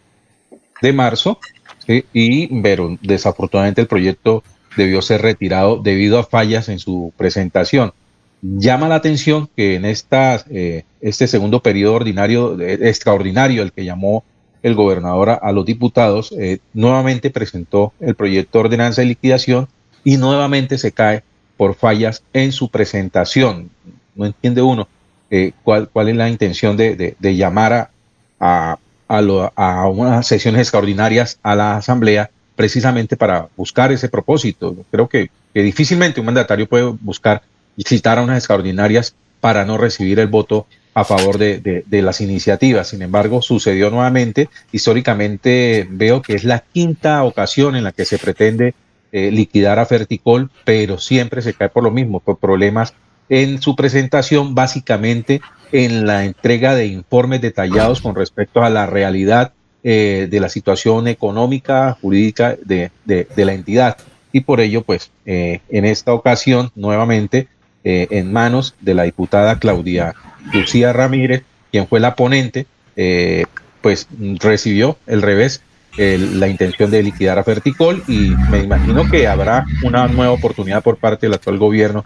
[0.82, 1.39] de marzo,
[1.86, 4.43] y pero desafortunadamente el proyecto
[4.77, 7.93] debió ser retirado debido a fallas en su presentación.
[8.43, 14.25] Llama la atención que en esta, eh, este segundo periodo ordinario, extraordinario, el que llamó
[14.63, 19.69] el gobernador a, los diputados, eh, nuevamente presentó el proyecto de ordenanza de liquidación
[20.05, 21.23] y nuevamente se cae
[21.57, 23.71] por fallas en su presentación.
[24.15, 24.89] No entiende uno
[25.31, 27.91] eh, cuál, cuál es la intención de, de, llamar
[28.39, 34.77] a, a, unas sesiones extraordinarias a la Asamblea precisamente para buscar ese propósito.
[34.91, 37.43] Creo que, difícilmente un mandatario puede buscar
[37.85, 42.89] citar a unas extraordinarias para no recibir el voto a favor de, las iniciativas.
[42.89, 44.48] Sin embargo, sucedió nuevamente.
[44.73, 48.74] Históricamente veo que es la quinta ocasión en la que se pretende
[49.12, 52.94] eh, liquidar a Ferticol, pero siempre se cae por lo mismo, por problemas
[53.28, 59.53] en su presentación, básicamente en la entrega de informes detallados con respecto a la realidad
[59.85, 62.90] eh, de la situación económica, jurídica de,
[63.36, 63.98] la entidad.
[64.32, 67.48] Y por ello, pues, eh, en esta ocasión, nuevamente,
[67.89, 70.13] eh, en manos de la diputada Claudia
[70.53, 72.67] Lucía Ramírez, quien fue la ponente,
[73.81, 74.09] pues
[74.41, 75.63] recibió el revés
[75.97, 80.97] la intención de liquidar a Ferticol y me imagino que habrá una nueva oportunidad por
[80.97, 82.05] parte del actual gobierno,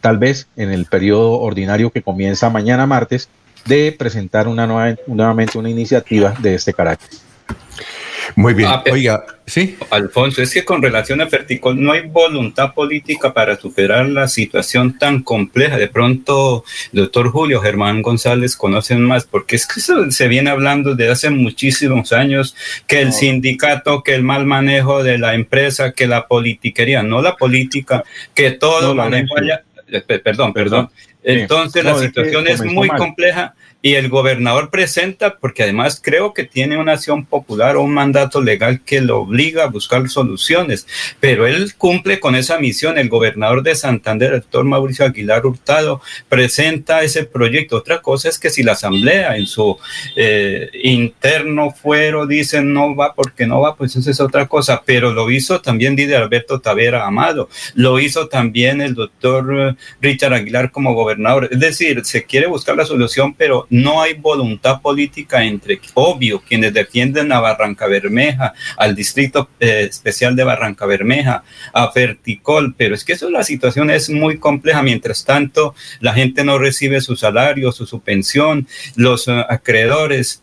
[0.00, 3.28] tal vez en el periodo ordinario que comienza mañana martes,
[3.66, 7.10] de presentar una nueva, nuevamente una iniciativa de este carácter.
[8.36, 8.68] Muy bien.
[8.70, 9.76] Ah, Oiga, sí.
[9.90, 14.98] Alfonso, es que con relación a Ferticol no hay voluntad política para superar la situación
[14.98, 15.76] tan compleja.
[15.76, 21.12] De pronto, doctor Julio Germán González conocen más, porque es que se viene hablando desde
[21.12, 26.26] hace muchísimos años que el sindicato, que el mal manejo de la empresa, que la
[26.26, 28.04] politiquería, no la política,
[28.34, 29.62] que todo manejo allá.
[29.88, 30.90] Eh, perdón, perdón.
[31.22, 36.78] Entonces la situación es muy compleja y el gobernador presenta, porque además creo que tiene
[36.78, 40.86] una acción popular o un mandato legal que lo obliga a buscar soluciones,
[41.18, 42.96] pero él cumple con esa misión.
[42.96, 47.76] El gobernador de Santander, el doctor Mauricio Aguilar Hurtado, presenta ese proyecto.
[47.78, 49.76] Otra cosa es que si la asamblea en su
[50.14, 55.12] eh, interno fuero dice no va porque no va, pues eso es otra cosa, pero
[55.12, 60.94] lo hizo también dice Alberto Tavera Amado, lo hizo también el doctor Richard Aguilar como
[60.94, 61.48] gobernador.
[61.50, 66.74] Es decir, se quiere buscar la solución, pero no hay voluntad política entre, obvio, quienes
[66.74, 71.42] defienden a Barranca Bermeja, al Distrito eh, Especial de Barranca Bermeja,
[71.72, 74.82] a Ferticol, pero es que eso la situación es muy compleja.
[74.82, 80.42] Mientras tanto, la gente no recibe su salario, su, su pensión, los eh, acreedores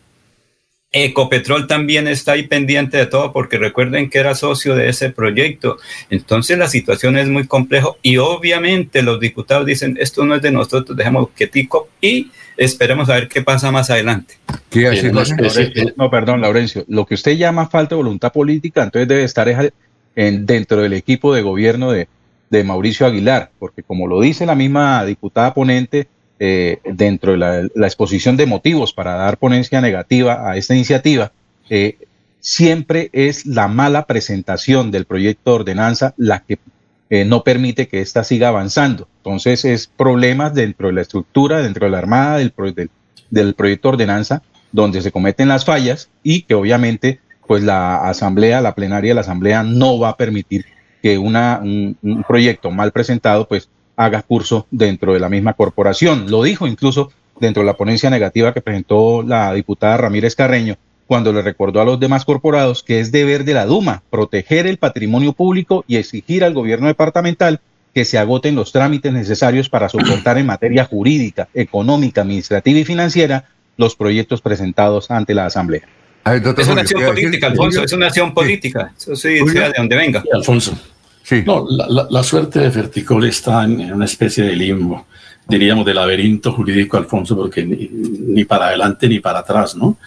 [0.92, 5.78] Ecopetrol también está ahí pendiente de todo porque recuerden que era socio de ese proyecto.
[6.10, 10.52] Entonces la situación es muy compleja y obviamente los diputados dicen esto no es de
[10.52, 14.36] nosotros, dejemos quietico y esperemos a ver qué pasa más adelante.
[15.96, 16.86] no, perdón, Laurencio.
[16.88, 19.48] Lo que usted llama falta de voluntad política, entonces debe estar
[20.16, 22.08] en, dentro del equipo de gobierno de,
[22.50, 26.08] de Mauricio Aguilar, porque como lo dice la misma diputada ponente,
[26.40, 31.34] eh, dentro de la, exposición de motivos para dar ponencia negativa a esta iniciativa,
[31.70, 31.98] eh,
[32.40, 36.58] siempre es la mala presentación del proyecto de ordenanza la que
[37.10, 39.10] eh, no permite que ésta siga avanzando.
[39.18, 42.54] Entonces es problemas dentro de la estructura, dentro de la Armada del,
[43.30, 44.42] del, proyecto de ordenanza,
[44.72, 49.22] donde se cometen las fallas y que obviamente pues la asamblea, la plenaria de la
[49.22, 50.66] asamblea no va a permitir
[51.02, 56.32] que una, un, un proyecto mal presentado pues haga curso dentro de la misma corporación.
[56.32, 57.12] Lo dijo incluso
[57.42, 61.86] dentro de la ponencia negativa que presentó la diputada Ramírez Carreño, cuando le recordó a
[61.86, 66.46] los demás corporados que es deber de la Duma proteger el patrimonio público y exigir
[66.46, 67.60] al gobierno departamental
[67.94, 73.50] que se agoten los trámites necesarios para soportar en materia jurídica, económica, administrativa y financiera
[73.76, 75.82] los proyectos presentados ante la Asamblea.
[76.26, 78.94] es una acción política, Alfonso, es una acción política.
[78.98, 80.24] Eso sí, sea de donde venga.
[80.32, 80.80] Alfonso.
[81.46, 85.06] No, la, suerte de Ferticol está en, una especie de limbo,
[85.48, 89.98] diríamos de laberinto jurídico, Alfonso, porque ni, para adelante ni para atrás, ¿no?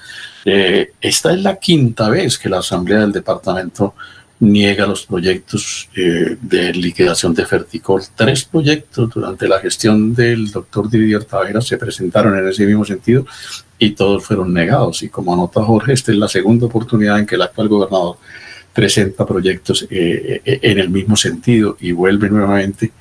[0.45, 3.95] Eh, esta es la quinta vez que la Asamblea del Departamento
[4.43, 8.03] niega los proyectos eh, de liquidación de Ferticol.
[8.17, 13.25] Tres proyectos durante la gestión del doctor Didier Tavera se presentaron en ese mismo sentido
[13.79, 15.05] y todos fueron negados.
[15.05, 18.17] Y como anota Jorge, esta es la segunda oportunidad en que el actual gobernador
[18.73, 22.93] presenta proyectos eh, eh, en el mismo sentido y vuelve nuevamente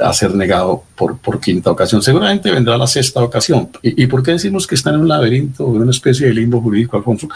[0.00, 2.02] a ser negado por, por quinta ocasión.
[2.02, 3.70] Seguramente vendrá la sexta ocasión.
[3.80, 6.60] ¿Y, ¿Y, por qué decimos que está en un laberinto, en una especie de limbo
[6.60, 7.26] jurídico, Alfonso?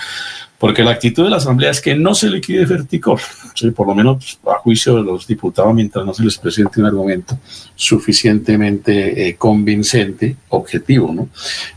[0.59, 3.21] porque la actitud de la Asamblea es que no se liquide Ferticor,
[3.77, 7.39] por lo menos a juicio de los diputados, mientras no se les presente un argumento
[7.75, 11.29] suficientemente eh, convincente, objetivo, ¿no?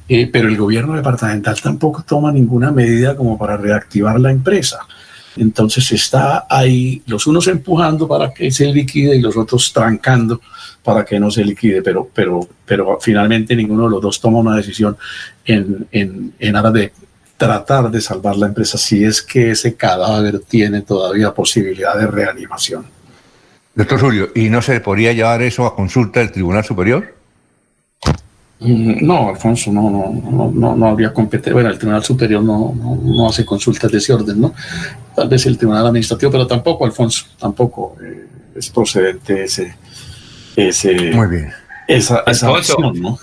[0.07, 4.79] Eh, pero el gobierno departamental tampoco toma ninguna medida como para reactivar la empresa.
[5.39, 10.41] Entonces está ahí los unos empujando para que se liquide y los otros trancando
[10.83, 14.55] para que no se liquide, pero, pero, pero finalmente ninguno de los dos toma una
[14.55, 14.97] decisión
[15.45, 16.91] en, en, en aras de
[17.37, 22.85] tratar de salvar la empresa si es que ese cadáver tiene todavía posibilidad de reanimación.
[23.75, 27.18] Doctor Julio, ¿y no se podría llevar eso a consulta del Tribunal Superior?
[28.59, 31.53] Mm, no, Alfonso, no, no, no, no, habría competencia.
[31.53, 34.53] Bueno, el Tribunal Superior no, no, hace consultas de ese orden, ¿no?
[35.15, 39.75] Tal vez el Tribunal Administrativo, pero tampoco, Alfonso, tampoco eh, es procedente ese,
[40.55, 41.11] ese.
[41.11, 41.53] Muy bien.
[41.87, 43.17] Esa, esa acción, ¿no?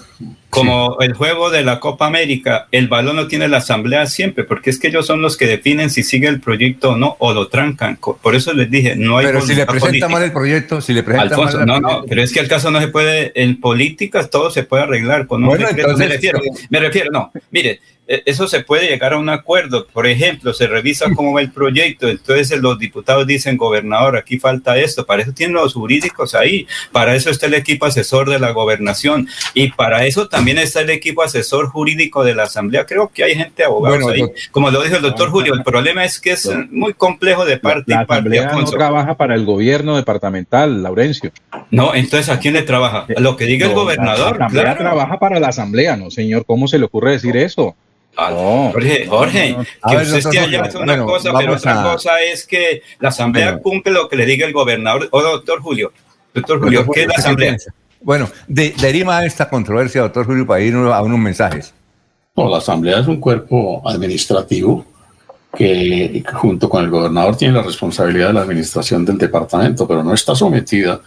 [0.51, 4.70] Como el juego de la Copa América, el balón lo tiene la asamblea siempre, porque
[4.70, 7.48] es que ellos son los que definen si sigue el proyecto o no, o lo
[7.48, 7.98] trancan.
[7.98, 9.26] Por eso les dije, no hay.
[9.26, 12.32] Pero si le presenta mal el proyecto, si le presenta mal no, no, pero es
[12.32, 15.97] que el caso no se puede, en política todo se puede arreglar con un decreto.
[15.97, 16.40] me refiero,
[16.70, 19.86] me refiero, no, mire, e, eso se puede llegar a un acuerdo.
[19.86, 24.78] Por ejemplo, se revisa cómo va el proyecto, entonces los diputados dicen, gobernador, aquí falta
[24.78, 28.52] esto, para eso tienen los jurídicos ahí, para eso está el equipo asesor de la
[28.52, 32.87] gobernación y para eso también está el equipo asesor jurídico de la Asamblea.
[32.87, 34.23] Creo que hay gente abogada ahí.
[34.51, 37.93] Como lo dijo el doctor Julio, el problema es que es muy complejo de parte
[37.93, 41.33] la, Asamblea no trabaja para el gobierno departamental, Laurencio.
[41.70, 43.07] No, entonces ¿a quién le trabaja?
[43.19, 44.39] Lo que diga el gobernador.
[44.39, 46.45] La Asamblea trabaja para la Asamblea, ¿no, señor?
[46.47, 47.77] ¿Cómo se le ocurre decir eso?
[48.19, 48.31] Ah,
[48.73, 49.57] Jorge, Jorge,
[49.87, 53.93] que usted esté allá es una cosa, pero otra cosa es que la Asamblea cumple
[53.93, 55.09] lo que le diga el gobernador.
[55.11, 55.93] O doctor Julio,
[56.33, 57.57] doctor Julio, ¿qué es la Asamblea?
[58.07, 61.74] Bueno, de, deriva esta controversia, doctor Julio, para ir a unos mensajes.
[62.37, 64.85] No, la Asamblea es un cuerpo administrativo
[65.53, 70.15] que junto con el gobernador tiene la responsabilidad de la administración del departamento, pero no
[70.15, 71.01] está sometida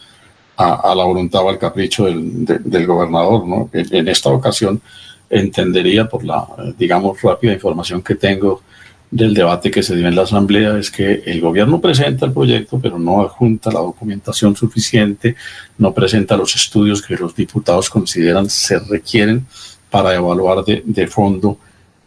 [0.57, 3.47] a, la voluntad o al capricho del, del gobernador.
[3.47, 3.69] ¿no?
[3.71, 4.81] en esta ocasión,
[5.29, 6.45] entendería por la,
[6.77, 8.61] digamos, rápida información que tengo
[9.11, 12.79] del debate que se dio en la Asamblea es que el gobierno presenta el proyecto,
[12.79, 15.35] pero no adjunta la documentación suficiente,
[15.77, 19.45] no presenta los estudios que los diputados consideran se requieren
[19.89, 21.57] para evaluar de, de fondo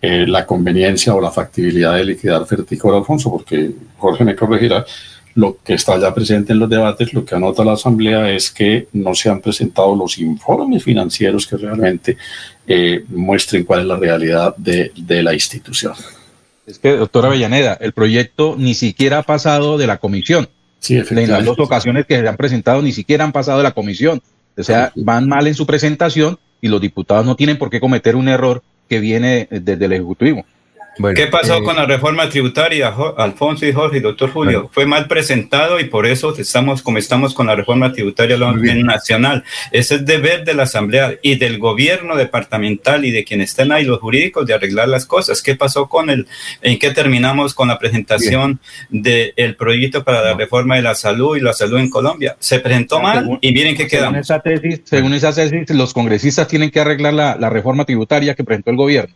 [0.04, 4.84] eh, la conveniencia o la factibilidad de liquidar Ferticor Alfonso, porque Jorge me corregirá,
[5.34, 8.88] lo que está ya presente en los debates, lo que anota la Asamblea es que
[8.94, 12.16] no se han presentado los informes financieros que realmente
[12.66, 14.90] eh, muestren cuál es la realidad de,
[15.22, 15.94] la institución.
[16.66, 20.48] Es que, doctora Avellaneda, el proyecto ni siquiera ha pasado de la comisión.
[20.78, 23.72] Sí, En las dos ocasiones que se han presentado ni siquiera han pasado de la
[23.72, 24.20] comisión.
[24.56, 28.16] O sea, van mal en su presentación y los diputados no tienen por qué cometer
[28.16, 30.44] un error que viene desde el Ejecutivo.
[31.14, 34.68] ¿Qué pasó eh, con la reforma tributaria, Alfonso y Jorge doctor Julio?
[34.72, 39.42] Fue mal presentado y por eso estamos como estamos con la reforma tributaria nacional.
[39.70, 43.84] Ese es deber de la Asamblea y del gobierno departamental y de quienes estén ahí,
[43.84, 45.42] los jurídicos, de arreglar las cosas.
[45.42, 46.26] ¿Qué pasó con el,
[46.60, 48.60] en qué terminamos con la presentación
[48.90, 52.36] del proyecto para la reforma de la salud y la salud en Colombia?
[52.38, 54.26] Se presentó ah, mal y miren qué quedamos.
[54.26, 58.44] Según esa tesis, según esa tesis, los congresistas tienen que arreglar la reforma tributaria que
[58.44, 59.14] presentó el gobierno.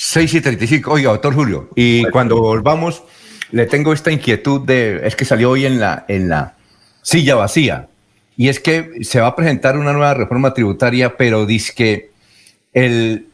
[0.00, 0.92] 6 y 35.
[0.92, 3.02] Oiga, doctor Julio, y cuando volvamos,
[3.50, 6.54] le tengo esta inquietud de, es que salió hoy en la, en la
[7.02, 7.88] silla vacía,
[8.36, 12.10] y es que se va a presentar una nueva reforma tributaria, pero dice que
[12.72, 13.26] el,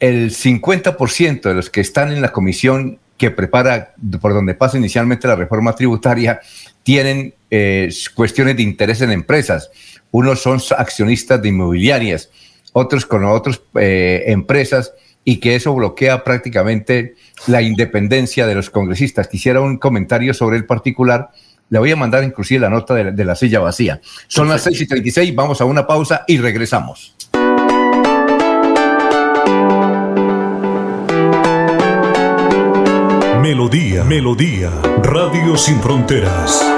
[0.00, 5.28] el 50% de los que están en la comisión que prepara, por donde pasa inicialmente
[5.28, 6.40] la reforma tributaria,
[6.82, 9.70] tienen eh, cuestiones de interés en empresas.
[10.10, 12.28] Unos son accionistas de inmobiliarias,
[12.72, 14.92] otros con otras eh, empresas
[15.28, 17.14] y que eso bloquea prácticamente
[17.48, 19.28] la independencia de los congresistas.
[19.28, 21.28] Quisiera un comentario sobre el particular.
[21.68, 24.00] Le voy a mandar inclusive la nota de, la silla vacía.
[24.26, 27.14] Son las 6 y 36, vamos a una pausa y regresamos.
[33.42, 34.70] Melodía, Melodía,
[35.02, 36.77] Radio Sin Fronteras.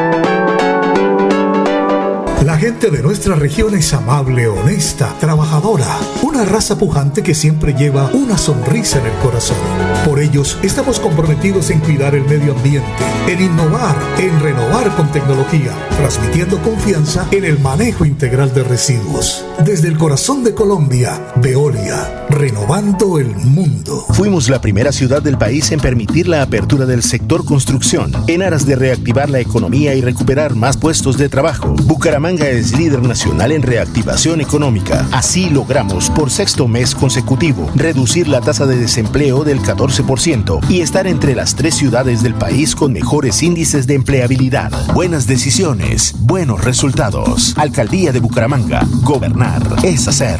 [2.45, 5.85] La gente de nuestra región es amable, honesta, trabajadora,
[6.23, 9.57] una raza pujante que siempre lleva una sonrisa en el corazón.
[10.05, 12.89] Por ellos estamos comprometidos en cuidar el medio ambiente,
[13.27, 19.45] en innovar, en renovar con tecnología, transmitiendo confianza en el manejo integral de residuos.
[19.63, 24.03] Desde el corazón de Colombia, Veolia, renovando el mundo.
[24.13, 28.65] Fuimos la primera ciudad del país en permitir la apertura del sector construcción, en aras
[28.65, 31.75] de reactivar la economía y recuperar más puestos de trabajo.
[31.83, 35.07] Bucaramanga es líder nacional en reactivación económica.
[35.11, 41.07] Así logramos por sexto mes consecutivo reducir la tasa de desempleo del 14% y estar
[41.07, 44.71] entre las tres ciudades del país con mejores índices de empleabilidad.
[44.93, 47.53] Buenas decisiones, buenos resultados.
[47.57, 48.85] Alcaldía de Bucaramanga.
[49.03, 50.39] Gobernar es hacer.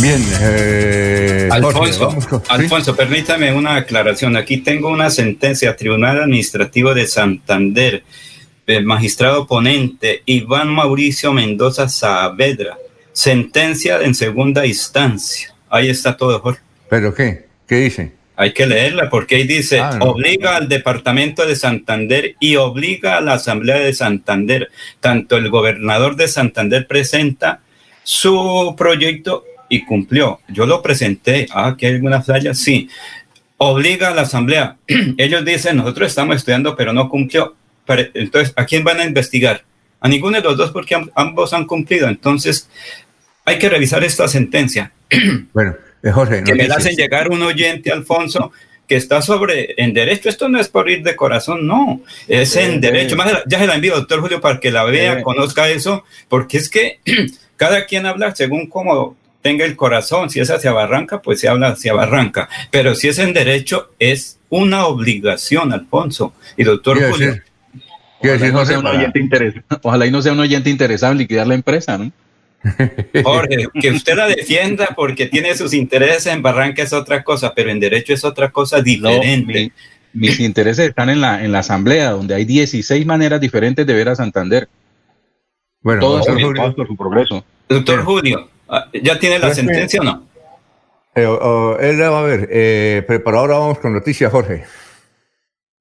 [0.00, 2.16] Bien, eh, Alfonso.
[2.48, 4.36] Alfonso, permítame una aclaración.
[4.36, 8.02] Aquí tengo una sentencia, Tribunal Administrativo de Santander,
[8.66, 12.78] el magistrado ponente Iván Mauricio Mendoza Saavedra.
[13.12, 15.54] Sentencia en segunda instancia.
[15.68, 16.60] Ahí está todo, Jorge.
[16.88, 17.46] ¿Pero qué?
[17.66, 18.12] ¿Qué dice?
[18.36, 20.06] Hay que leerla porque ahí dice, Ah, no.
[20.06, 24.70] obliga al Departamento de Santander y obliga a la Asamblea de Santander.
[25.00, 27.60] Tanto el gobernador de Santander presenta
[28.02, 30.40] su proyecto y cumplió.
[30.48, 31.46] Yo lo presenté.
[31.52, 32.52] Ah, que hay alguna falla.
[32.52, 32.90] Sí.
[33.56, 34.76] Obliga a la Asamblea.
[35.16, 37.54] Ellos dicen, nosotros estamos estudiando, pero no cumplió.
[37.86, 39.64] Pero, entonces, ¿a quién van a investigar?
[40.00, 42.08] A ninguno de los dos porque am- ambos han cumplido.
[42.08, 42.68] Entonces,
[43.44, 44.92] hay que revisar esta sentencia.
[45.52, 48.52] Bueno, eh, Jorge, que me la hacen llegar un oyente, Alfonso,
[48.88, 50.28] que está sobre en derecho.
[50.28, 53.14] Esto no es por ir de corazón, no, es en Eh, derecho.
[53.14, 53.18] eh.
[53.18, 55.22] Más, ya se la envío, doctor Julio, para que la vea, Eh.
[55.22, 57.00] conozca eso, porque es que
[57.56, 60.30] cada quien habla según cómo tenga el corazón.
[60.30, 62.48] Si es hacia Barranca, pues se habla hacia Barranca.
[62.70, 66.34] Pero si es en derecho, es una obligación, Alfonso.
[66.56, 67.28] Y doctor Julio.
[67.28, 67.42] decir-
[68.22, 71.18] Ojalá y no sea un oyente interes- Ojalá y no sea un oyente interesado en
[71.18, 72.12] liquidar la empresa, ¿no?
[73.24, 77.70] Jorge, que usted la defienda porque tiene sus intereses en Barranca es otra cosa, pero
[77.70, 79.72] en derecho es otra cosa diferente.
[80.12, 84.10] Mis intereses están en la, en la asamblea, donde hay 16 maneras diferentes de ver
[84.10, 84.68] a Santander.
[85.82, 86.74] Bueno, Todas doctor Julio.
[86.76, 87.44] por su progreso.
[87.68, 88.50] Doctor Julio,
[89.02, 90.26] ¿ya tiene la sentencia o no?
[91.14, 91.26] Eh,
[91.80, 94.64] él la va a ver, eh, pero por ahora vamos con noticias, Jorge.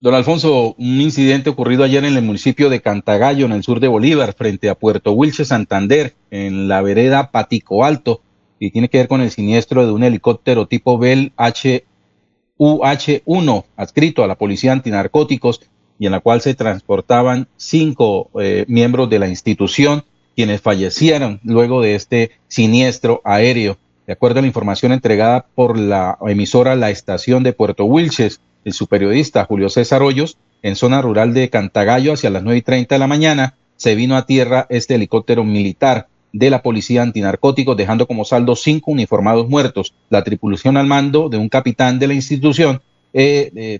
[0.02, 3.90] Don Alfonso, un incidente ocurrido ayer en el municipio de Cantagallo, en el sur de
[3.90, 8.22] Bolívar, frente a Puerto Wilche, Santander, en la vereda Patico Alto,
[8.60, 11.34] y tiene que ver con el siniestro de un helicóptero tipo Bell
[12.58, 19.10] HUH-1, adscrito a la Policía Antinarcóticos, y en la cual se transportaban cinco eh, miembros
[19.10, 20.06] de la institución,
[20.40, 23.78] quienes fallecieron luego de este siniestro aéreo.
[24.08, 28.72] De acuerdo a la información entregada por la emisora La Estación de Puerto Wilches, el
[28.72, 32.96] su periodista Julio César Hoyos, en zona rural de Cantagallo, hacia las 9 y 30
[32.96, 38.08] de la mañana, se vino a tierra este helicóptero militar de la Policía Antinarcóticos, dejando
[38.08, 39.94] como saldo cinco uniformados muertos.
[40.10, 43.80] La tripulación al mando de un capitán de la institución eh, eh,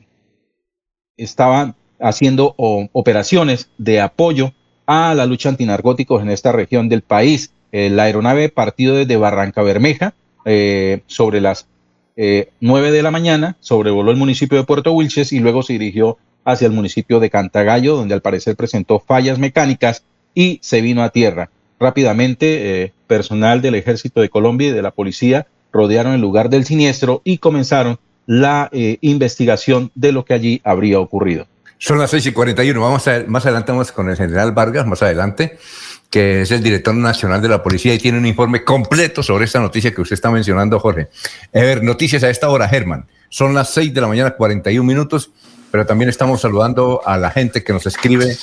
[1.16, 4.52] estaba haciendo operaciones de apoyo
[4.92, 7.52] a la lucha antinarcóticos en esta región del país.
[7.72, 11.68] Eh, la aeronave partió desde Barranca Bermeja eh, sobre las
[12.18, 16.18] eh, 9 de la mañana, sobrevoló el municipio de Puerto Wilches y luego se dirigió
[16.44, 20.02] hacia el municipio de Cantagallo, donde al parecer presentó fallas mecánicas
[20.34, 21.52] y se vino a tierra.
[21.80, 26.66] Rápidamente, eh, personal del Ejército de Colombia y de la policía rodearon el lugar del
[26.66, 28.70] siniestro y comenzaron la
[29.02, 31.48] investigación de lo que allí habría ocurrido.
[31.82, 32.80] Son las 6 y 41.
[32.80, 35.58] Vamos a, más adelante vamos con el general Vargas, más adelante,
[36.10, 39.62] que es el director nacional de la policía y tiene un informe completo sobre esta
[39.62, 41.08] noticia que usted está mencionando, Jorge.
[41.56, 43.06] A ver, noticias a esta hora, Germán.
[43.30, 45.32] Son las 6 de la mañana, 41 minutos,
[45.72, 48.36] pero también estamos saludando a la gente que nos escribe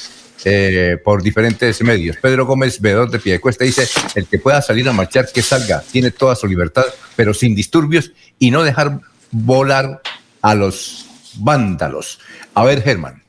[0.46, 2.16] eh, por diferentes medios.
[2.16, 6.10] Pedro Gómez, veedor de Piedecuesta, dice, el que pueda salir a marchar, que salga, tiene
[6.10, 9.00] toda su libertad, pero sin disturbios y no dejar
[9.30, 10.00] volar
[10.40, 11.06] a los
[11.38, 12.18] vándalos.
[12.54, 13.25] A ver, Germán.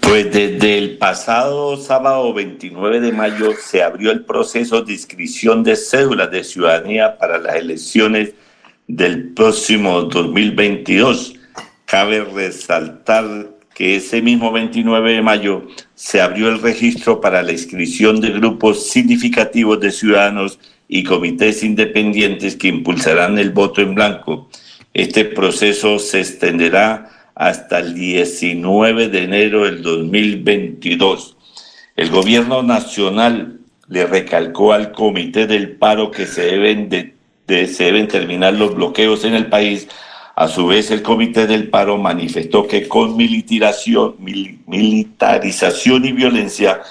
[0.00, 5.76] Pues desde el pasado sábado 29 de mayo se abrió el proceso de inscripción de
[5.76, 8.34] cédulas de ciudadanía para las elecciones
[8.86, 11.34] del próximo 2022.
[11.86, 13.24] Cabe resaltar
[13.74, 18.88] que ese mismo 29 de mayo se abrió el registro para la inscripción de grupos
[18.88, 24.48] significativos de ciudadanos y comités independientes que impulsarán el voto en blanco.
[24.92, 31.36] Este proceso se extenderá hasta el 19 de enero del 2022.
[31.96, 37.14] El gobierno nacional le recalcó al comité del paro que se deben, de,
[37.66, 39.88] se deben terminar los bloqueos en el país.
[40.36, 46.82] A su vez, el comité del paro manifestó que con militarización, militarización y violencia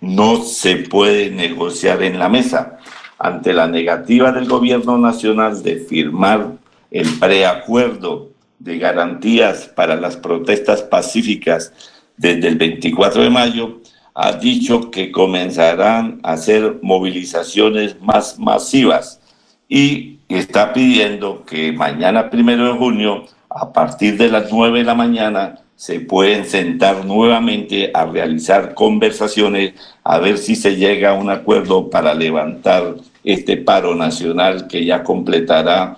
[0.00, 2.78] no se puede negociar en la mesa.
[3.18, 6.52] Ante la negativa del gobierno nacional de firmar
[6.92, 8.28] el preacuerdo
[8.58, 11.72] de garantías para las protestas pacíficas
[12.16, 13.80] desde el 24 de mayo,
[14.14, 19.20] ha dicho que comenzarán a hacer movilizaciones más masivas
[19.68, 24.94] y está pidiendo que mañana, primero de junio, a partir de las 9 de la
[24.94, 31.30] mañana, se pueden sentar nuevamente a realizar conversaciones, a ver si se llega a un
[31.30, 35.96] acuerdo para levantar este paro nacional que ya completará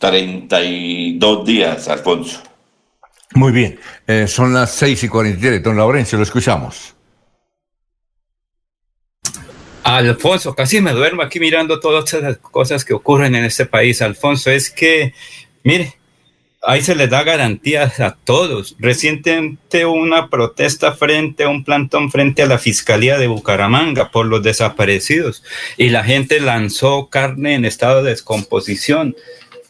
[0.00, 2.42] 32 días, Alfonso.
[3.34, 5.62] Muy bien, eh, son las 6 y 43.
[5.62, 6.96] Don Laurencio, lo escuchamos.
[9.84, 14.02] Alfonso, casi me duermo aquí mirando todas las cosas que ocurren en este país.
[14.02, 15.14] Alfonso, es que,
[15.62, 15.94] mire,
[16.62, 18.76] ahí se les da garantías a todos.
[18.78, 24.42] Recientemente una protesta frente a un plantón frente a la Fiscalía de Bucaramanga por los
[24.42, 25.44] desaparecidos
[25.76, 29.14] y la gente lanzó carne en estado de descomposición.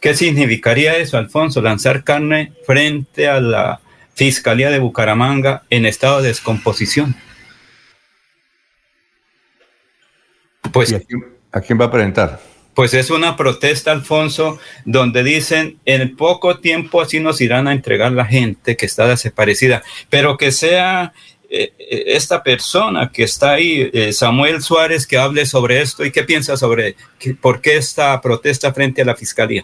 [0.01, 1.61] ¿Qué significaría eso, Alfonso?
[1.61, 3.81] Lanzar carne frente a la
[4.15, 7.15] Fiscalía de Bucaramanga en estado de descomposición.
[10.73, 10.91] Pues,
[11.51, 12.39] ¿A quién, va a presentar?
[12.73, 18.11] Pues es una protesta, Alfonso, donde dicen en poco tiempo así nos irán a entregar
[18.11, 21.13] la gente que está desaparecida, pero que sea
[21.47, 26.11] eh, eh, esta persona que está ahí, eh, Samuel Suárez, que hable sobre esto y
[26.11, 26.95] qué piensa sobre
[27.39, 29.63] por qué esta protesta frente a la fiscalía.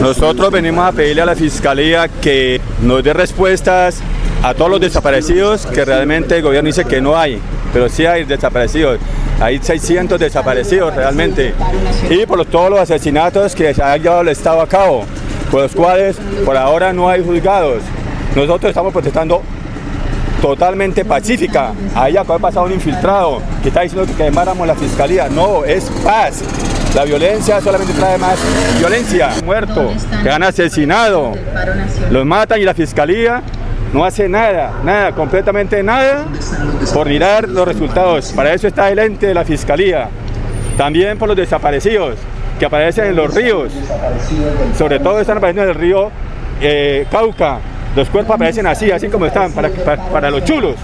[0.00, 4.00] Nosotros venimos a pedirle a la Fiscalía que nos dé respuestas
[4.42, 7.40] a todos los desaparecidos, que realmente el gobierno dice que no hay,
[7.72, 8.98] pero sí hay desaparecidos.
[9.40, 11.54] Hay 600 desaparecidos realmente.
[12.08, 15.04] Y por todos los asesinatos que ha llevado el Estado a cabo,
[15.50, 17.82] por los cuales por ahora no hay juzgados.
[18.34, 19.42] Nosotros estamos protestando
[20.40, 21.72] totalmente pacífica.
[21.94, 25.28] Ahí acaba de pasar un infiltrado que está diciendo que quemáramos la fiscalía.
[25.28, 26.42] No, es paz.
[26.94, 28.38] La violencia solamente trae más
[28.78, 29.30] violencia.
[29.44, 29.90] Muerto,
[30.22, 31.32] que han asesinado,
[32.10, 33.42] los matan y la fiscalía
[33.92, 36.24] no hace nada, nada, completamente nada
[36.92, 38.32] por mirar los resultados.
[38.32, 40.08] Para eso está el ente de la fiscalía.
[40.76, 42.16] También por los desaparecidos
[42.58, 43.72] que aparecen en los ríos.
[44.76, 46.10] Sobre todo están apareciendo en el río
[46.60, 47.58] eh, Cauca.
[47.94, 49.70] Los cuerpos aparecen así, así como están, para,
[50.12, 50.74] para los chulos.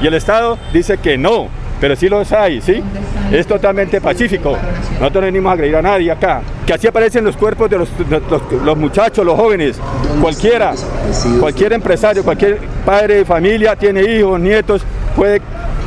[0.00, 1.48] Y el Estado dice que no,
[1.80, 2.82] pero sí los hay, ¿sí?
[3.32, 4.56] Es totalmente pacífico.
[4.98, 6.42] Nosotros no venimos a agredir a nadie acá.
[6.66, 9.76] Que así aparecen los cuerpos de los, muchachos, los jóvenes,
[10.20, 10.74] cualquiera,
[11.40, 14.82] cualquier empresario, cualquier padre de familia, tiene hijos, nietos,
[15.16, 15.40] puede,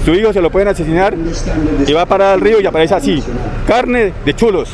[0.03, 1.15] su hijo se lo pueden asesinar
[1.85, 3.23] y va a parar al río y aparece así.
[3.67, 4.69] Carne de chulos,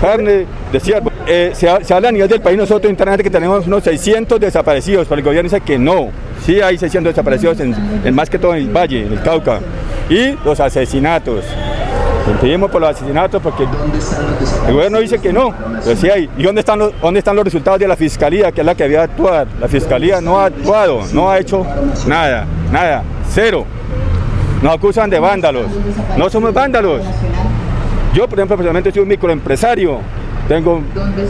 [0.00, 1.10] carne de ciervo.
[1.26, 5.18] Eh, se, habla a nivel del país nosotros internamente que tenemos unos 600 desaparecidos, pero
[5.18, 6.10] el gobierno dice que no.
[6.44, 9.60] Sí hay 600 desaparecidos en, más que todo en el valle, en el Cauca.
[10.08, 11.44] Y los asesinatos.
[12.40, 13.64] Pedimos por los asesinatos porque
[14.66, 15.52] el gobierno dice que no,
[15.84, 16.30] pero.
[16.38, 18.84] ¿Y dónde están, los, dónde están los resultados de la fiscalía, que es la que
[18.84, 19.46] había actuado?
[19.60, 21.66] La fiscalía no ha actuado, no ha hecho
[22.06, 23.66] nada, nada, cero.
[24.62, 25.66] Nos acusan de vándalos.
[26.16, 27.02] No somos vándalos.
[28.14, 29.98] Yo, por ejemplo, personalmente soy un microempresario
[30.48, 30.82] tengo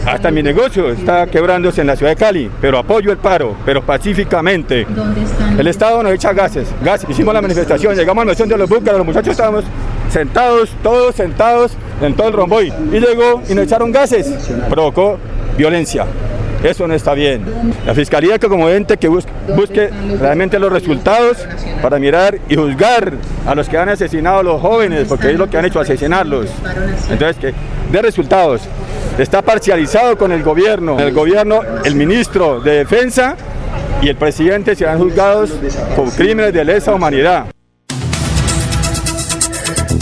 [0.05, 3.81] hasta mi negocio está quebrándose en la ciudad de Cali, pero apoyo el paro, pero
[3.81, 4.85] pacíficamente.
[5.57, 7.05] El Estado nos echa gases, gas.
[7.07, 9.63] Hicimos la manifestación, llegamos a la misión de los búnkeres, los muchachos estábamos
[10.09, 12.73] sentados, todos sentados en todo el romboy.
[12.91, 14.27] Y llegó y nos echaron gases,
[14.69, 15.17] provocó
[15.57, 16.05] violencia.
[16.65, 17.45] Eso no está bien.
[17.85, 19.89] La fiscalía que como ente que busque,
[20.19, 21.37] realmente los resultados
[21.81, 23.13] para mirar y juzgar
[23.45, 26.49] a los que han asesinado a los jóvenes, porque es lo que han hecho, asesinarlos.
[27.09, 27.53] Entonces, que
[27.91, 28.61] de resultados.
[29.17, 30.99] Está parcializado con el gobierno.
[30.99, 33.35] El gobierno, el ministro de Defensa
[34.01, 35.51] y el presidente serán juzgados
[35.95, 37.45] por crímenes de lesa humanidad.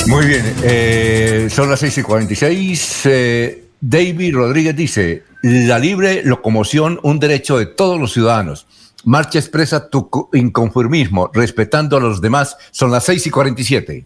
[0.08, 3.02] Muy bien, eh, son las 6 y 46.
[3.06, 8.66] Eh, David Rodríguez dice, la libre locomoción, un derecho de todos los ciudadanos.
[9.04, 12.56] Marcha expresa tu inconformismo, respetando a los demás.
[12.72, 14.06] Son las 6 y 47.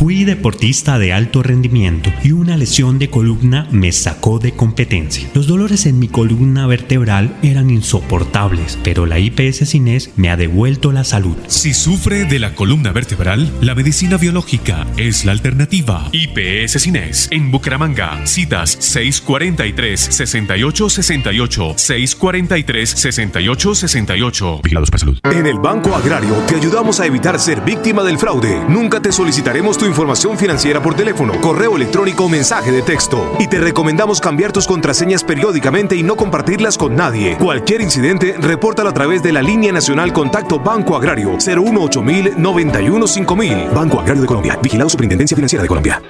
[0.00, 5.28] Fui deportista de alto rendimiento y una lesión de columna me sacó de competencia.
[5.34, 10.90] Los dolores en mi columna vertebral eran insoportables, pero la IPS Cines me ha devuelto
[10.90, 11.36] la salud.
[11.48, 16.08] Si sufre de la columna vertebral, la medicina biológica es la alternativa.
[16.12, 18.26] IPS Cines en Bucaramanga.
[18.26, 24.62] Citas 643-6868, 643-6868.
[24.62, 25.18] Vigilados para salud.
[25.24, 28.64] En el Banco Agrario te ayudamos a evitar ser víctima del fraude.
[28.66, 33.36] Nunca te solicitaremos tu información financiera por teléfono, correo electrónico o mensaje de texto.
[33.38, 37.36] Y te recomendamos cambiar tus contraseñas periódicamente y no compartirlas con nadie.
[37.36, 42.02] Cualquier incidente, repórtalo a través de la línea nacional Contacto Banco Agrario 018
[42.36, 43.68] 91 5000.
[43.74, 44.58] Banco Agrario de Colombia.
[44.62, 46.00] Vigilado Superintendencia Financiera de Colombia.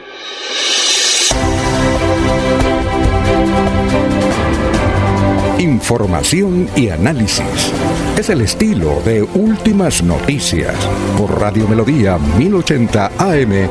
[5.58, 7.70] Información y análisis.
[8.18, 10.74] Es el estilo de Últimas Noticias
[11.16, 13.68] por Radio Melodía 1080 AM.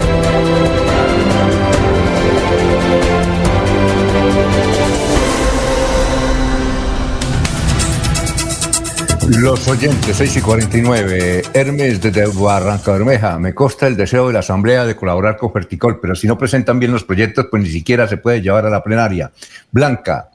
[9.37, 11.43] Los oyentes, 6 y 49.
[11.53, 13.37] Hermes desde Barranca Bermeja.
[13.37, 16.79] Me consta el deseo de la Asamblea de colaborar con Ferticol, pero si no presentan
[16.79, 19.31] bien los proyectos, pues ni siquiera se puede llevar a la plenaria.
[19.71, 20.31] Blanca,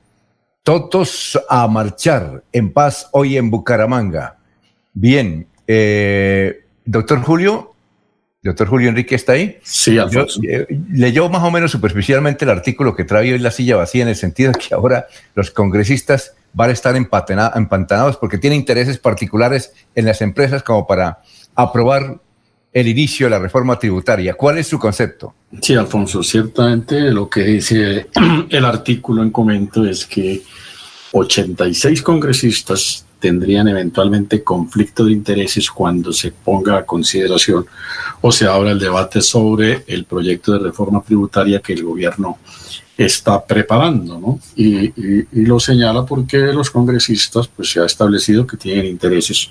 [0.64, 4.38] todos a marchar en paz hoy en Bucaramanga.
[4.94, 7.74] Bien, eh, doctor Julio,
[8.42, 9.58] doctor Julio Enrique está ahí.
[9.62, 10.40] Sí, Alfonso.
[10.42, 14.02] Yo, eh, leyó más o menos superficialmente el artículo que trae hoy la silla vacía
[14.02, 18.96] en el sentido de que ahora los congresistas van a estar empantanados porque tienen intereses
[18.98, 21.20] particulares en las empresas como para
[21.54, 22.20] aprobar
[22.74, 24.34] el inicio de la reforma tributaria.
[24.34, 25.32] ¿Cuál es su concepto?
[25.62, 28.08] Sí, Alfonso, ciertamente lo que dice
[28.50, 30.42] el artículo en comento es que
[31.12, 37.64] 86 congresistas tendrían eventualmente conflicto de intereses cuando se ponga a consideración
[38.20, 42.38] o se abra el debate sobre el proyecto de reforma tributaria que el gobierno
[42.98, 44.40] está preparando, ¿no?
[44.56, 49.48] Y, y- lo señala porque los congresistas, pues se ha establecido que tienen intereses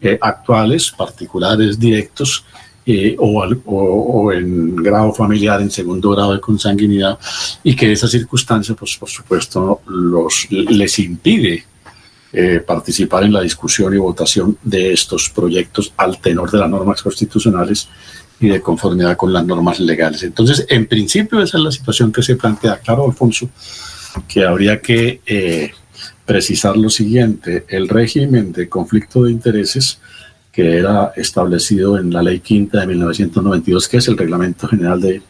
[0.00, 2.44] eh, actuales, particulares, directos,
[2.88, 7.18] eh, o, en grado familiar, en segundo grado de consanguinidad,
[7.64, 11.64] y que esa circunstancia, pues por supuesto, los, les impide
[12.32, 17.02] eh, participar en la discusión y votación de estos proyectos al tenor de las normas
[17.02, 17.88] constitucionales
[18.38, 20.22] y de conformidad con las normas legales.
[20.22, 22.78] Entonces, en principio, esa es la situación que se plantea.
[22.78, 23.48] Claro, Alfonso,
[24.28, 25.72] que habría que eh,
[26.26, 30.00] precisar lo siguiente, el régimen de conflicto de intereses
[30.52, 35.22] que era establecido en la Ley Quinta de 1992, que es el Reglamento General de,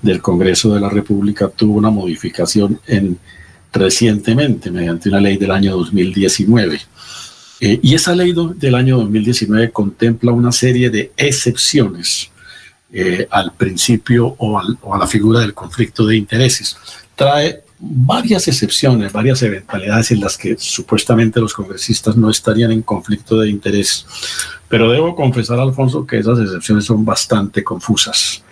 [0.00, 3.18] del Congreso de la República, tuvo una modificación en,
[3.72, 6.80] recientemente mediante una ley del año 2019.
[7.60, 12.30] Eh, y esa ley del año 2019 contempla una serie de excepciones
[12.92, 16.76] eh, al principio o, o a la figura del conflicto de intereses.
[17.14, 23.38] Trae varias excepciones, varias eventualidades en las que supuestamente los congresistas no estarían en conflicto
[23.40, 24.06] de interés.
[24.68, 28.44] Pero debo confesar, Alfonso, que esas excepciones son bastante confusas,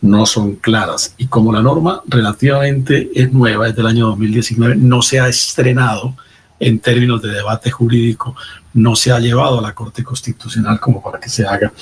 [0.00, 1.14] no son claras.
[1.18, 6.14] Y como la norma relativamente es nueva, es del año 2019, no se ha estrenado
[6.58, 8.34] en términos de debate jurídico,
[8.74, 11.72] no se ha llevado a la Corte Constitucional como para que se haga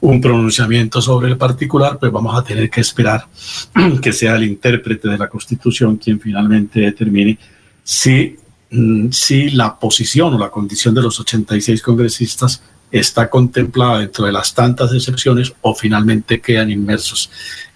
[0.00, 3.26] un pronunciamiento sobre el particular, pues vamos a tener que esperar
[4.02, 7.38] que sea el intérprete de la Constitución quien finalmente determine
[7.82, 8.36] si,
[8.70, 14.32] mm, si la posición o la condición de los 86 congresistas está contemplada dentro de
[14.32, 17.30] las tantas excepciones o finalmente quedan inmersos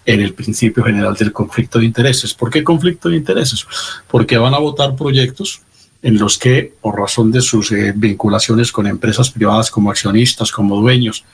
[0.05, 2.35] en el principio general del conflicto de intereses.
[2.35, 3.65] ¿Por qué conflicto de intereses?
[4.09, 5.63] Porque van a votar proyectos
[6.05, 10.79] en los que, por razón de sus eh, vinculaciones con empresas privadas como accionistas, como
[10.79, 11.25] dueños,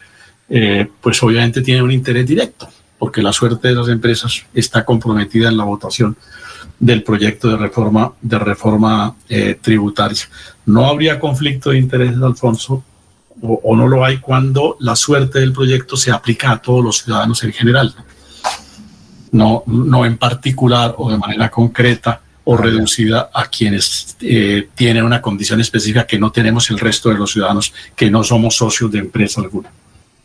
[0.49, 5.49] eh, pues obviamente tienen un interés directo, porque la suerte de las empresas está comprometida
[5.49, 6.17] en la votación
[6.79, 10.23] del proyecto de reforma, de reforma eh, tributaria.
[10.67, 12.85] No habría conflicto de intereses, Alfonso,
[13.43, 17.03] o, o, no lo hay cuando la suerte del proyecto se aplica a todos los
[17.03, 17.93] ciudadanos en general,
[19.33, 22.21] no, no en particular o de manera concreta
[22.53, 27.15] o reducida a quienes eh, tienen una condición específica que no tenemos el resto de
[27.15, 29.71] los ciudadanos que no somos socios de empresa alguna.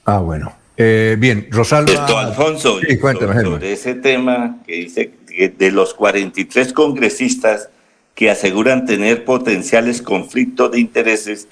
[0.06, 0.52] Ah, bueno.
[0.76, 1.94] Eh, bien, Rosalba.
[1.94, 7.70] Esto, Alfonso, sí, cuéntame, sobre, sobre ese tema que dice que de los 43 congresistas
[8.16, 11.48] que aseguran tener potenciales conflictos de intereses,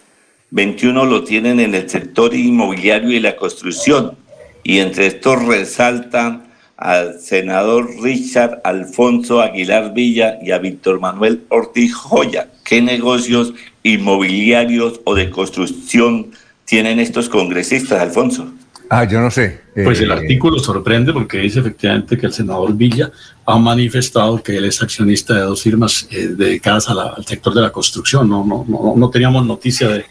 [0.49, 4.17] 21 lo tienen en el sector inmobiliario y la construcción.
[4.63, 6.42] Y entre estos resaltan
[6.77, 12.49] al senador Richard Alfonso Aguilar Villa y a Víctor Manuel Ortiz Joya.
[12.63, 16.31] ¿Qué negocios inmobiliarios o de construcción
[16.65, 18.51] tienen estos congresistas, Alfonso?
[18.89, 19.61] Ah, yo no sé.
[19.73, 23.11] Pues el Eh, artículo sorprende porque dice efectivamente que el senador Villa
[23.45, 27.53] ha manifestado que él es accionista de dos firmas eh, dedicadas a la- al sector
[27.55, 28.29] de la construcción.
[28.29, 30.05] No, no, no, no teníamos noticia de,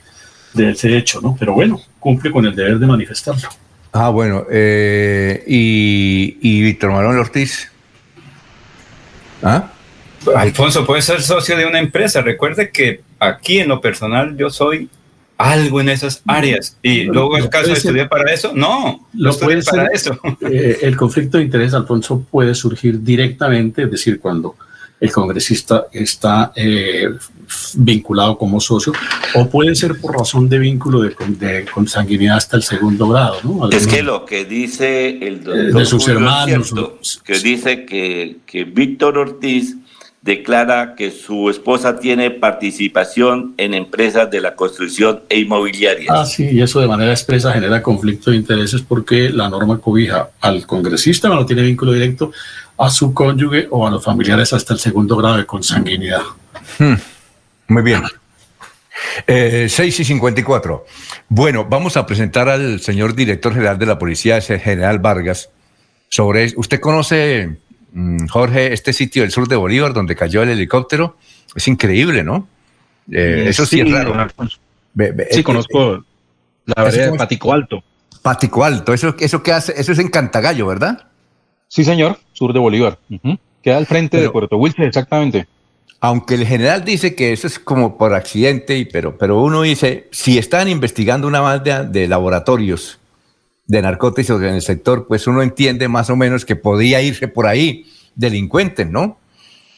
[0.55, 1.37] de ese hecho, ¿no?
[1.39, 3.49] Pero bueno, cumple con el deber de manifestarlo.
[3.93, 4.47] Ah, bueno.
[4.51, 7.71] eh, y, y Víctor Manuel Ortiz.
[9.43, 9.71] ¿Ah?
[10.37, 12.23] Alfonso puede ser socio de una empresa.
[12.23, 14.89] Recuerde que aquí en lo personal yo soy
[15.37, 16.77] algo en esas áreas.
[16.83, 18.53] Y Lo- luego el caso de estudiar para eso.
[18.55, 20.21] No, no Lo estudié puede para ser- eso.
[20.49, 24.55] Eh, el conflicto de interés, Alfonso, puede surgir directamente, es decir, cuando
[25.03, 27.09] el congresista está eh,
[27.75, 28.93] vinculado como socio,
[29.35, 33.37] o puede ser por razón de vínculo de, de consanguinidad hasta el segundo grado.
[33.43, 33.69] ¿no?
[33.69, 37.85] Es que lo que dice el Eh, doctor de sus Julio hermanos, cierto, que dice
[37.85, 39.75] que, que Víctor Ortiz
[40.23, 46.07] declara que su esposa tiene participación en empresas de la construcción e inmobiliaria.
[46.11, 50.31] Ah, sí, y eso de manera expresa genera conflicto de intereses porque la norma cobija
[50.41, 52.31] al congresista cuando tiene vínculo directo
[52.83, 56.23] a su cónyuge o a los familiares hasta el segundo grado de consanguinidad.
[56.79, 56.95] Hmm,
[57.69, 58.03] Muy bien.
[59.27, 60.85] Eh, 6 y 54.
[61.29, 65.51] Bueno, vamos a presentar al señor director general de la policía, ese general Vargas,
[66.09, 66.53] sobre.
[66.57, 67.57] ¿Usted conoce,
[67.93, 71.17] mm, Jorge, este sitio del sur de Bolívar donde cayó el helicóptero?
[71.55, 72.49] Es increíble, ¿no?
[73.11, 74.35] Eh, eso sí, es don raro.
[75.31, 76.05] Sí, eh, conozco
[76.67, 77.19] la ¿eso vereda de?
[77.19, 77.85] Patico Alto.
[78.23, 81.12] Patico Alto, eso, eso que hace, eso es en Cantagallo, ¿verdad?
[81.73, 82.99] Sí, señor, sur de Bolívar.
[83.63, 85.47] Queda al frente de Puerto Wilson, exactamente.
[86.01, 90.07] Aunque el general dice que eso es como por accidente, y- pero, pero uno dice,
[90.11, 92.99] si están investigando una banda de laboratorios
[93.67, 97.47] de narcóticos en el sector, pues uno entiende más o menos que podía irse por
[97.47, 99.17] ahí delincuentes, ¿no?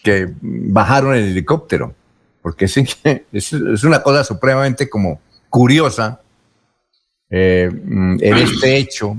[0.03, 1.95] Que bajaron el helicóptero,
[2.43, 2.85] porque sí,
[3.33, 6.21] es, es una cosa supremamente como curiosa
[7.31, 9.17] eh, mm, en este hecho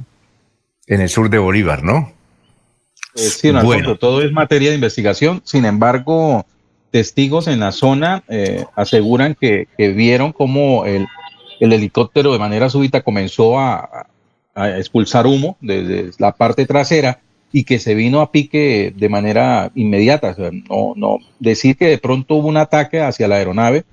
[0.88, 2.11] en el sur de Bolívar, ¿no?
[3.16, 3.80] Eh, sí, don Bueno.
[3.82, 5.42] Alfonso, todo es materia de investigación.
[5.46, 6.46] Sin embargo,
[6.92, 11.08] testigos en la zona eh, aseguran que, que vieron cómo el,
[11.60, 14.08] el helicóptero de manera súbita comenzó a,
[14.54, 17.20] a expulsar humo desde la parte trasera
[17.52, 20.32] y que se vino a pique de manera inmediata.
[20.32, 23.86] O sea, no, no, decir que de pronto hubo un ataque hacia la aeronave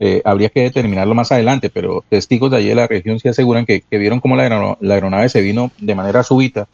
[0.00, 3.66] eh, habría que determinarlo más adelante, pero testigos de allí de la región sí aseguran
[3.66, 6.68] que, que vieron cómo la, aerono- la aeronave se vino de manera súbita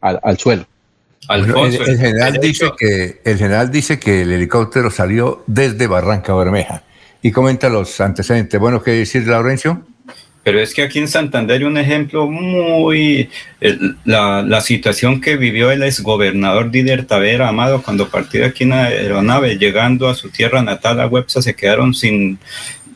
[0.00, 0.64] al, al suelo.
[1.26, 6.34] Bueno, el, el general dice que el general dice que el helicóptero salió desde Barranca
[6.34, 6.82] Bermeja
[7.22, 8.60] y comenta los antecedentes.
[8.60, 9.86] Bueno, ¿qué decir, Laurencio?
[10.42, 13.30] Pero es que aquí en Santander hay un ejemplo muy...
[14.04, 19.56] la situación que vivió el exgobernador Didier Tavera Amado cuando partió aquí en la aeronave,
[19.56, 22.38] llegando a su tierra natal, a Websa, se quedaron sin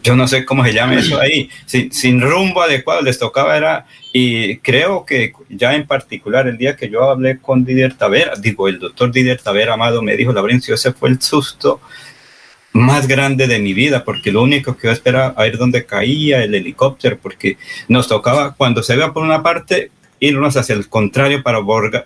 [0.02, 3.86] yo no sé cómo se llama eso ahí, sin, sin, rumbo adecuado, les tocaba era,
[4.12, 8.68] y creo que ya en particular el día que yo hablé con Didier Tavera, digo,
[8.68, 11.80] el doctor Didier Tavera Amado me dijo, Laurencio, ese fue el susto
[12.72, 16.42] más grande de mi vida, porque lo único que yo esperaba a ver dónde caía
[16.42, 17.56] el helicóptero, porque
[17.88, 21.60] nos tocaba, cuando se vea por una parte, irnos hacia el contrario para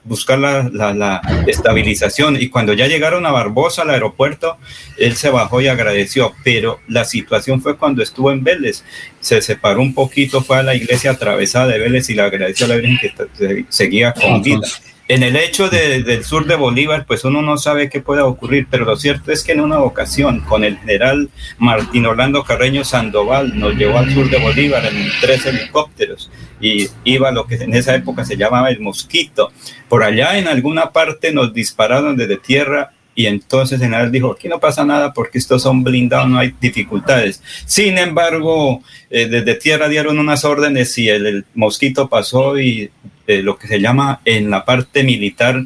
[0.05, 2.41] buscar la, la, estabilización.
[2.41, 4.57] Y cuando ya llegaron a Barbosa, al aeropuerto,
[4.99, 6.33] él se bajó y agradeció.
[6.45, 8.85] Pero la situación fue cuando estuvo en Vélez.
[9.21, 12.71] Se separó un poquito, fue a la iglesia atravesada de Vélez y le agradeció a
[12.71, 12.99] la Virgen
[13.39, 14.67] que seguía con vida.
[15.09, 18.85] En el hecho del sur de Bolívar, pues uno no sabe qué pueda ocurrir, pero
[18.85, 23.75] lo cierto es que en una ocasión con el general Martín Orlando Carreño Sandoval nos
[23.75, 26.31] llevó al sur de Bolívar en tres helicópteros
[26.61, 29.51] y iba lo que en esa época se llamaba el mosquito.
[29.89, 34.49] Por allá en alguna parte nos dispararon desde tierra y entonces el general dijo, aquí
[34.49, 37.43] no pasa nada porque estos son blindados, no hay dificultades.
[37.67, 42.91] Sin embargo, eh, desde tierra dieron unas órdenes y el, mosquito pasó y
[43.27, 45.63] lo que se llama en la parte militar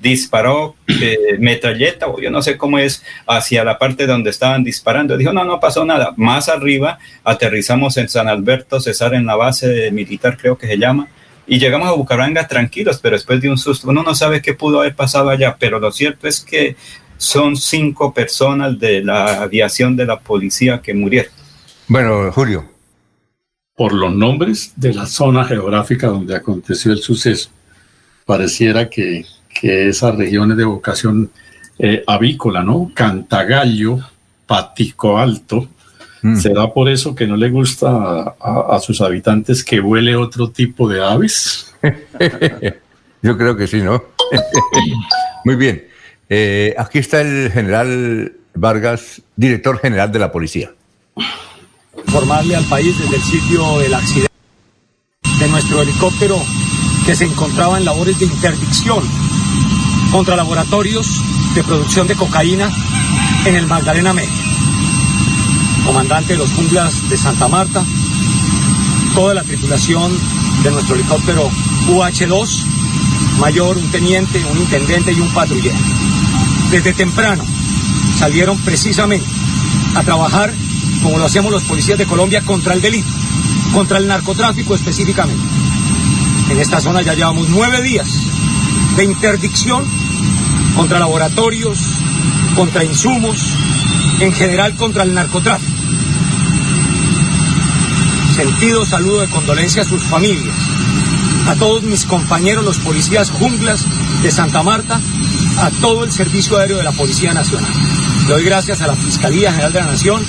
[0.00, 5.16] disparó eh, metralleta o yo no sé cómo es hacia la parte donde estaban disparando.
[5.16, 6.14] Dijo, no, no pasó nada.
[6.16, 11.08] Más arriba aterrizamos en San Alberto Cesar en la base militar creo que se llama
[11.48, 14.80] y llegamos a Bucaramanga tranquilos, pero después de un susto, uno no sabe qué pudo
[14.80, 16.76] haber pasado allá, pero lo cierto es que
[17.16, 21.32] son cinco personas de la aviación de la policía que murieron.
[21.88, 22.77] Bueno, Julio.
[23.78, 27.48] Por los nombres de la zona geográfica donde aconteció el suceso,
[28.26, 31.30] pareciera que, que esas regiones de vocación
[31.78, 32.90] eh, avícola, ¿no?
[32.94, 34.00] Cantagallo,
[34.46, 35.68] Patico Alto,
[36.22, 36.36] Mm.
[36.36, 41.04] ¿Será por eso que no le gusta a, sus habitantes que huele otro tipo de
[41.04, 41.74] aves?
[43.22, 44.02] Yo creo que sí, ¿no?
[45.44, 45.86] Muy bien.
[46.28, 50.72] Eh, aquí está el general Vargas, director general de la policía.
[52.10, 54.32] Formarle al país desde el sitio del accidente
[55.38, 56.40] de nuestro helicóptero
[57.06, 59.04] que se encontraba en labores de interdicción
[60.10, 61.06] contra laboratorios
[61.54, 62.70] de producción de cocaína
[63.44, 64.48] en el Magdalena Medio
[65.88, 67.82] comandante de los junglas de Santa Marta,
[69.14, 70.12] toda la tripulación
[70.62, 71.48] de nuestro helicóptero
[71.88, 72.62] UH-2,
[73.40, 75.78] mayor, un teniente, un intendente y un patrullero.
[76.70, 77.42] Desde temprano
[78.18, 79.24] salieron precisamente
[79.94, 80.52] a trabajar,
[81.02, 83.08] como lo hacemos los policías de Colombia, contra el delito,
[83.72, 85.42] contra el narcotráfico específicamente.
[86.50, 88.08] En esta zona ya llevamos nueve días
[88.96, 89.84] de interdicción
[90.76, 91.78] contra laboratorios,
[92.54, 93.38] contra insumos,
[94.20, 95.78] en general contra el narcotráfico
[98.38, 100.56] sentido saludo de condolencia a sus familias,
[101.48, 103.84] a todos mis compañeros los policías junglas
[104.22, 105.00] de Santa Marta,
[105.58, 107.72] a todo el Servicio Aéreo de la Policía Nacional.
[108.28, 110.24] Le doy gracias a la Fiscalía General de la Nación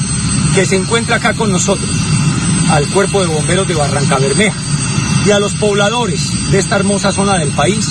[0.60, 1.90] que se encuentra acá con nosotros,
[2.70, 4.60] al Cuerpo de Bomberos de Barranca Bermeja
[5.26, 7.88] y a los pobladores de esta hermosa zona del país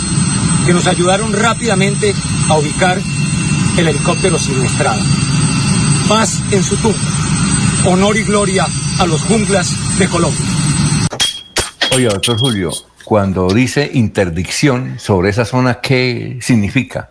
[0.66, 2.14] que nos ayudaron rápidamente
[2.46, 3.00] a ubicar
[3.78, 5.00] el helicóptero siniestrado.
[6.10, 6.98] Paz en su tumba,
[7.86, 8.66] honor y gloria
[8.98, 10.44] a los junglas de Colombia.
[11.94, 12.70] Oye, doctor Julio,
[13.02, 17.08] cuando dice interdicción sobre esa zona, ¿qué significa?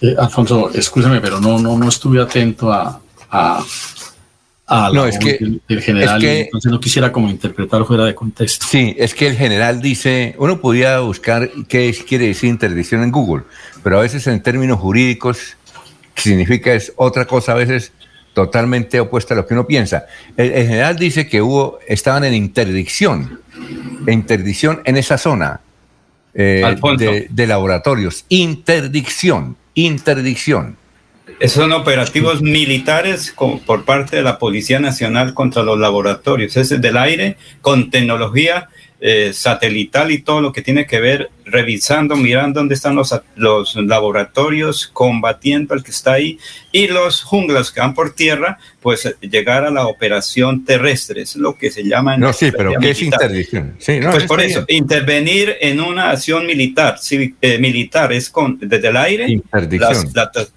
[0.00, 3.60] Eh, Alfonso, escúchame, pero no, no, no estuve atento a, a,
[4.68, 5.38] a no, es que,
[5.68, 8.66] el, general, entonces no quisiera como interpretar fuera de contexto.
[8.68, 13.44] Sí, es que el general dice, uno podía buscar qué quiere decir interdicción en Google,
[13.82, 15.56] pero a veces en términos jurídicos
[16.14, 17.92] significa es otra cosa a veces
[18.34, 20.06] totalmente opuesta a lo que uno piensa.
[20.36, 23.40] El, general dice que hubo, estaban en interdicción,
[24.06, 25.60] interdicción en esa zona
[26.34, 26.76] eh,
[27.30, 28.26] de, laboratorios.
[28.28, 30.76] Interdicción, interdicción.
[31.46, 33.32] Son operativos militares
[33.64, 36.56] por parte de la Policía Nacional contra los laboratorios.
[36.56, 38.68] Es del aire con tecnología
[39.00, 43.76] eh, satelital y todo lo que tiene que ver, revisando, mirando dónde están los, los
[43.76, 46.38] laboratorios, combatiendo al que está ahí,
[46.72, 51.56] y los junglas que van por tierra, pues llegar a la operación terrestre, es lo
[51.56, 52.16] que se llama...
[52.16, 53.76] no, sí, pero ¿qué es interdicción?
[53.78, 58.96] Sí, pues por eso, intervenir en una acción militar, eh, militar es con, desde el
[58.96, 60.06] aire, las,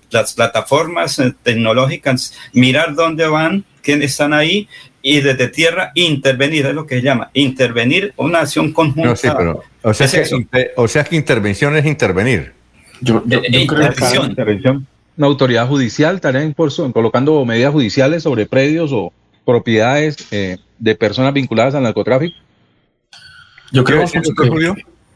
[0.09, 4.67] las plataformas eh, tecnológicas, mirar dónde van, quiénes están ahí
[5.01, 9.09] y desde tierra intervenir, es lo que se llama, intervenir una acción conjunta.
[9.09, 12.53] No, sí, pero, o, sea que, o sea que intervención es intervenir.
[13.01, 14.87] Yo, yo, eh, creo que intervención,
[15.17, 19.11] una autoridad judicial también por, colocando medidas judiciales sobre predios o
[19.45, 22.35] propiedades eh, de personas vinculadas al narcotráfico.
[23.71, 24.21] Yo creo, que,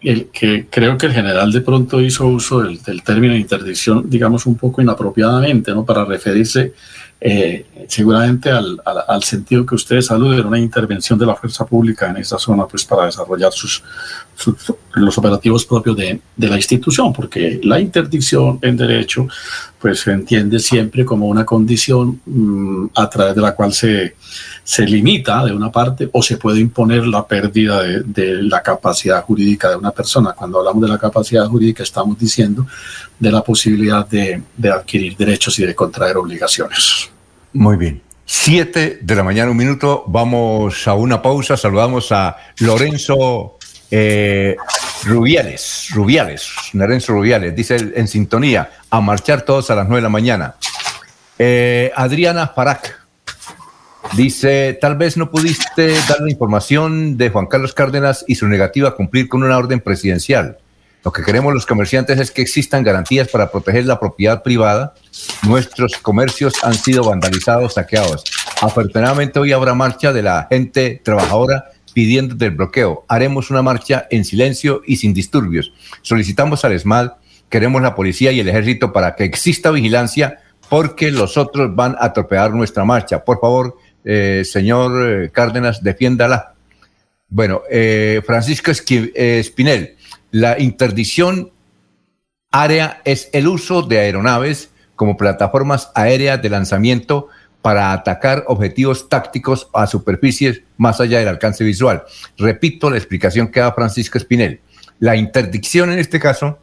[0.05, 4.45] el, que creo que el general de pronto hizo uso del, del término interdicción, digamos,
[4.45, 5.83] un poco inapropiadamente, ¿no?
[5.83, 6.73] Para referirse
[7.27, 12.17] eh, seguramente al, al, sentido que ustedes aluden, una intervención de la fuerza pública en
[12.17, 13.81] esa zona, pues para desarrollar sus,
[14.93, 19.27] los operativos propios de, de, la institución, porque la interdicción en derecho,
[19.79, 24.15] pues se entiende siempre como una condición mmm, a través de la cual se,
[24.65, 29.69] se limita de una parte o se puede imponer la pérdida de, la capacidad jurídica
[29.69, 30.33] de una persona.
[30.33, 32.65] Cuando hablamos de la capacidad jurídica, estamos diciendo
[33.19, 34.41] de la posibilidad de,
[34.73, 37.11] adquirir derechos y de contraer obligaciones.
[37.53, 38.01] Muy bien.
[38.25, 40.03] Siete de la mañana, un minuto.
[40.07, 41.55] Vamos a una pausa.
[41.55, 43.59] Saludamos a Lorenzo
[43.91, 44.55] eh,
[45.03, 45.89] Rubiales.
[45.93, 46.49] Rubiales.
[46.73, 47.55] Lorenzo Rubiales.
[47.55, 48.71] Dice en sintonía.
[48.89, 50.55] A marchar todos a las nueve de la mañana.
[51.37, 53.04] Eh, Adriana Farac.
[54.13, 58.89] Dice, tal vez no pudiste dar la información de Juan Carlos Cárdenas y su negativa
[58.89, 60.57] a cumplir con una orden presidencial.
[61.03, 64.95] Lo que queremos los comerciantes es que existan garantías para proteger la propiedad privada.
[65.43, 68.23] Nuestros comercios han sido vandalizados, saqueados.
[68.61, 73.05] Afortunadamente hoy habrá marcha de la gente trabajadora pidiendo del bloqueo.
[73.07, 75.73] Haremos una marcha en silencio y sin disturbios.
[76.01, 77.11] Solicitamos al ESMAD,
[77.49, 82.05] queremos la policía y el ejército para que exista vigilancia porque los otros van a
[82.05, 83.23] atropellar nuestra marcha.
[83.23, 86.53] Por favor, eh, señor eh, Cárdenas, defiéndala.
[87.27, 89.95] Bueno, eh, Francisco Espinel,
[90.31, 91.51] la interdicción
[92.51, 97.27] área es el uso de aeronaves como plataformas aéreas de lanzamiento
[97.61, 102.03] para atacar objetivos tácticos a superficies más allá del alcance visual.
[102.37, 104.61] Repito la explicación que da Francisco Espinel.
[104.99, 106.59] La interdicción en este caso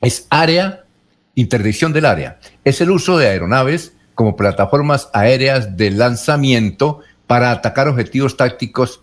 [0.00, 0.84] es área,
[1.36, 7.88] interdicción del área, es el uso de aeronaves como plataformas aéreas de lanzamiento para atacar
[7.88, 9.00] objetivos tácticos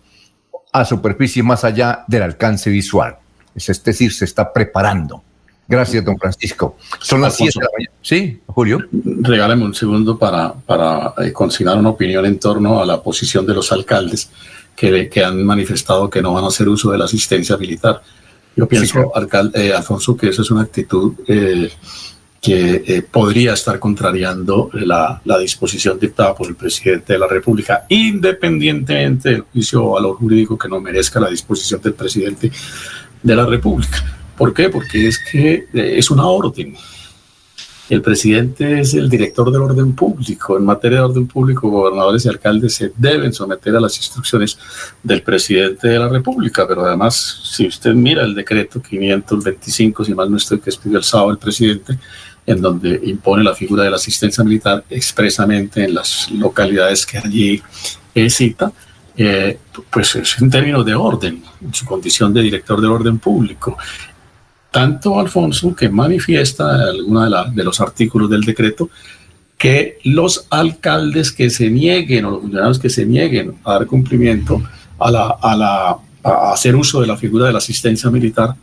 [0.72, 3.18] a superficies más allá del alcance visual.
[3.54, 5.22] Es decir, se está preparando.
[5.68, 6.78] Gracias, don Francisco.
[7.00, 7.92] Son las 7 de la mañana.
[8.00, 8.78] Sí, Julio.
[8.90, 13.52] Regálame un segundo para, para eh, consignar una opinión en torno a la posición de
[13.52, 14.30] los alcaldes
[14.74, 18.00] que, que, han manifestado que no van a hacer uso de la asistencia militar.
[18.56, 19.12] Yo pienso, sí, claro.
[19.14, 21.70] alcalde, eh, Alfonso, que esa es una actitud eh,
[22.40, 29.30] que eh, podría estar contrariando la, disposición dictada por el presidente de la República, independientemente
[29.30, 32.50] del juicio o valor jurídico que no merezca la disposición del presidente
[33.22, 34.04] de la República.
[34.36, 34.70] ¿Por qué?
[34.70, 36.74] Porque es que eh, es una orden.
[37.90, 40.56] El presidente es el director del orden público.
[40.56, 44.56] En materia de orden público, gobernadores y alcaldes se deben someter a las instrucciones
[45.02, 46.68] del presidente de la República.
[46.68, 51.04] Pero además, si usted mira el decreto 525, si mal no estoy, que expidió el
[51.04, 51.98] sábado el presidente,
[52.46, 57.62] en donde impone la figura de la asistencia militar expresamente en las localidades que allí
[58.28, 58.72] cita,
[59.16, 59.58] eh,
[59.90, 63.76] pues es en términos de orden, en su condición de director del orden público.
[64.70, 68.90] Tanto Alfonso que manifiesta alguno de, de los artículos del decreto
[69.56, 74.62] que los alcaldes que se nieguen o los funcionarios que se nieguen a dar cumplimiento
[74.98, 78.54] a, la, a, la, a hacer uso de la figura de la asistencia militar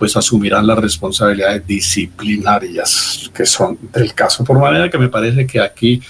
[0.00, 4.42] pues asumirán las responsabilidades disciplinarias que son del caso.
[4.44, 6.00] Por manera que me parece que aquí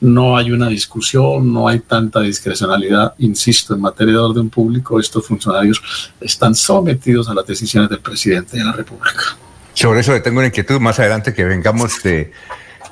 [0.00, 3.12] no hay una discusión, no hay tanta discrecionalidad.
[3.18, 5.82] Insisto, en materia de orden público, estos funcionarios
[6.22, 9.36] están sometidos a las decisiones del presidente de la República.
[9.74, 12.32] Sobre eso le tengo una inquietud más adelante que vengamos de,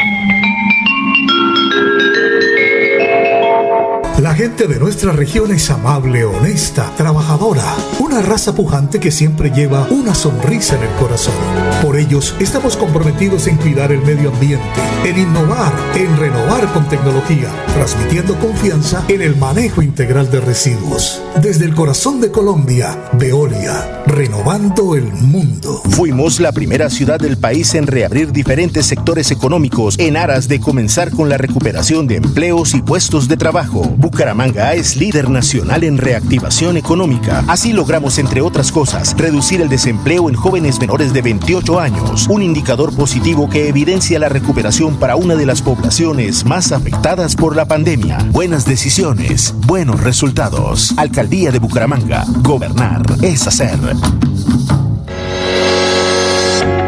[4.21, 9.87] La gente de nuestra región es amable, honesta, trabajadora, una raza pujante que siempre lleva
[9.89, 11.33] una sonrisa en el corazón.
[11.81, 14.63] Por ellos estamos comprometidos en cuidar el medio ambiente,
[15.05, 21.19] en innovar, en renovar con tecnología, transmitiendo confianza en el manejo integral de residuos.
[21.41, 25.81] Desde el corazón de Colombia, Veolia, renovando el mundo.
[25.89, 31.09] Fuimos la primera ciudad del país en reabrir diferentes sectores económicos en aras de comenzar
[31.09, 33.81] con la recuperación de empleos y puestos de trabajo.
[34.11, 37.45] Bucaramanga es líder nacional en reactivación económica.
[37.47, 42.43] Así logramos, entre otras cosas, reducir el desempleo en jóvenes menores de 28 años, un
[42.43, 47.65] indicador positivo que evidencia la recuperación para una de las poblaciones más afectadas por la
[47.65, 48.17] pandemia.
[48.31, 50.93] Buenas decisiones, buenos resultados.
[50.97, 52.25] Alcaldía de Bucaramanga.
[52.41, 53.79] Gobernar es hacer.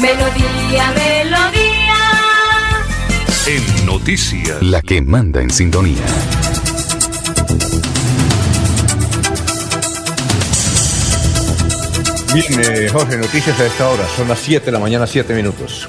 [0.00, 1.96] Melodía, melodía.
[3.46, 4.62] En noticias.
[4.62, 6.04] La que manda en sintonía.
[12.34, 14.04] Bien, eh, Jorge, noticias a esta hora.
[14.16, 15.88] Son las 7 de la mañana, 7 minutos.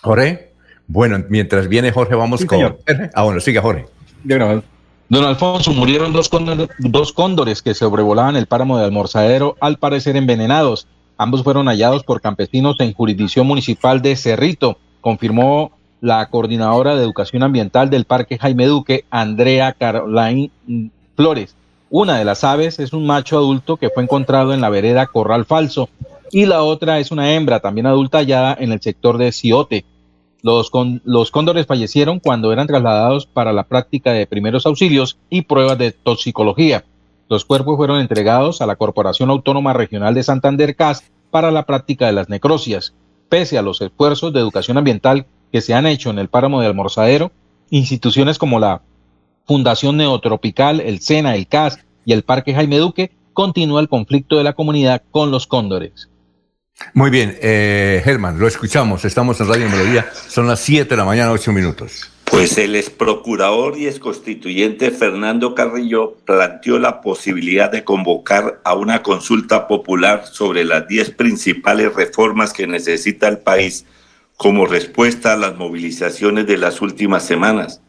[0.00, 0.52] Jorge,
[0.86, 2.58] bueno, mientras viene Jorge, vamos Sí, con.
[2.58, 2.78] señor.
[3.14, 3.86] Ah, bueno, siga Jorge.
[4.24, 6.30] Don Alfonso, murieron dos,
[6.78, 10.86] dos cóndores que sobrevolaban el páramo de Almorzadero, al parecer envenenados.
[11.22, 15.70] Ambos fueron hallados por campesinos en jurisdicción municipal de Cerrito, confirmó
[16.00, 20.50] la coordinadora de educación ambiental del Parque Jaime Duque, Andrea Caroline
[21.14, 21.54] Flores.
[21.90, 25.44] Una de las aves es un macho adulto que fue encontrado en la vereda Corral
[25.44, 25.88] Falso
[26.32, 29.84] y la otra es una hembra también adulta hallada en el sector de Ciote.
[30.42, 35.42] Los, con- los cóndores fallecieron cuando eran trasladados para la práctica de primeros auxilios y
[35.42, 36.84] pruebas de toxicología.
[37.32, 42.04] Los cuerpos fueron entregados a la Corporación Autónoma Regional de Santander CAS para la práctica
[42.04, 42.92] de las necrocias.
[43.30, 46.66] Pese a los esfuerzos de educación ambiental que se han hecho en el páramo de
[46.66, 47.32] Almorzadero,
[47.70, 48.82] instituciones como la
[49.46, 54.44] Fundación Neotropical, el SENA, el CAS y el Parque Jaime Duque continúa el conflicto de
[54.44, 56.10] la comunidad con los cóndores.
[56.92, 59.06] Muy bien, eh, Germán, lo escuchamos.
[59.06, 60.04] Estamos en Radio Melodía.
[60.28, 62.10] Son las 7 de la mañana, 8 minutos.
[62.32, 68.74] Pues el ex procurador y ex constituyente Fernando Carrillo planteó la posibilidad de convocar a
[68.74, 73.84] una consulta popular sobre las 10 principales reformas que necesita el país
[74.38, 77.82] como respuesta a las movilizaciones de las últimas semanas.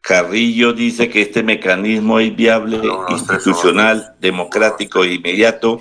[0.00, 2.80] Carrillo dice que este mecanismo es viable,
[3.10, 5.80] institucional, democrático e inmediato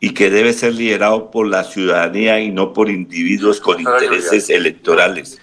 [0.00, 5.40] y que debe ser liderado por la ciudadanía y no por individuos con intereses electorales.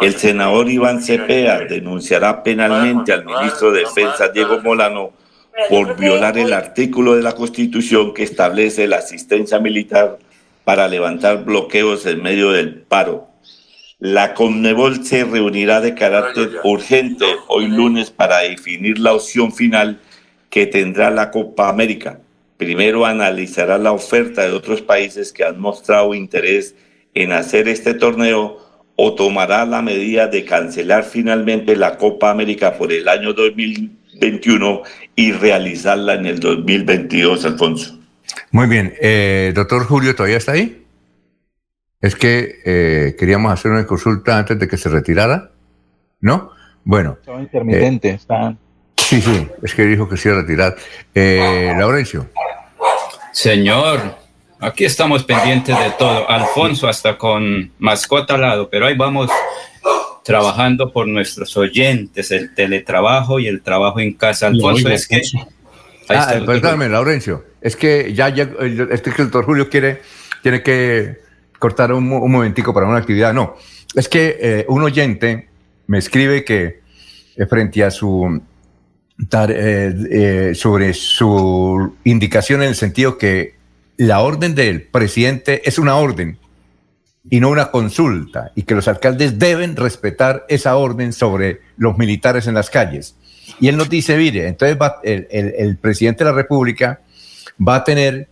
[0.00, 5.12] El senador Iván Cepeda denunciará penalmente al ministro de Defensa Diego Molano
[5.68, 10.18] por violar el artículo de la Constitución que establece la asistencia militar
[10.64, 13.28] para levantar bloqueos en medio del paro.
[13.98, 20.00] La Conmebol se reunirá de carácter urgente hoy lunes para definir la opción final
[20.50, 22.20] que tendrá la Copa América.
[22.58, 26.74] Primero analizará la oferta de otros países que han mostrado interés
[27.14, 28.65] en hacer este torneo
[28.96, 34.82] o tomará la medida de cancelar finalmente la Copa América por el año 2021
[35.14, 37.98] y realizarla en el 2022, Alfonso.
[38.50, 40.82] Muy bien, eh, doctor Julio, ¿todavía está ahí?
[42.00, 45.50] Es que eh, queríamos hacer una consulta antes de que se retirara,
[46.20, 46.50] ¿no?
[46.84, 47.16] Bueno.
[47.20, 48.56] Estaba intermitente, está-
[48.96, 50.76] Sí, sí, es que dijo que se iba a retirar.
[51.14, 52.28] Eh, Laurencio.
[53.32, 54.00] Señor,
[54.60, 56.28] Aquí estamos pendientes de todo.
[56.30, 59.30] Alfonso, hasta con mascota al lado, pero ahí vamos
[60.24, 64.46] trabajando por nuestros oyentes, el teletrabajo y el trabajo en casa.
[64.48, 65.22] Alfonso, es que.
[66.08, 67.44] Ah, perdóname, Laurencio.
[67.60, 68.48] Es que ya, ya
[68.90, 70.02] este que el doctor Julio quiere,
[70.42, 71.18] tiene que
[71.58, 73.34] cortar un, un momentico para una actividad.
[73.34, 73.56] No,
[73.94, 75.48] es que eh, un oyente
[75.86, 76.80] me escribe que
[77.36, 78.40] eh, frente a su
[79.48, 83.55] eh, sobre su indicación en el sentido que
[83.96, 86.38] la orden del presidente es una orden
[87.28, 92.46] y no una consulta, y que los alcaldes deben respetar esa orden sobre los militares
[92.46, 93.16] en las calles.
[93.58, 97.00] Y él nos dice, mire, entonces va, el, el, presidente de la República
[97.66, 98.28] va a tener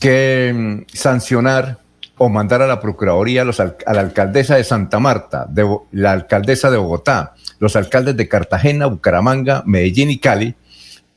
[0.00, 1.80] que mm, sancionar
[2.16, 5.48] o mandar a la Procuraduría los, a la alcaldesa de Santa Marta,
[5.92, 10.54] la alcaldesa de Bogotá, los alcaldes de Cartagena, Bucaramanga, Medellín y Cali,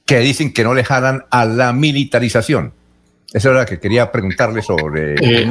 [0.05, 2.73] que dicen que no le jalan a la militarización.
[3.33, 5.47] Eso era lo que quería preguntarle sobre eh,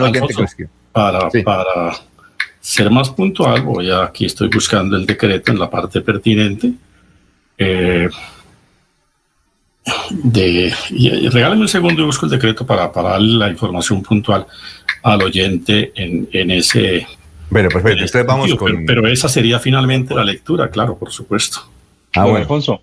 [0.93, 1.93] para, para
[2.61, 6.73] ser más puntual, voy a, aquí estoy buscando el decreto en la parte pertinente.
[7.57, 8.09] Eh,
[10.11, 14.47] de, y, regálame un segundo y busco el decreto para, para darle la información puntual
[15.03, 17.07] al oyente en, en ese.
[17.49, 18.05] Bueno, perfecto.
[18.05, 18.85] Ustedes vamos con.
[18.85, 21.61] Pero, esa sería finalmente la lectura, claro, por supuesto.
[22.15, 22.39] Ah, bueno.
[22.39, 22.81] Alfonso.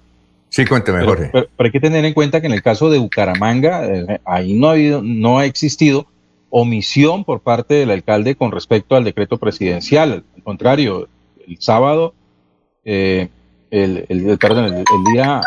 [0.58, 1.30] Sí, cuénteme, Jorge.
[1.32, 4.70] Pero, hay que tener en cuenta que en el caso de Bucaramanga, eh, ahí no
[4.70, 6.08] ha, habido, no ha existido
[6.50, 10.24] omisión por parte del alcalde con respecto al decreto presidencial.
[10.36, 11.10] Al contrario,
[11.48, 12.16] el sábado,
[12.86, 13.28] eh,
[13.70, 15.42] el, el, perdón, el, día,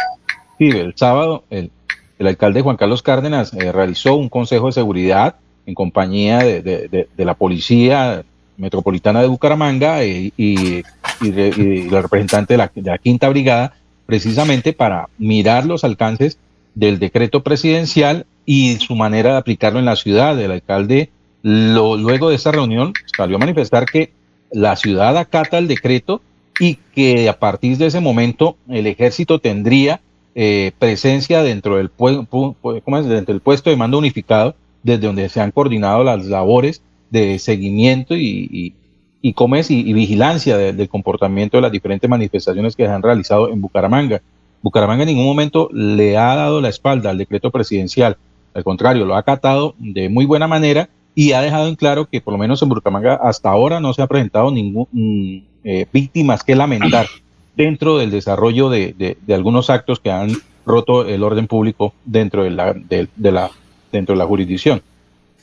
[0.58, 1.72] sí, el sábado, el,
[2.20, 5.34] el alcalde Juan Carlos Cárdenas eh, realizó un consejo de seguridad
[5.66, 8.22] en compañía de, de, de, la policía
[8.56, 10.84] metropolitana de Bucaramanga y, y,
[11.20, 13.74] y, la representante la, de la Quinta Brigada,
[14.10, 16.36] precisamente para mirar los alcances
[16.74, 20.36] del decreto presidencial y su manera de aplicarlo en la ciudad.
[20.40, 21.10] El alcalde,
[21.42, 24.10] lo, luego de esa reunión, salió a manifestar que
[24.50, 26.22] la ciudad acata el decreto
[26.58, 30.00] y que a partir de ese momento el ejército tendría
[30.34, 36.02] eh, presencia dentro del, dentro del puesto de mando unificado, desde donde se han coordinado
[36.02, 38.74] las labores de seguimiento y, y,
[39.22, 44.22] y, vigilancia del comportamiento de las diferentes manifestaciones que se han realizado en Bucaramanga.
[44.62, 48.16] Bucaramanga en ningún momento le ha dado la espalda al decreto presidencial,
[48.54, 52.20] al contrario, lo ha acatado de muy buena manera y ha dejado en claro que
[52.20, 56.42] por lo menos en Bucaramanga hasta ahora no se ha presentado ningún mm, eh, víctimas
[56.42, 57.06] que lamentar
[57.56, 60.32] dentro del desarrollo de, de, algunos actos que han
[60.64, 63.50] roto el orden público dentro de la, de, la,
[63.92, 64.82] dentro de la jurisdicción.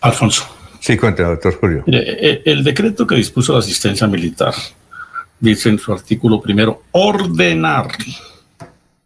[0.01, 0.45] Alfonso.
[0.79, 1.83] Sí, cuéntame, doctor Julio.
[1.87, 4.53] Eh, el decreto que dispuso la asistencia militar
[5.39, 7.87] dice en su artículo primero ordenar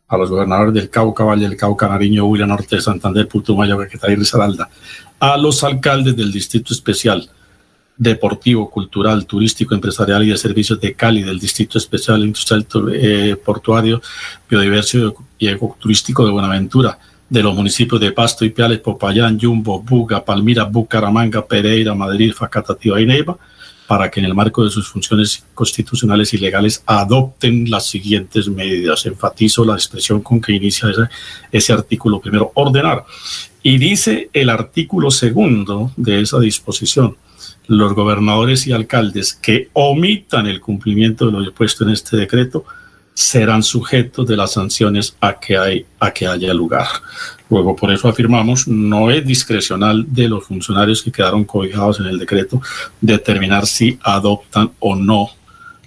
[0.07, 4.11] a los gobernadores del Cauca, Valle del Cauca, Nariño, Huila, Norte de Santander, Putumayo, Caquetá
[4.11, 4.69] y Risaralda,
[5.19, 7.29] a los alcaldes del Distrito Especial
[7.95, 14.01] Deportivo, Cultural, Turístico, Empresarial y de Servicios de Cali, del Distrito Especial Industrial eh, Portuario,
[14.49, 16.97] Biodiverso y Ecoturístico de Buenaventura,
[17.31, 22.99] de los municipios de Pasto y Piales, Popayán, Yumbo, Buga, Palmira, Bucaramanga, Pereira, Madrid, Facatativa
[22.99, 23.37] y Neiva,
[23.87, 29.05] para que en el marco de sus funciones constitucionales y legales adopten las siguientes medidas.
[29.05, 31.03] Enfatizo la expresión con que inicia ese,
[31.53, 33.05] ese artículo primero, ordenar.
[33.63, 37.15] Y dice el artículo segundo de esa disposición,
[37.67, 42.65] los gobernadores y alcaldes que omitan el cumplimiento de lo dispuesto en este decreto
[43.13, 46.87] serán sujetos de las sanciones a que, hay, a que haya lugar.
[47.49, 52.17] Luego, por eso afirmamos, no es discrecional de los funcionarios que quedaron cobijados en el
[52.17, 52.61] decreto
[53.01, 55.29] determinar si adoptan o no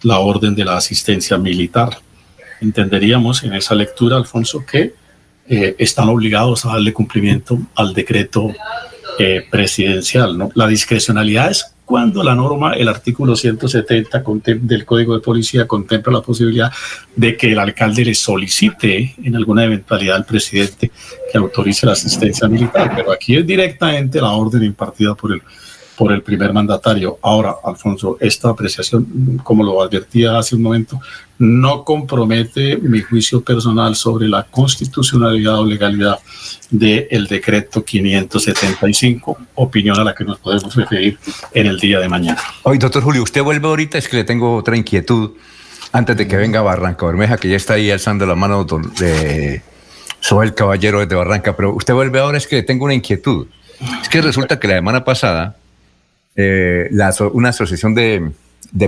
[0.02, 1.98] la orden de la asistencia militar.
[2.60, 4.94] Entenderíamos en esa lectura, Alfonso, que
[5.48, 8.52] eh, están obligados a darle cumplimiento al decreto
[9.18, 10.36] eh, presidencial.
[10.36, 10.50] ¿no?
[10.54, 16.22] La discrecionalidad es cuando la norma, el artículo 170 del Código de Policía contempla la
[16.22, 16.72] posibilidad
[17.14, 20.90] de que el alcalde le solicite en alguna eventualidad al presidente
[21.30, 25.42] que autorice la asistencia militar, pero aquí es directamente la orden impartida por el
[25.96, 27.18] por el primer mandatario.
[27.22, 31.00] Ahora, Alfonso, esta apreciación, como lo advertía hace un momento,
[31.38, 36.18] no compromete mi juicio personal sobre la constitucionalidad o legalidad
[36.70, 41.18] del decreto 575, opinión a la que nos podemos referir
[41.52, 42.40] en el día de mañana.
[42.62, 45.32] Hoy, doctor Julio, usted vuelve ahorita, es que le tengo otra inquietud
[45.92, 48.64] antes de que venga Barranca Bermeja, que ya está ahí alzando la mano
[48.98, 49.62] de
[50.18, 53.46] Soel Caballero desde Barranca, pero usted vuelve ahora, es que le tengo una inquietud.
[54.00, 55.56] Es que resulta que la semana pasada
[56.36, 56.90] eh,
[57.32, 58.32] una asociación de,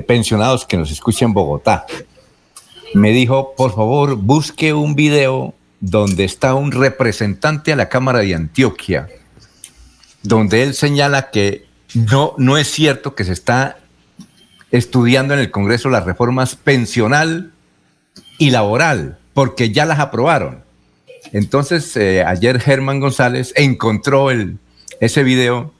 [0.06, 1.86] pensionados que nos escucha en Bogotá.
[2.94, 8.34] Me dijo, por favor, busque un video donde está un representante a la Cámara de
[8.34, 9.08] Antioquia
[10.26, 13.78] donde él señala que no, no es cierto que se está
[14.70, 17.52] estudiando en el Congreso las reformas pensional
[18.38, 20.64] y laboral, porque ya las aprobaron.
[21.32, 24.28] Entonces, eh, ayer Germán González encontró
[25.00, 25.72] ese video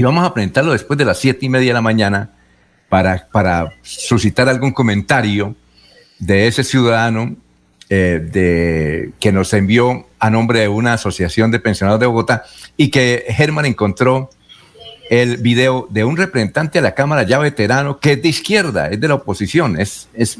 [0.00, 2.30] y vamos a presentarlo después de las siete y media de la mañana
[2.88, 5.54] para, para suscitar algún comentario
[6.18, 7.36] de ese ciudadano
[7.90, 12.44] eh, de, que nos envió a nombre de una asociación de pensionados de Bogotá
[12.78, 14.30] y que Germán encontró
[15.10, 18.98] el video de un representante de la Cámara ya veterano que es de izquierda, es
[18.98, 20.38] de la oposición, es, es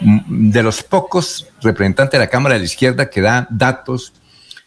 [0.00, 4.14] de los pocos representantes de la Cámara de la izquierda que da datos,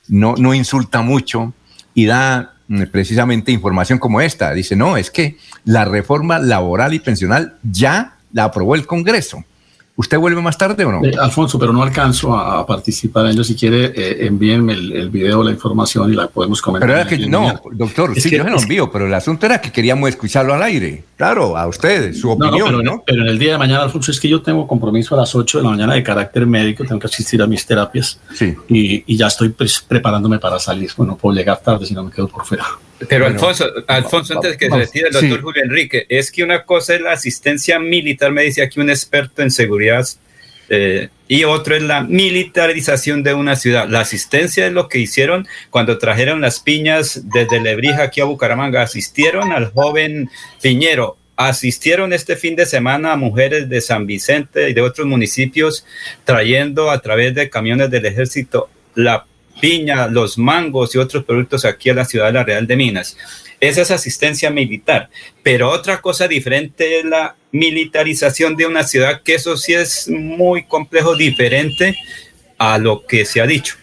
[0.07, 1.51] no, no insulta mucho
[1.95, 2.58] y da
[2.91, 4.53] precisamente información como esta.
[4.53, 9.43] Dice, no, es que la reforma laboral y pensional ya la aprobó el Congreso.
[9.99, 11.05] ¿Usted vuelve más tarde o no?
[11.05, 13.43] Eh, Alfonso, pero no alcanzo a, participar en ello.
[13.43, 16.87] Si quiere, eh, envíenme el, el, video, la información y la podemos comentar.
[16.87, 19.73] Pero era que, no, doctor, sí, yo se lo envío, pero el asunto era que
[19.73, 21.03] queríamos escucharlo al aire.
[21.17, 22.81] Claro, a ustedes, su opinión, ¿no?
[22.81, 23.03] ¿no?
[23.05, 25.57] Pero, en el día de mañana, Alfonso, es que yo tengo compromiso a las 8
[25.57, 28.21] de la mañana de carácter médico, tengo que asistir a mis terapias.
[28.33, 28.55] Sí.
[28.69, 30.91] Y, y ya estoy pues, preparándome para salir.
[30.95, 32.63] Bueno, puedo llegar tarde si no me quedo por fuera.
[33.07, 36.95] Pero Alfonso, Alfonso, antes que se retire el doctor Julio Enrique, es que una cosa
[36.95, 40.05] es la asistencia militar, me dice aquí un experto en seguridad
[40.69, 43.87] eh, y otro es la militarización de una ciudad.
[43.89, 48.81] La asistencia es lo que hicieron cuando trajeron las piñas desde Lebrija aquí a Bucaramanga.
[48.81, 50.29] Asistieron al joven
[50.61, 51.17] Piñero.
[51.35, 55.85] Asistieron este fin de semana a mujeres de San Vicente y de otros municipios
[56.25, 59.25] trayendo a través de camiones del ejército la
[59.59, 63.17] piña, los mangos y otros productos aquí a la ciudad de la Real de Minas.
[63.59, 65.09] Esa es asistencia militar.
[65.43, 70.63] Pero otra cosa diferente es la militarización de una ciudad, que eso sí es muy
[70.63, 71.97] complejo, diferente
[72.57, 73.75] a lo que se ha dicho.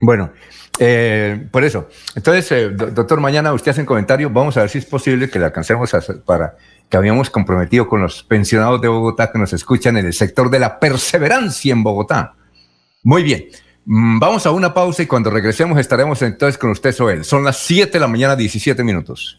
[0.00, 0.32] Bueno,
[0.78, 1.88] eh, por eso.
[2.14, 4.28] Entonces, eh, doctor, mañana usted hace un comentario.
[4.30, 6.56] Vamos a ver si es posible que le alcancemos a para
[6.88, 10.58] que habíamos comprometido con los pensionados de Bogotá que nos escuchan en el sector de
[10.58, 12.34] la perseverancia en Bogotá.
[13.02, 13.46] Muy bien.
[13.86, 17.24] Mm, vamos a una pausa y cuando regresemos estaremos entonces con usted, Soel.
[17.24, 19.38] Son las 7 de la mañana, 17 minutos.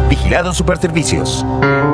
[0.11, 1.45] Vigilado Superservicios.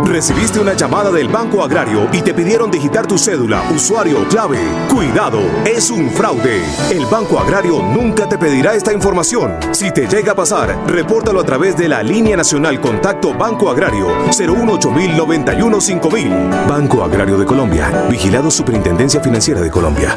[0.03, 4.57] Recibiste una llamada del Banco Agrario y te pidieron digitar tu cédula, usuario, clave.
[4.89, 6.63] Cuidado, es un fraude.
[6.89, 9.59] El Banco Agrario nunca te pedirá esta información.
[9.71, 14.07] Si te llega a pasar, repórtalo a través de la línea nacional Contacto Banco Agrario
[14.35, 16.29] 018 5000
[16.67, 18.07] Banco Agrario de Colombia.
[18.09, 20.15] Vigilado Superintendencia Financiera de Colombia.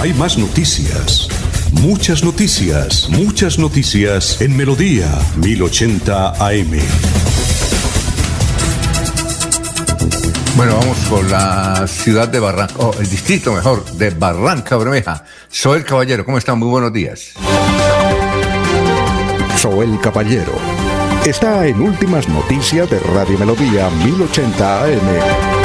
[0.00, 1.28] Hay más noticias.
[1.72, 6.70] Muchas noticias, muchas noticias en Melodía 1080 AM.
[10.56, 15.24] Bueno, vamos con la ciudad de Barranca, o el distrito mejor, de Barranca Bermeja.
[15.48, 16.58] Soy el Caballero, ¿cómo están?
[16.58, 17.32] Muy buenos días.
[19.56, 20.52] Soy el Caballero.
[21.24, 25.61] Está en Últimas Noticias de Radio Melodía 1080 AM.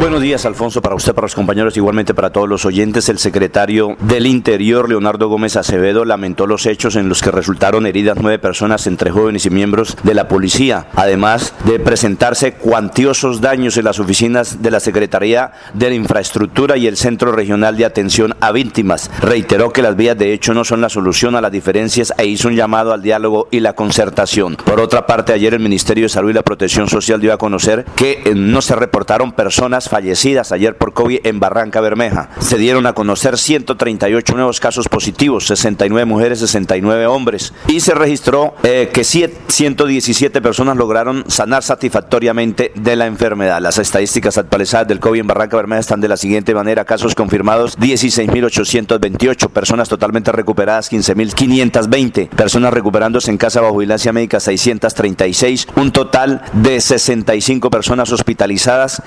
[0.00, 3.08] Buenos días, Alfonso, para usted, para los compañeros, igualmente para todos los oyentes.
[3.08, 8.18] El secretario del Interior, Leonardo Gómez Acevedo, lamentó los hechos en los que resultaron heridas
[8.20, 13.84] nueve personas, entre jóvenes y miembros de la policía, además de presentarse cuantiosos daños en
[13.84, 18.50] las oficinas de la Secretaría de la Infraestructura y el Centro Regional de Atención a
[18.50, 19.10] Víctimas.
[19.22, 22.48] Reiteró que las vías de hecho no son la solución a las diferencias e hizo
[22.48, 24.56] un llamado al diálogo y la concertación.
[24.56, 27.84] Por otra parte, ayer el Ministerio de Salud y la Protección Social dio a conocer
[27.96, 32.30] que eh, no se reportaron personas fallecidas ayer por COVID en Barranca Bermeja.
[32.40, 37.52] Se dieron a conocer 138 nuevos casos positivos, 69 mujeres, 69 hombres.
[37.68, 43.60] Y se registró eh, que 117 personas lograron sanar satisfactoriamente de la enfermedad.
[43.60, 46.84] Las estadísticas actualizadas del COVID en Barranca Bermeja están de la siguiente manera.
[46.84, 55.68] Casos confirmados 16.828, personas totalmente recuperadas 15.520, personas recuperándose en casa bajo vigilancia médica 636,
[55.76, 59.02] un total de 65 personas hospitalizadas,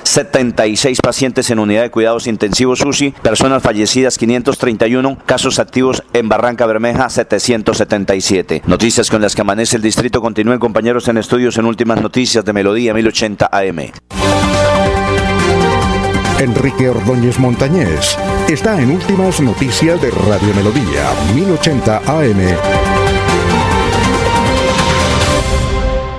[0.67, 6.65] 76 pacientes en unidad de cuidados intensivos UCI, personas fallecidas 531, casos activos en Barranca
[6.65, 8.63] Bermeja 777.
[8.65, 10.21] Noticias con las que amanece el distrito.
[10.21, 13.91] Continúen compañeros en estudios en últimas noticias de Melodía 1080 AM.
[16.39, 23.06] Enrique Ordóñez Montañés está en Últimas Noticias de Radio Melodía 1080 AM.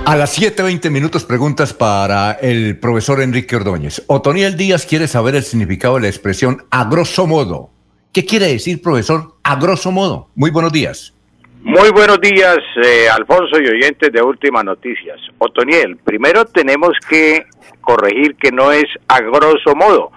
[0.09, 4.03] A las 7.20 minutos preguntas para el profesor Enrique Ordóñez.
[4.07, 7.69] Otoniel Díaz quiere saber el significado de la expresión a grosso modo.
[8.11, 10.29] ¿Qué quiere decir, profesor, a grosso modo?
[10.33, 11.13] Muy buenos días.
[11.61, 15.19] Muy buenos días, eh, Alfonso y oyentes de Últimas Noticias.
[15.37, 17.45] Otoniel, primero tenemos que
[17.79, 20.11] corregir que no es a grosso modo.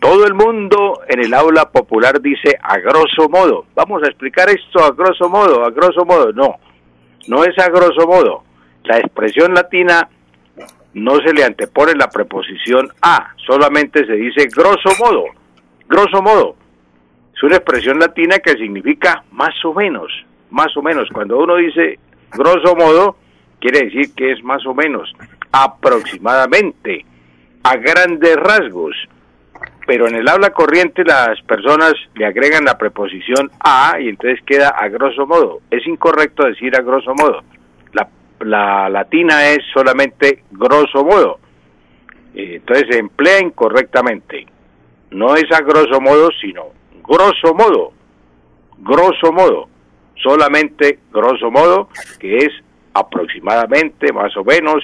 [0.00, 3.66] Todo el mundo en el aula popular dice a grosso modo.
[3.74, 6.32] Vamos a explicar esto a grosso modo, a grosso modo.
[6.32, 6.54] No,
[7.26, 8.45] no es a grosso modo.
[8.86, 10.08] La expresión latina
[10.94, 15.24] no se le antepone la preposición a, solamente se dice grosso modo.
[15.88, 16.56] Grosso modo.
[17.34, 20.10] Es una expresión latina que significa más o menos,
[20.50, 21.08] más o menos.
[21.12, 21.98] Cuando uno dice
[22.32, 23.16] grosso modo,
[23.60, 25.12] quiere decir que es más o menos,
[25.52, 27.04] aproximadamente,
[27.62, 28.96] a grandes rasgos.
[29.86, 34.70] Pero en el habla corriente las personas le agregan la preposición a y entonces queda
[34.70, 35.60] a grosso modo.
[35.70, 37.42] Es incorrecto decir a grosso modo.
[37.92, 38.08] La,
[38.40, 41.38] la latina es solamente grosso modo.
[42.34, 44.46] Eh, Entonces se emplea incorrectamente.
[45.10, 46.66] No es a grosso modo, sino
[47.06, 47.92] grosso modo.
[48.78, 49.68] Grosso modo.
[50.22, 52.50] Solamente grosso modo, que es
[52.94, 54.82] aproximadamente, más o menos,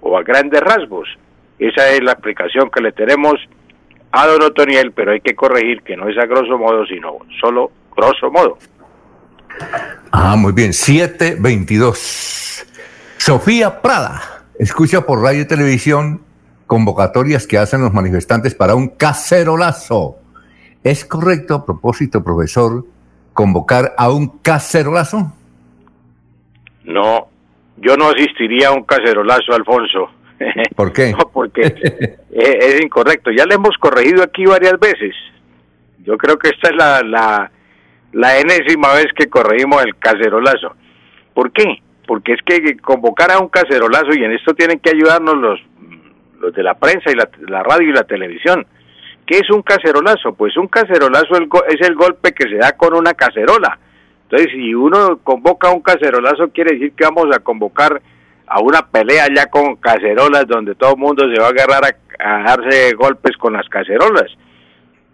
[0.00, 1.08] o a grandes rasgos.
[1.58, 3.34] Esa es la explicación que le tenemos
[4.12, 7.70] a don Otoniel, pero hay que corregir que no es a grosso modo, sino solo
[7.96, 8.58] grosso modo.
[10.12, 10.70] Ah, muy bien.
[10.70, 12.66] 7.22.
[13.26, 14.20] Sofía Prada
[14.58, 16.20] escucha por radio y televisión
[16.66, 20.16] convocatorias que hacen los manifestantes para un cacerolazo.
[20.82, 22.84] ¿Es correcto, a propósito, profesor,
[23.32, 25.32] convocar a un cacerolazo?
[26.84, 27.28] No,
[27.78, 30.10] yo no asistiría a un cacerolazo, Alfonso.
[30.76, 31.12] ¿Por qué?
[31.12, 31.62] No, porque
[32.30, 33.30] es incorrecto.
[33.30, 35.14] Ya le hemos corregido aquí varias veces.
[36.04, 37.50] Yo creo que esta es la, la,
[38.12, 40.76] la enésima vez que corregimos el cacerolazo.
[41.32, 41.83] ¿Por qué?
[42.06, 45.60] Porque es que convocar a un cacerolazo, y en esto tienen que ayudarnos los,
[46.40, 48.66] los de la prensa y la, radio y la televisión.
[49.26, 50.34] ¿Qué es un cacerolazo?
[50.34, 51.34] Pues un cacerolazo
[51.68, 53.78] es el golpe que se da con una cacerola.
[54.24, 58.02] Entonces, si uno convoca un cacerolazo, quiere decir que vamos a convocar
[58.46, 62.38] a una pelea ya con cacerolas donde todo el mundo se va a agarrar a,
[62.38, 64.30] a darse golpes con las cacerolas.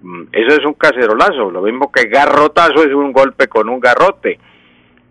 [0.02, 1.50] Mm, Eso es un cacerolazo.
[1.50, 4.40] Lo mismo que garrotazo es un golpe con un garrote.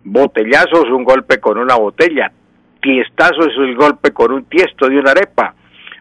[0.04, 2.32] Botellazo es un golpe con una botella.
[2.80, 5.54] Tiestazo es el golpe con un tiesto de una arepa.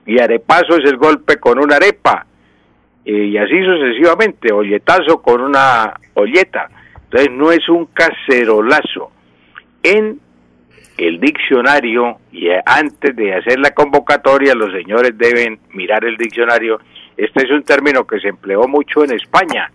[0.06, 2.26] Y arepazo es el golpe con una arepa.
[3.06, 4.54] Eh, y así sucesivamente.
[4.54, 6.70] Olletazo con una olleta.
[7.04, 9.12] Entonces no es un cacerolazo.
[9.84, 10.20] En
[10.98, 16.80] el diccionario, y antes de hacer la convocatoria, los señores deben mirar el diccionario.
[17.16, 19.72] Este es un término que se empleó mucho en España.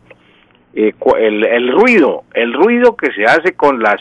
[0.77, 4.01] Eh, el, el ruido, el ruido que se hace con las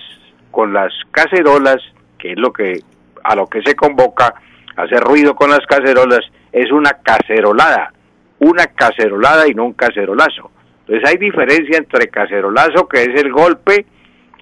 [0.49, 1.77] con las cacerolas,
[2.19, 2.79] que es lo que
[3.23, 4.33] a lo que se convoca,
[4.75, 6.21] hacer ruido con las cacerolas,
[6.51, 7.91] es una cacerolada,
[8.39, 10.51] una cacerolada y no un cacerolazo.
[10.81, 13.85] Entonces hay diferencia entre cacerolazo, que es el golpe,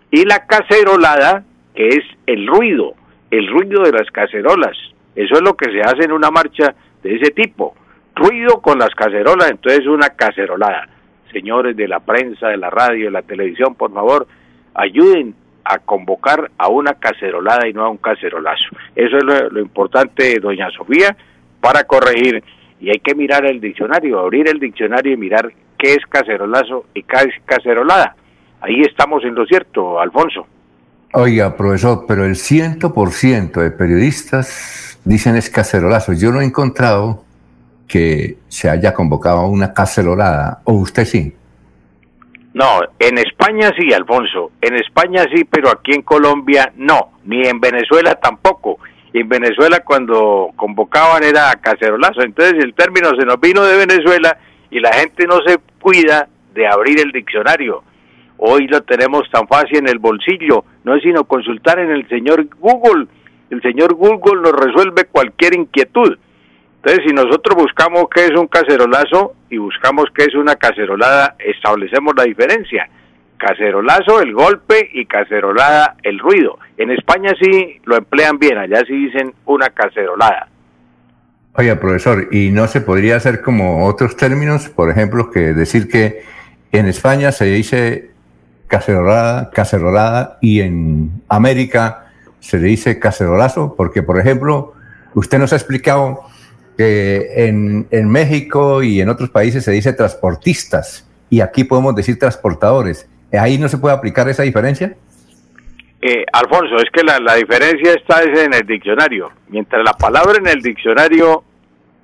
[0.10, 1.44] y la cacerolada,
[1.76, 2.96] que es el ruido,
[3.30, 4.78] el ruido de las cacerolas.
[5.16, 7.76] Eso es lo que se hace en una marcha de ese tipo.
[8.16, 10.88] Ruido con las cacerolas, entonces una cacerolada.
[11.32, 14.28] Señores de la prensa, de la radio, de la televisión, por favor,
[14.74, 18.76] ayuden a convocar a una cacerolada y no a un cacerolazo.
[18.96, 21.16] Eso es lo, importante, doña Sofía,
[21.60, 22.44] para corregir.
[22.80, 27.04] Y hay que mirar el diccionario, abrir el diccionario y mirar qué es cacerolazo y
[27.04, 28.16] qué es cacerolada.
[28.62, 30.48] Ahí estamos en lo cierto, Alfonso.
[31.14, 36.14] Oiga, profesor, pero el 100% de periodistas dicen es cacerolazo.
[36.14, 37.24] Yo no he encontrado
[37.92, 40.62] que se haya convocado una cacerolada.
[40.64, 41.34] ¿O usted sí?
[42.54, 44.52] No, en España sí, Alfonso.
[44.62, 47.10] En España sí, pero aquí en Colombia no.
[47.26, 48.80] Ni en Venezuela tampoco.
[49.12, 52.22] En Venezuela cuando convocaban era cacerolazo.
[52.22, 54.38] Entonces el término se nos vino de Venezuela
[54.70, 57.84] y la gente no se cuida de abrir el diccionario.
[58.38, 62.48] Hoy lo tenemos tan fácil en el bolsillo, no es sino consultar en el señor
[62.58, 63.08] Google.
[63.50, 66.18] El señor Google nos resuelve cualquier inquietud.
[66.84, 72.16] Entonces, si nosotros buscamos qué es un cacerolazo y buscamos qué es una cacerolada, establecemos
[72.18, 72.90] la diferencia.
[73.38, 76.58] Cacerolazo, el golpe, y cacerolada, el ruido.
[76.78, 80.48] En España sí lo emplean bien, allá sí dicen una cacerolada.
[81.54, 84.70] Oye, profesor, ¿y no se podría hacer como otros términos?
[84.70, 86.24] Por ejemplo, que decir que
[86.72, 88.10] en España se dice
[88.66, 92.08] cacerolada, cacerolada y en América
[92.40, 94.74] se dice cacerolazo, porque, por ejemplo,
[95.14, 96.31] usted nos ha explicado
[96.78, 102.20] que en, en, México y en otros países se dice transportistas y aquí podemos decir
[102.20, 103.10] transportadores.
[103.32, 104.96] ¿Ahí no se puede aplicar esa diferencia?
[106.02, 109.32] Eh, Alfonso, es que la, diferencia está en el diccionario.
[109.50, 111.44] Mientras la palabra en el diccionario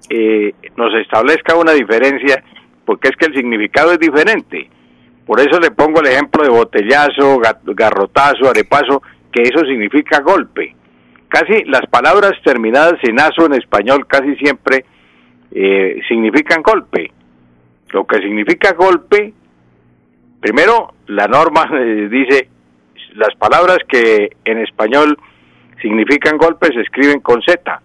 [0.09, 2.43] eh, nos establezca una diferencia,
[2.85, 4.69] porque es que el significado es diferente.
[5.25, 10.75] Por eso le pongo el ejemplo de botellazo, garrotazo, arepazo, que eso significa golpe.
[11.29, 14.85] Casi las palabras terminadas en aso en español casi siempre
[15.51, 17.11] eh, significan golpe.
[17.89, 19.33] Lo que significa golpe,
[20.39, 22.49] primero la norma eh, dice
[23.15, 25.17] las palabras que en español
[25.81, 27.81] significan golpe se escriben con Z.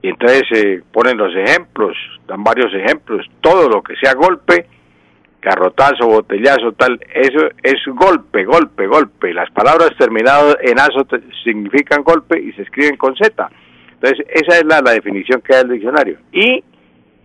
[0.00, 3.26] Y entonces se ponen los ejemplos, dan varios ejemplos.
[3.40, 4.66] Todo lo que sea golpe
[5.40, 9.32] garrotazo, botellazo, tal, eso es golpe, golpe, golpe.
[9.32, 11.06] Las palabras terminadas en aso
[11.44, 13.48] significan golpe y se escriben con Z.
[13.92, 16.18] Entonces, esa es la, la definición que da el diccionario.
[16.32, 16.62] Y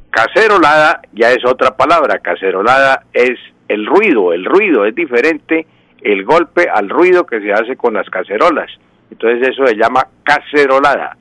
[0.09, 2.19] cacerolada ya es otra palabra.
[2.19, 5.66] Cacerolada es el ruido, el ruido es diferente
[6.01, 8.69] el golpe al ruido que se hace con las cacerolas.
[9.09, 11.17] Entonces, eso se llama cacerolada.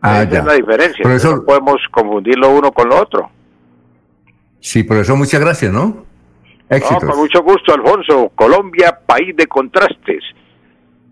[0.00, 1.04] Ah, Esa es la diferencia.
[1.04, 3.30] No podemos confundirlo uno con lo otro.
[4.60, 6.04] Sí, profesor, muchas gracias, ¿no?
[6.70, 8.30] No, con mucho gusto, Alfonso.
[8.34, 10.22] Colombia, país de contrastes.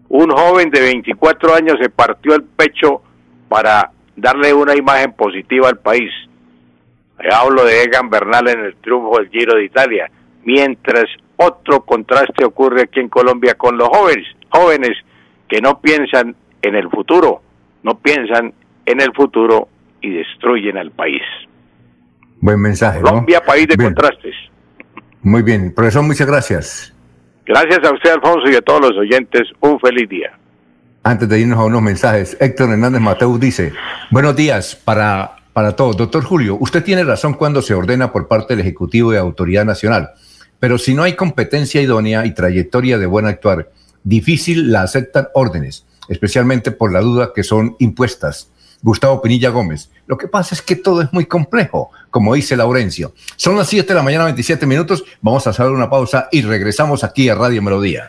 [0.08, 3.02] Un joven de 24 años se partió el pecho
[3.49, 6.10] para darle una imagen positiva al país.
[7.33, 10.10] Hablo de Egan Bernal en el triunfo del Giro de Italia.
[10.44, 14.92] Mientras otro contraste ocurre aquí en Colombia con los jóvenes, jóvenes
[15.49, 17.41] que no piensan en el futuro,
[17.83, 18.52] no piensan
[18.84, 19.68] en el futuro
[20.00, 21.23] y destruyen al país.
[22.47, 23.00] Buen mensaje.
[23.00, 24.33] Colombia, país de contrastes.
[25.20, 26.94] Muy bien, profesor, muchas gracias.
[27.44, 29.49] Gracias a usted, Alfonso, y a todos los oyentes.
[29.58, 30.39] Un feliz día.
[31.02, 33.73] Antes de irnos a unos mensajes, Héctor Hernández Mateus dice,
[34.12, 35.97] buenos días para, para todos.
[35.97, 40.10] Doctor Julio, usted tiene razón cuando se ordena por parte del Ejecutivo y Autoridad Nacional,
[40.60, 43.73] pero si no hay competencia idónea y trayectoria de buen actuar,
[44.05, 48.52] difícil la aceptan órdenes, especialmente por la duda que son impuestas.
[48.86, 49.90] Gustavo Pinilla Gómez.
[50.06, 53.15] Lo que pasa es que todo es muy complejo, como dice Laurencio.
[53.34, 55.02] Son las 7 de la mañana, 27 minutos.
[55.20, 58.08] Vamos a hacer una pausa y regresamos aquí a Radio Melodía.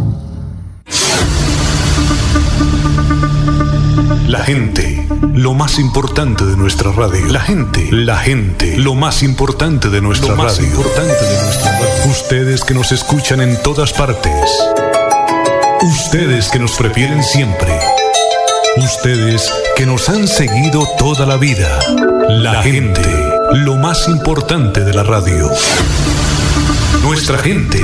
[4.27, 7.25] La gente, lo más importante de nuestra radio.
[7.27, 10.69] La gente, la gente, lo más importante de nuestra lo más radio.
[10.69, 12.11] importante de nuestra radio.
[12.11, 14.51] Ustedes que nos escuchan en todas partes.
[15.81, 17.77] Ustedes que nos prefieren siempre.
[18.77, 21.79] Ustedes que nos han seguido toda la vida.
[22.29, 23.01] La gente,
[23.53, 25.49] lo más importante de la radio.
[27.03, 27.79] Nuestra gente,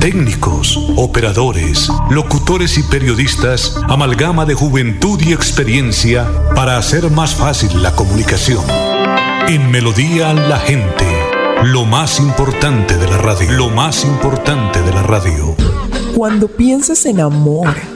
[0.00, 7.94] técnicos, operadores, locutores y periodistas, amalgama de juventud y experiencia para hacer más fácil la
[7.94, 8.64] comunicación.
[9.48, 11.06] En Melodía la gente,
[11.64, 15.54] lo más importante de la radio, lo más importante de la radio.
[16.16, 17.68] Cuando pienses en amor,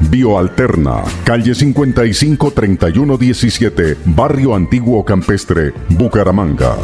[0.00, 6.76] Bioalterna, calle 55 31 17, Barrio Antiguo Campestre, Bucaramanga.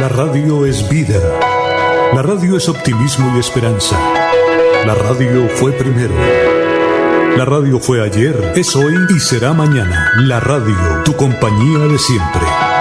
[0.00, 1.20] La radio es vida.
[2.12, 3.96] La radio es optimismo y esperanza.
[4.86, 6.14] La radio fue primero.
[7.36, 10.10] La radio fue ayer, es hoy y será mañana.
[10.18, 12.73] La radio, tu compañía de siempre.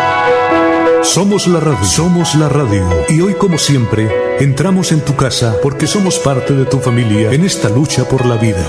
[1.03, 2.87] Somos la radio, somos la radio.
[3.09, 4.09] Y hoy como siempre,
[4.39, 8.37] entramos en tu casa porque somos parte de tu familia en esta lucha por la
[8.37, 8.65] vida.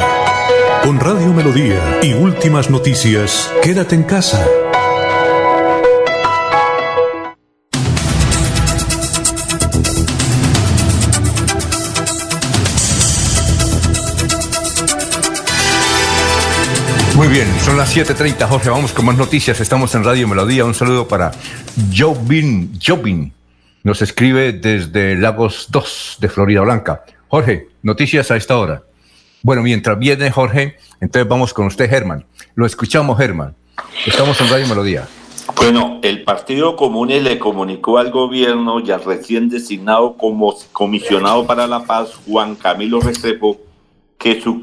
[0.83, 4.45] Con Radio Melodía y últimas noticias, quédate en casa.
[17.17, 18.71] Muy bien, son las 7.30, Jorge.
[18.71, 19.61] Vamos con más noticias.
[19.61, 20.65] Estamos en Radio Melodía.
[20.65, 21.31] Un saludo para
[21.97, 22.73] Jobin.
[22.85, 23.33] Jobin
[23.85, 27.05] nos escribe desde Lagos 2 de Florida Blanca.
[27.29, 28.83] Jorge, noticias a esta hora.
[29.43, 32.25] Bueno, mientras viene Jorge, entonces vamos con usted, Germán.
[32.57, 33.55] Lo escuchamos, Germán.
[34.05, 35.07] Estamos en Radio Melodía.
[35.55, 41.69] Bueno, el Partido Comunes le comunicó al gobierno y al recién designado como comisionado para
[41.69, 43.61] la paz, Juan Camilo Restrepo,
[44.25, 44.59] que su,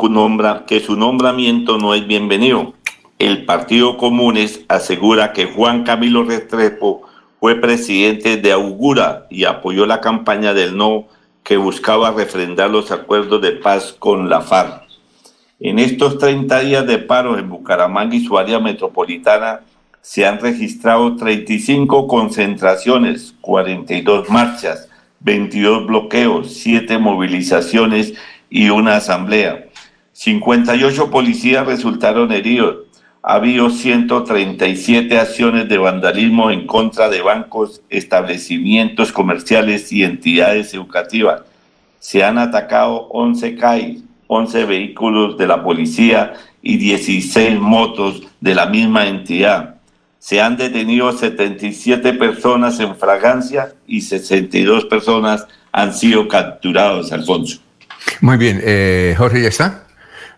[0.65, 2.73] que su nombramiento no es bienvenido.
[3.19, 7.03] El Partido Comunes asegura que Juan Camilo Restrepo
[7.39, 11.05] fue presidente de Augura y apoyó la campaña del no
[11.43, 14.81] que buscaba refrendar los acuerdos de paz con la FARC.
[15.59, 19.59] En estos 30 días de paro en Bucaramanga y su área metropolitana
[20.01, 28.15] se han registrado 35 concentraciones, 42 marchas, 22 bloqueos, 7 movilizaciones
[28.51, 29.65] y una asamblea.
[30.11, 32.85] 58 policías resultaron heridos.
[33.23, 41.41] Ha habido 137 acciones de vandalismo en contra de bancos, establecimientos comerciales y entidades educativas.
[41.99, 48.65] Se han atacado 11 CAI, 11 vehículos de la policía y 16 motos de la
[48.65, 49.75] misma entidad.
[50.19, 57.61] Se han detenido 77 personas en fragancia y 62 personas han sido capturados, Alfonso.
[58.21, 59.87] Muy bien, eh, Jorge, ¿ya está?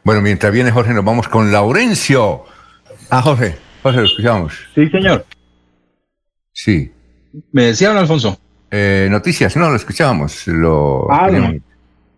[0.03, 2.45] Bueno, mientras viene Jorge, nos vamos con Laurencio.
[3.09, 4.53] Ah, Jorge, Jorge, lo escuchamos.
[4.75, 5.25] Sí, señor.
[6.51, 6.92] Sí.
[7.51, 8.40] ¿Me decía, don Alfonso?
[8.69, 10.48] Eh, noticias, no, lo escuchábamos.
[10.48, 11.08] Lo...
[11.11, 11.53] Ah, no.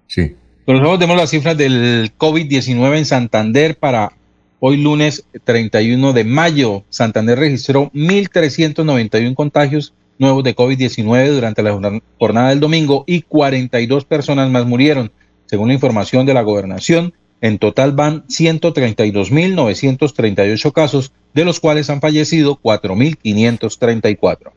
[0.07, 0.35] Sí.
[0.65, 4.13] Pero nosotros tenemos las cifras del COVID-19 en Santander para
[4.59, 6.83] hoy lunes 31 de mayo.
[6.89, 11.77] Santander registró 1.391 contagios nuevos de COVID-19 durante la
[12.17, 15.11] jornada del domingo y 42 personas más murieron.
[15.45, 21.99] Según la información de la gobernación, en total van 132.938 casos, de los cuales han
[22.01, 24.51] fallecido 4.534.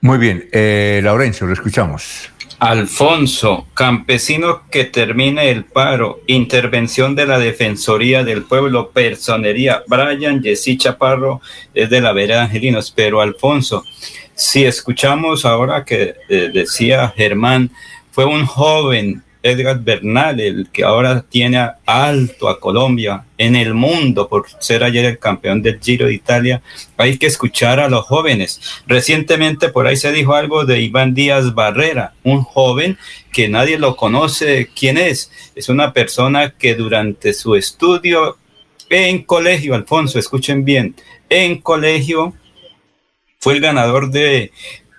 [0.00, 2.30] Muy bien, eh, Laurencio, lo escuchamos.
[2.58, 10.76] Alfonso, campesino que termine el paro, intervención de la Defensoría del Pueblo, personería, Brian Jessy
[10.76, 11.40] Chaparro
[11.72, 13.84] es de la Vera Angelinos, pero Alfonso,
[14.34, 17.70] si escuchamos ahora que eh, decía Germán,
[18.10, 24.28] fue un joven Edgar Bernal, el que ahora tiene alto a Colombia en el mundo
[24.28, 26.62] por ser ayer el campeón del Giro de Italia.
[26.96, 28.60] Hay que escuchar a los jóvenes.
[28.86, 32.98] Recientemente por ahí se dijo algo de Iván Díaz Barrera, un joven
[33.32, 35.30] que nadie lo conoce quién es.
[35.54, 38.36] Es una persona que durante su estudio
[38.90, 40.94] en colegio, Alfonso, escuchen bien,
[41.28, 42.34] en colegio
[43.38, 44.50] fue el ganador de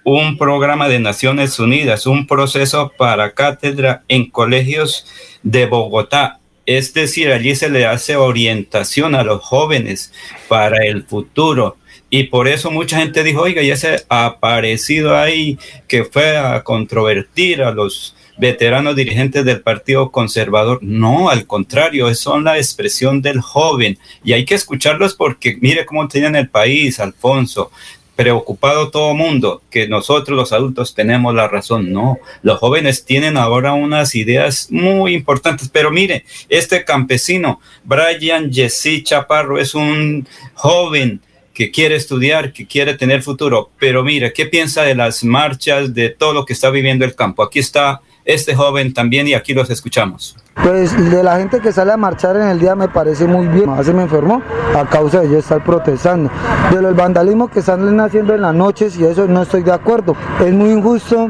[0.03, 5.05] un programa de Naciones Unidas, un proceso para cátedra en colegios
[5.43, 6.39] de Bogotá.
[6.65, 10.13] Es decir, allí se le hace orientación a los jóvenes
[10.47, 11.77] para el futuro.
[12.11, 16.63] Y por eso mucha gente dijo, oiga, ya se ha aparecido ahí que fue a
[16.63, 20.79] controvertir a los veteranos dirigentes del Partido Conservador.
[20.81, 23.97] No, al contrario, son la expresión del joven.
[24.23, 27.71] Y hay que escucharlos porque mire cómo tienen el país, Alfonso
[28.19, 31.93] preocupado todo mundo que nosotros los adultos tenemos la razón.
[31.93, 39.03] No, los jóvenes tienen ahora unas ideas muy importantes, pero mire, este campesino, Brian Jesse
[39.05, 41.21] Chaparro, es un joven
[41.53, 46.09] que quiere estudiar, que quiere tener futuro, pero mire, ¿qué piensa de las marchas, de
[46.09, 47.41] todo lo que está viviendo el campo?
[47.41, 50.35] Aquí está este joven también y aquí los escuchamos.
[50.55, 53.69] Pues de la gente que sale a marchar en el día me parece muy bien.
[53.69, 54.41] Hace me enfermó
[54.77, 56.29] a causa de yo estar protestando.
[56.71, 60.15] De los vandalismos que están haciendo en las noches y eso no estoy de acuerdo.
[60.39, 61.29] Es muy injusto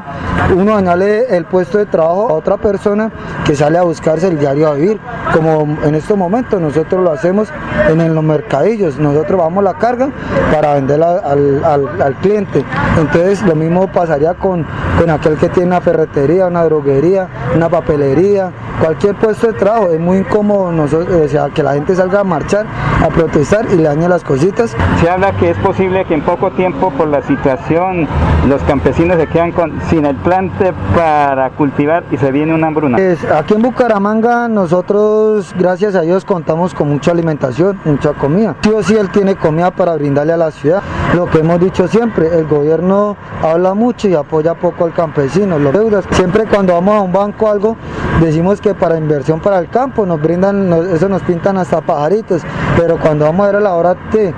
[0.55, 3.11] uno dañarle el puesto de trabajo a otra persona
[3.45, 4.99] que sale a buscarse el diario a vivir.
[5.31, 7.49] Como en estos momentos nosotros lo hacemos
[7.87, 8.97] en los mercadillos.
[8.97, 10.09] Nosotros vamos la carga
[10.51, 12.65] para venderla al, al, cliente.
[12.97, 14.65] Entonces lo mismo pasaría con,
[14.99, 19.91] con aquel que tiene una ferretería, una droguería, una papelería, cualquier puesto de trabajo.
[19.91, 22.65] Es muy incómodo nosotros, o sea, que la gente salga a marchar,
[23.01, 24.75] a protestar y le dañe las cositas.
[25.01, 28.07] Se habla que es posible que en poco tiempo por la situación
[28.47, 32.97] los campesinos se quedan con, sin el plante para cultivar y se viene una hambruna.
[33.37, 38.55] aquí en Bucaramanga nosotros, gracias a Dios, contamos con mucha alimentación, mucha comida.
[38.61, 40.81] Sí o sí él tiene comida para brindarle a la ciudad.
[41.15, 45.73] Lo que hemos dicho siempre, el gobierno habla mucho y apoya poco al campesino, los
[45.73, 46.05] deudas.
[46.11, 47.77] Siempre cuando vamos a un banco o algo,
[48.21, 52.41] decimos que para inversión para el campo nos brindan, eso nos pintan hasta pajaritos,
[52.77, 54.33] pero cuando vamos a ir a la hora de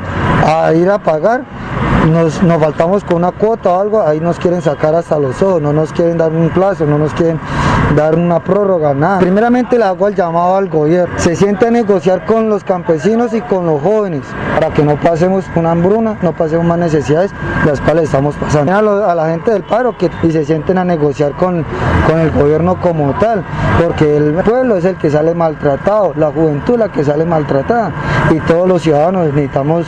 [0.46, 1.44] a ir a pagar,
[2.08, 5.62] nos, nos, faltamos con una cuota o algo, ahí nos quieren sacar hasta los ojos,
[5.62, 7.40] no nos quieren dar un plazo, no nos quieren
[7.96, 9.20] dar una prórroga, nada.
[9.20, 13.42] Primeramente le hago el llamado al gobierno, se siente a negociar con los campesinos y
[13.42, 14.24] con los jóvenes
[14.56, 17.32] para que no pasemos una hambruna, no pasemos más necesidades
[17.66, 18.72] las cuales estamos pasando.
[18.72, 21.66] A, la gente del paro que y se sienten a negociar con,
[22.08, 23.44] con el gobierno como tal,
[23.82, 27.92] porque el pueblo es el que sale maltratado, la juventud la que sale maltratada
[28.32, 29.88] y todos los ciudadanos necesitamos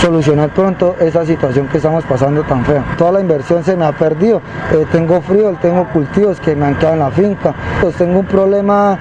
[0.00, 2.84] solucionar pronto esa situación que estamos pasando tan fea.
[2.96, 4.42] Toda la inversión se me ha perdido,
[4.72, 8.26] eh, tengo frío, tengo cultivos que me han quedado en la finca, pues tengo un
[8.26, 8.98] problema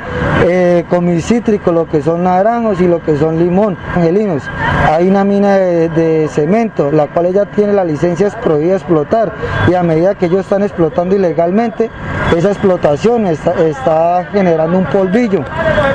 [0.48, 4.44] eh, con mis cítricos, lo que son naranjos y lo que son limón, angelinos.
[4.90, 9.34] Hay una mina de, cemento, la cual ella tiene la licencia prohibida explotar.
[9.68, 11.90] Y a medida que ellos están explotando ilegalmente,
[12.36, 15.42] esa explotación está, generando un polvillo,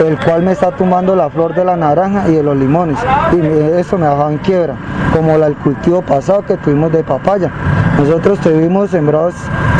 [0.04, 2.98] el cual me está tumbando la flor de la naranja y de los limones.
[3.32, 4.74] Y eso me ha dejado en quiebra
[5.12, 7.50] como el cultivo pasado que tuvimos de papaya.
[7.98, 9.34] Nosotros tuvimos sembrados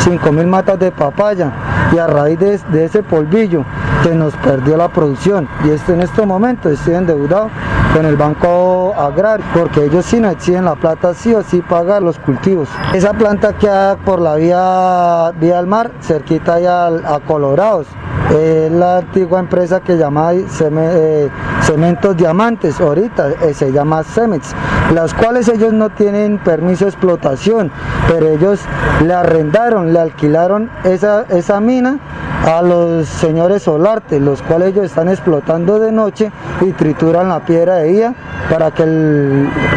[0.05, 1.51] 5.000 matas de papaya
[1.91, 3.63] y a raíz de, ese polvillo
[4.03, 7.49] que nos perdió la producción y este en este momento estoy endeudado
[7.93, 12.01] con el Banco Agrario porque ellos sí nos exigen la plata sí o sí pagar
[12.01, 12.67] los cultivos.
[12.93, 17.87] Esa planta queda por la vía, vía al mar, cerquita allá a, Colorados.
[18.31, 21.29] Es la antigua empresa que llama eh,
[21.61, 24.55] Cementos Diamantes, ahorita eh, se llama Cemex,
[24.93, 27.71] las cuales ellos no tienen permiso de explotación,
[28.07, 28.59] pero ellos
[29.05, 31.99] le arrendaron, le alquilaron esa, esa mina
[32.43, 36.31] a los señores Solarte, los cuales ellos están explotando de noche
[36.61, 38.15] y trituran la piedra de día
[38.49, 38.83] para que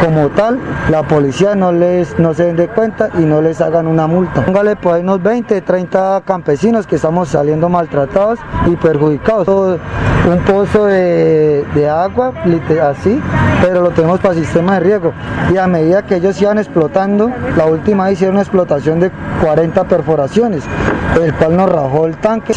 [0.03, 3.87] como tal la policía no les no se den de cuenta y no les hagan
[3.87, 4.43] una multa.
[4.45, 9.47] Póngale pues hay unos 20, 30 campesinos que estamos saliendo maltratados y perjudicados.
[9.47, 12.33] un pozo de, de agua,
[12.83, 13.21] así,
[13.61, 15.13] pero lo tenemos para sistema de riego.
[15.53, 19.09] Y a medida que ellos iban explotando, la última hicieron una explotación de
[19.41, 20.63] 40 perforaciones,
[21.21, 22.53] el cual nos rajó el tanque.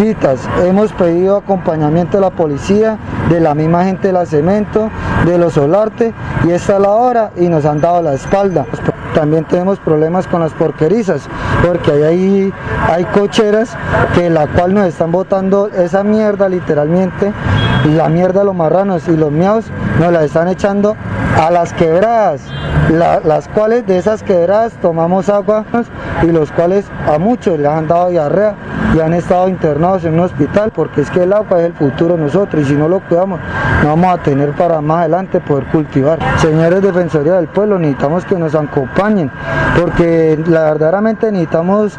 [0.65, 2.97] Hemos pedido acompañamiento de la policía,
[3.29, 4.89] de la misma gente de la cemento,
[5.27, 6.15] de los solarte,
[6.47, 8.65] y esta es la hora y nos han dado la espalda.
[9.15, 11.29] También tenemos problemas con las porquerizas,
[11.67, 12.53] porque ahí
[12.89, 13.77] hay, cocheras
[14.15, 17.33] que la cual nos están botando esa mierda literalmente,
[17.95, 19.67] la mierda de los marranos y los miaos
[19.99, 20.97] nos la están echando
[21.41, 22.43] a las quebradas,
[22.91, 25.65] las cuales de esas quebradas tomamos agua
[26.23, 28.55] y los cuales a muchos les han dado diarrea
[28.95, 32.17] y han estado internados en un hospital porque es que el agua es el futuro
[32.17, 33.41] de nosotros y si no lo cuidamos
[33.83, 36.19] no vamos a tener para más adelante poder cultivar.
[36.39, 39.00] Señores Defensoría del Pueblo, necesitamos que nos acompañen
[39.81, 41.99] porque la verdaderamente necesitamos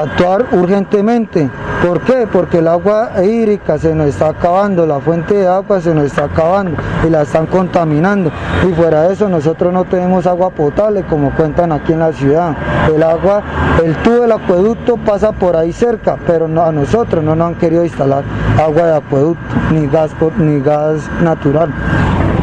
[0.00, 1.48] actuar urgentemente.
[1.86, 2.28] ¿Por qué?
[2.30, 6.24] Porque el agua hídrica se nos está acabando, la fuente de agua se nos está
[6.24, 8.30] acabando y la están contaminando.
[8.68, 12.54] Y fuera de eso nosotros no tenemos agua potable como cuentan aquí en la ciudad.
[12.94, 13.42] El agua,
[13.82, 17.54] el tubo del acueducto pasa por ahí cerca, pero no, a nosotros no nos han
[17.54, 18.24] querido instalar
[18.62, 21.72] agua de acueducto ni gas, ni gas natural.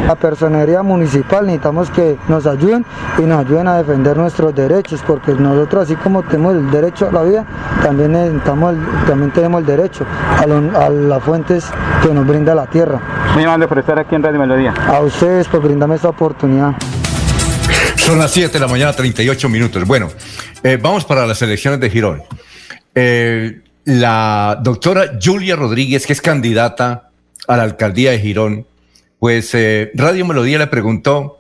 [0.06, 2.86] La personería municipal necesitamos que nos ayuden
[3.18, 7.12] y nos ayuden a defender nuestros derechos, porque nosotros así como tenemos el derecho a
[7.12, 7.46] la vida,
[7.84, 8.76] también, necesitamos
[9.08, 10.06] también tenemos el derecho
[10.38, 11.66] a, las fuentes
[12.02, 13.00] que nos brinda la tierra.
[13.34, 14.74] Muy amable por estar aquí en Radio Melodía.
[14.88, 16.74] A ustedes por brindarme esta oportunidad.
[17.96, 19.86] Son las 7 de la mañana, 38 minutos.
[19.86, 20.10] Bueno,
[20.64, 22.24] eh, vamos para las elecciones de Girón.
[22.96, 27.10] Eh, la doctora Julia Rodríguez, que es candidata
[27.48, 28.66] a la alcaldía de Girón,
[29.20, 31.40] pues eh, Radio Melodía le preguntó,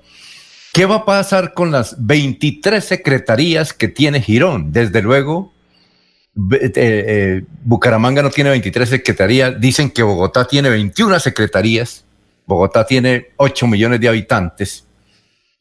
[0.73, 4.71] ¿qué va a pasar con las 23 secretarías que tiene Girón?
[4.71, 5.53] Desde luego,
[6.51, 12.05] eh, eh, Bucaramanga no tiene 23 secretarías, dicen que Bogotá tiene 21 secretarías,
[12.45, 14.85] Bogotá tiene 8 millones de habitantes,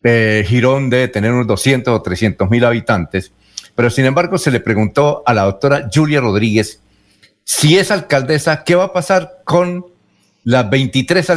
[0.01, 3.33] Girón debe tener unos 200 o 300 mil habitantes,
[3.75, 6.81] pero sin embargo se le preguntó a la doctora Julia Rodríguez
[7.51, 9.87] si es alcaldesa, ¿qué va a pasar con
[10.45, 11.33] las 23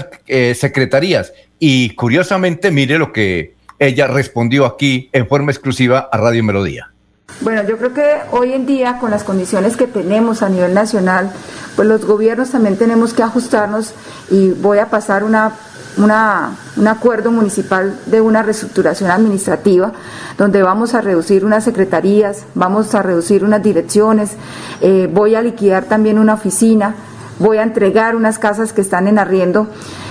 [0.56, 1.34] secretarías?
[1.60, 6.92] Y curiosamente, mire lo que ella respondió aquí en forma exclusiva a Radio Melodía.
[7.40, 11.32] Bueno, yo creo que hoy en día, con las condiciones que tenemos a nivel nacional,
[11.76, 13.94] pues los gobiernos también tenemos que ajustarnos
[14.30, 15.54] y voy a pasar una,
[15.98, 19.94] un acuerdo municipal de una reestructuración administrativa,
[20.38, 24.34] donde vamos a reducir unas secretarías, vamos a reducir unas direcciones,
[24.82, 26.94] eh, voy a liquidar también una oficina,
[27.42, 29.68] voy a entregar unas casas que están en arriendo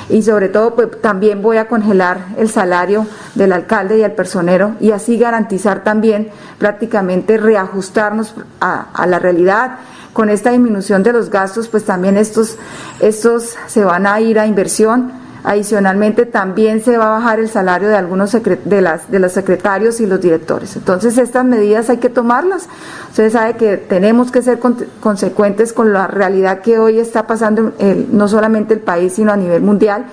[0.09, 4.75] y sobre todo pues también voy a congelar el salario del alcalde y el personero
[4.81, 9.79] y así garantizar también prácticamente reajustarnos a, a la realidad.
[10.13, 12.57] Con esta disminución de los gastos pues también estos
[12.99, 17.89] estos se van a ir a inversión Adicionalmente, también se va a bajar el salario
[17.89, 20.77] de algunos de, las, de los secretarios y los directores.
[20.77, 22.69] Entonces, estas medidas hay que tomarlas.
[23.09, 24.59] Usted sabe que tenemos que ser
[25.01, 29.37] consecuentes con la realidad que hoy está pasando en no solamente el país, sino a
[29.37, 30.07] nivel mundial.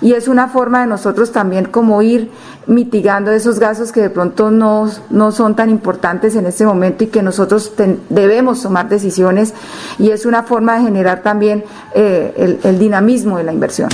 [0.00, 2.30] Y es una forma de nosotros también como ir
[2.66, 7.06] mitigando esos gastos que de pronto no, no son tan importantes en este momento y
[7.06, 7.72] que nosotros
[8.10, 9.54] debemos tomar decisiones.
[9.98, 13.88] Y es una forma de generar también eh, el dinamismo de la inversión.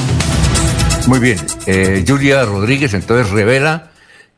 [1.07, 1.39] Muy bien.
[1.67, 3.91] Eh, Julia Rodríguez entonces revela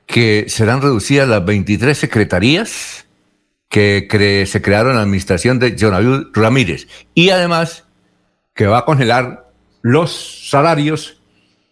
[0.06, 3.06] que serán reducidas las 23 secretarías
[3.68, 7.84] que se crearon en la administración de Jonaviud Ramírez y además
[8.54, 9.50] que va a congelar
[9.80, 11.22] los salarios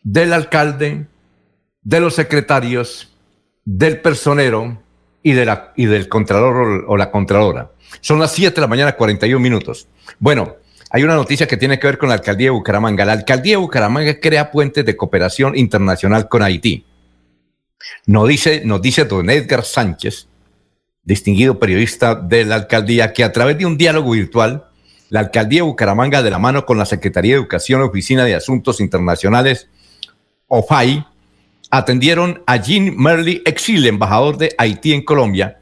[0.03, 1.07] del alcalde,
[1.83, 3.15] de los secretarios,
[3.65, 4.83] del personero
[5.23, 7.71] y, de la, y del contralor o, o la contralora.
[8.01, 9.87] Son las 7 de la mañana, 41 minutos.
[10.19, 10.57] Bueno,
[10.93, 13.05] hay una noticia que tiene que ver con la alcaldía de Bucaramanga.
[13.05, 16.85] La alcaldía de Bucaramanga crea puentes de cooperación internacional con Haití.
[18.07, 20.27] Nos dice, dice don Edgar Sánchez,
[21.05, 24.67] distinguido periodista de la alcaldía, que a través de un diálogo virtual,
[25.11, 28.81] la alcaldía de Bucaramanga, de la mano con la Secretaría de Educación, Oficina de Asuntos
[28.81, 29.69] Internacionales,
[30.49, 31.07] OFAI,
[31.71, 35.61] atendieron a Jean Merly Exil, embajador de Haití en Colombia,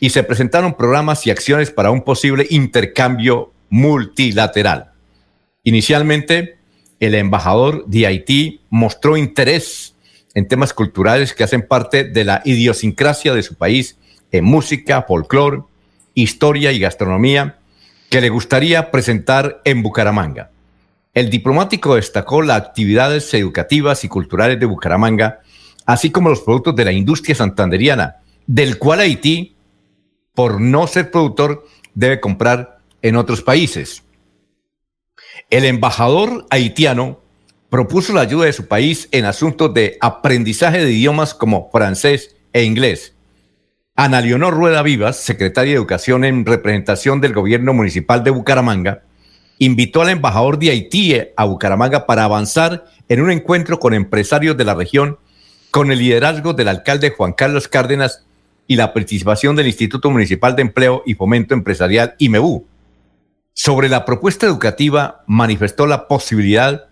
[0.00, 4.92] y se presentaron programas y acciones para un posible intercambio multilateral.
[5.62, 6.58] Inicialmente,
[7.00, 9.94] el embajador de Haití mostró interés
[10.34, 13.98] en temas culturales que hacen parte de la idiosincrasia de su país
[14.30, 15.62] en música, folclore,
[16.14, 17.58] historia y gastronomía
[18.10, 20.50] que le gustaría presentar en Bucaramanga.
[21.14, 25.40] El diplomático destacó las actividades educativas y culturales de Bucaramanga,
[25.86, 29.56] así como los productos de la industria santanderiana, del cual Haití,
[30.34, 34.02] por no ser productor, debe comprar en otros países.
[35.50, 37.20] El embajador haitiano
[37.70, 42.64] propuso la ayuda de su país en asuntos de aprendizaje de idiomas como francés e
[42.64, 43.14] inglés.
[43.94, 49.02] Ana Leonor Rueda Vivas, secretaria de Educación en representación del gobierno municipal de Bucaramanga,
[49.58, 54.64] invitó al embajador de Haití a Bucaramanga para avanzar en un encuentro con empresarios de
[54.64, 55.18] la región
[55.70, 58.24] con el liderazgo del alcalde Juan Carlos Cárdenas
[58.66, 62.66] y la participación del Instituto Municipal de Empleo y Fomento Empresarial IMEU.
[63.58, 66.88] Sobre la propuesta educativa, manifestó la posibilidad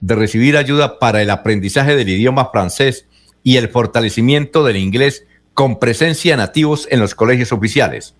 [0.00, 3.06] de recibir ayuda para el aprendizaje del idioma francés
[3.42, 8.14] y el fortalecimiento del inglés con presencia nativos en los colegios oficiales.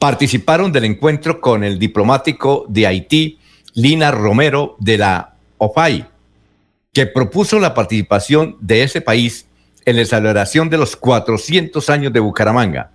[0.00, 3.38] Participaron del encuentro con el diplomático de Haití,
[3.74, 6.08] Lina Romero, de la OFAI,
[6.92, 9.46] que propuso la participación de ese país
[9.84, 12.90] en la celebración de los 400 años de Bucaramanga.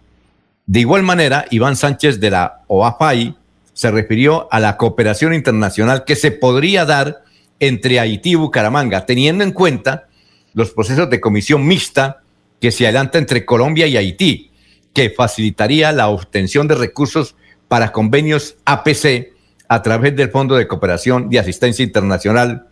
[0.66, 3.38] De igual manera, Iván Sánchez de la OAFAI
[3.76, 7.24] se refirió a la cooperación internacional que se podría dar
[7.60, 10.08] entre Haití y Bucaramanga, teniendo en cuenta
[10.54, 12.22] los procesos de comisión mixta
[12.62, 14.52] que se adelanta entre Colombia y Haití,
[14.94, 17.36] que facilitaría la obtención de recursos
[17.68, 19.34] para convenios APC
[19.68, 22.70] a través del Fondo de Cooperación y Asistencia Internacional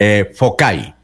[0.00, 0.96] eh, FOCAI,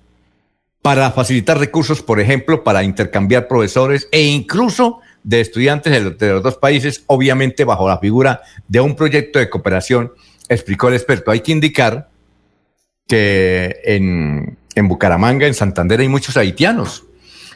[0.83, 6.57] para facilitar recursos, por ejemplo, para intercambiar profesores e incluso de estudiantes de los, dos
[6.57, 10.13] países, obviamente bajo la figura de un proyecto de cooperación,
[10.49, 11.33] explicó el experto.
[11.33, 12.09] Hay que indicar
[13.09, 17.03] que en, en Bucaramanga, en Santander, hay muchos haitianos.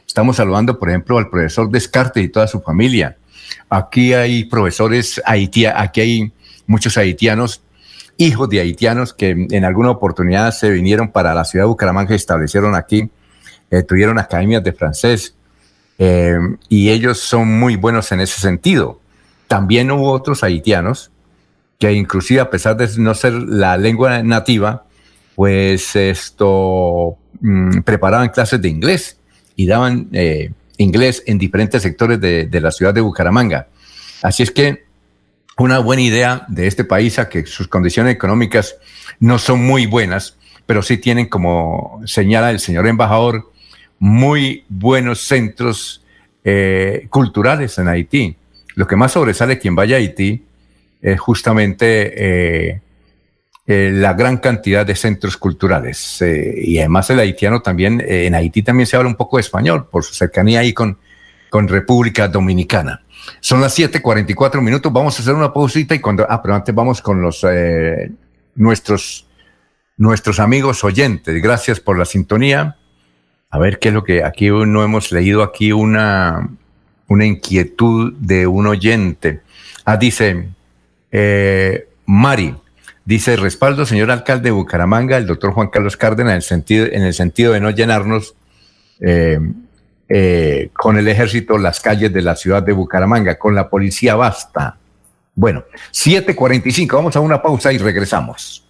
[0.05, 3.17] Estamos saludando, por ejemplo, al profesor Descartes y toda su familia.
[3.69, 6.33] Aquí hay profesores haitianos, aquí hay
[6.67, 7.63] muchos haitianos,
[8.17, 12.17] hijos de haitianos que en alguna oportunidad se vinieron para la ciudad de Bucaramanga y
[12.17, 13.09] establecieron aquí,
[13.71, 15.37] eh, tuvieron academias de francés,
[16.03, 16.39] eh,
[16.71, 18.99] y ellos son muy buenos en ese sentido.
[19.49, 21.11] también hubo otros haitianos
[21.79, 24.85] que inclusive a pesar de no ser la lengua nativa,
[25.35, 29.19] pues esto mm, preparaban clases de inglés
[29.57, 33.67] y daban eh, inglés en diferentes sectores de, de, la ciudad de Bucaramanga.
[34.23, 34.85] Así es que
[35.59, 38.77] una buena idea de este país a que sus condiciones económicas
[39.19, 43.51] no son muy buenas, pero sí tienen, como señala el señor embajador,
[44.01, 46.03] muy buenos centros
[46.43, 48.35] eh, culturales en Haití.
[48.75, 50.43] Lo que más sobresale quien vaya a Haití
[51.03, 52.81] es justamente eh,
[53.67, 56.19] eh, la gran cantidad de centros culturales.
[56.23, 60.03] y además el haitiano también, en Haití también se habla un poco de español por
[60.03, 60.99] su cercanía ahí con,
[61.51, 63.03] con República Dominicana.
[63.41, 64.91] Son las 7:44 minutos.
[64.91, 66.27] Vamos a hacer una pausita y cuando.
[66.29, 67.47] Ah, pero antes vamos con los
[68.55, 69.27] nuestros
[69.99, 71.43] nuestros amigos oyentes.
[71.43, 72.80] Gracias por la sintonía.
[73.51, 76.49] A ver qué es lo que aquí no hemos leído aquí una,
[77.09, 79.41] una inquietud de un oyente.
[79.85, 80.49] Ah, dice
[81.11, 82.55] eh, Mari,
[83.05, 87.03] dice respaldo, señor alcalde de Bucaramanga, el doctor Juan Carlos Cárdenas, en el sentido, en
[87.03, 88.35] el sentido de no llenarnos
[89.01, 89.41] eh,
[90.09, 94.77] eh, con el ejército las calles de la ciudad de Bucaramanga, con la policía basta.
[95.35, 98.70] Bueno, 7.45, vamos a una pausa y regresamos.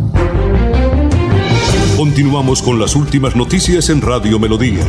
[2.01, 4.83] Continuamos con las últimas noticias en Radio Melodía.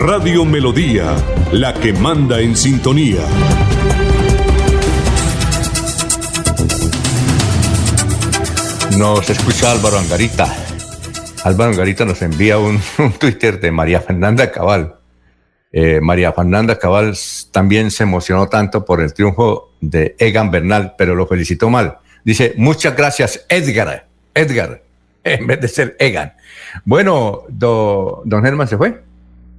[0.00, 1.14] Radio Melodía,
[1.52, 3.20] la que manda en sintonía.
[8.98, 10.52] Nos escucha Álvaro Angarita.
[11.44, 12.80] Álvaro Angarita nos envía un,
[13.20, 14.96] Twitter de María Fernanda Cabal.
[15.70, 17.16] Eh, María Fernanda Cabal
[17.52, 21.98] también se emocionó tanto por el triunfo de Egan Bernal, pero lo felicitó mal.
[22.24, 24.08] Dice, muchas gracias, Edgar.
[24.34, 24.82] Edgar,
[25.24, 26.32] en vez de ser Egan.
[26.84, 29.02] Bueno, don Germán se fue.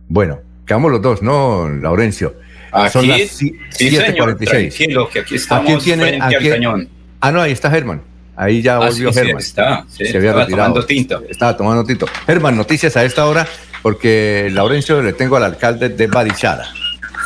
[0.07, 2.35] Bueno, quedamos los dos, ¿no, Laurencio?
[2.71, 5.09] Aquí, Son las 7.46.
[5.09, 6.89] que aquí estamos ¿A tiene, cañón.
[7.21, 8.01] Ah, no, ahí está Germán.
[8.35, 9.37] Ahí ya ah, volvió Germán.
[9.37, 11.23] está, se había estaba tomando tinto.
[11.29, 12.07] Estaba tomando tinto.
[12.25, 13.47] Germán, noticias a esta hora,
[13.83, 16.65] porque Laurencio le tengo al alcalde de Barichara.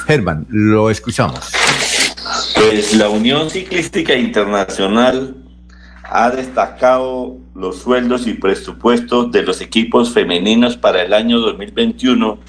[0.06, 1.51] Germán, lo escuchamos.
[2.56, 5.35] Pues la Unión Ciclística Internacional
[6.10, 12.40] ha destacado los sueldos y presupuestos de los equipos femeninos para el año 2021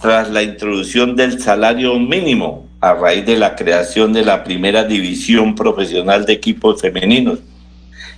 [0.00, 5.54] tras la introducción del salario mínimo a raíz de la creación de la primera división
[5.54, 7.38] profesional de equipos femeninos.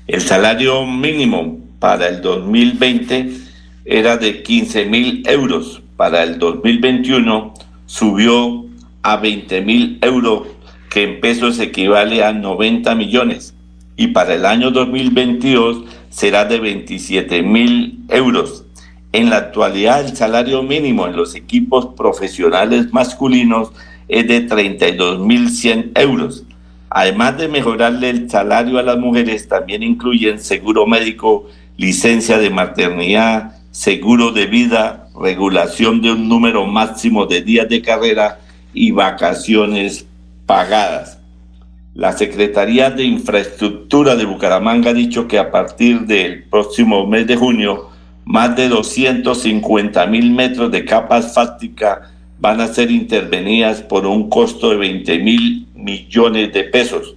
[0.07, 3.31] El salario mínimo para el 2020
[3.85, 7.55] era de 15 mil euros, para el 2021
[7.87, 8.65] subió
[9.03, 10.47] a 20 mil euros,
[10.89, 13.55] que en pesos equivale a 90 millones
[14.03, 18.65] y para el año 2022 será de 27 mil euros.
[19.13, 23.71] En la actualidad el salario mínimo en los equipos profesionales masculinos
[24.09, 26.43] es de 32 mil 100 euros.
[26.91, 33.53] Además de mejorarle el salario a las mujeres, también incluyen seguro médico, licencia de maternidad,
[33.71, 38.41] seguro de vida, regulación de un número máximo de días de carrera
[38.75, 40.07] y vacaciones
[40.45, 41.22] pagadas.
[41.95, 47.37] La Secretaría de Infraestructura de Bucaramanga ha dicho que a partir del próximo mes de
[47.37, 47.91] junio,
[48.25, 54.71] más de 250 mil metros de capa asfáltica van a ser intervenidas por un costo
[54.71, 57.15] de 20 mil millones de pesos.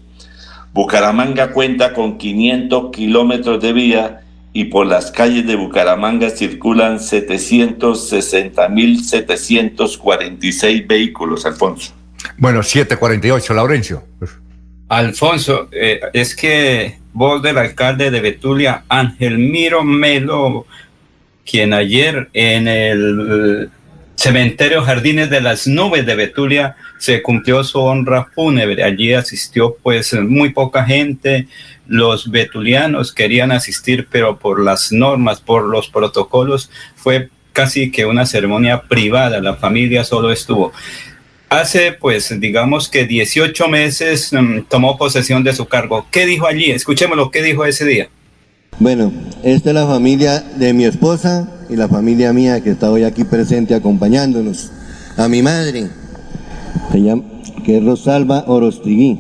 [0.74, 4.22] Bucaramanga cuenta con 500 kilómetros de vía
[4.52, 11.94] y por las calles de Bucaramanga circulan 760 mil 746 vehículos, Alfonso.
[12.38, 14.04] Bueno, 748, Laurencio.
[14.88, 20.68] Alfonso, eh, es que voz del alcalde de Betulia, Ángel Miro Melo,
[21.46, 23.70] quien ayer en el
[24.16, 28.84] cementerio Jardines de las Nubes de Betulia se cumplió su honra fúnebre.
[28.84, 31.48] Allí asistió pues muy poca gente.
[31.88, 38.26] Los betulianos querían asistir, pero por las normas, por los protocolos, fue casi que una
[38.26, 39.40] ceremonia privada.
[39.40, 40.74] La familia solo estuvo.
[41.56, 46.06] Hace, pues, digamos que 18 meses mm, tomó posesión de su cargo.
[46.12, 46.70] ¿Qué dijo allí?
[46.70, 48.10] Escuchemos lo que dijo ese día.
[48.78, 53.06] Bueno, esta es la familia de mi esposa y la familia mía que está hoy
[53.06, 54.70] aquí presente acompañándonos.
[55.16, 55.88] A mi madre,
[57.64, 59.18] que es Rosalba Orostigui.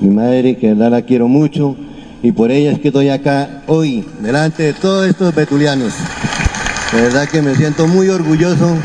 [0.00, 1.76] Mi madre, que verdad la quiero mucho
[2.22, 5.92] y por ella es que estoy acá hoy, delante de todos estos betulianos.
[6.92, 8.76] De verdad que me siento muy orgulloso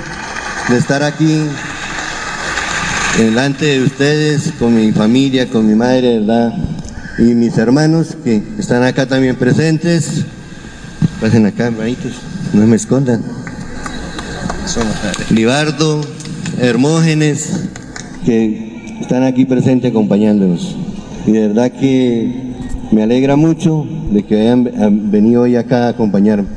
[0.69, 1.45] de estar aquí
[3.17, 6.53] delante de ustedes, con mi familia, con mi madre, ¿verdad?
[7.17, 10.25] Y mis hermanos que están acá también presentes.
[11.19, 12.13] Pasen acá, hermanitos,
[12.53, 13.21] no me escondan.
[15.31, 16.01] Libardo,
[16.59, 17.69] Hermógenes,
[18.23, 20.75] que están aquí presentes acompañándonos.
[21.25, 22.53] Y de verdad que
[22.91, 26.47] me alegra mucho de que hayan venido hoy acá a acompañarme.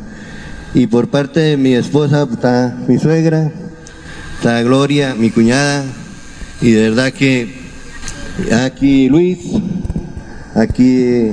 [0.74, 3.50] Y por parte de mi esposa está mi suegra,
[4.38, 5.84] está Gloria, mi cuñada,
[6.62, 7.48] y de verdad que
[8.52, 9.38] aquí Luis,
[10.54, 11.32] aquí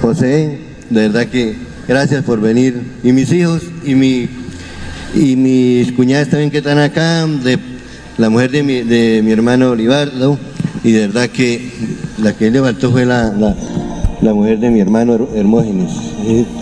[0.00, 2.82] José, de verdad que gracias por venir.
[3.04, 4.28] Y mis hijos y mi
[5.14, 7.58] y mis cuñadas también que están acá, de
[8.16, 10.38] la mujer de mi, de mi hermano Olivardo,
[10.82, 11.70] y de verdad que
[12.22, 13.30] la que levantó fue la,
[14.22, 15.90] la, mujer de mi hermano Hermógenes,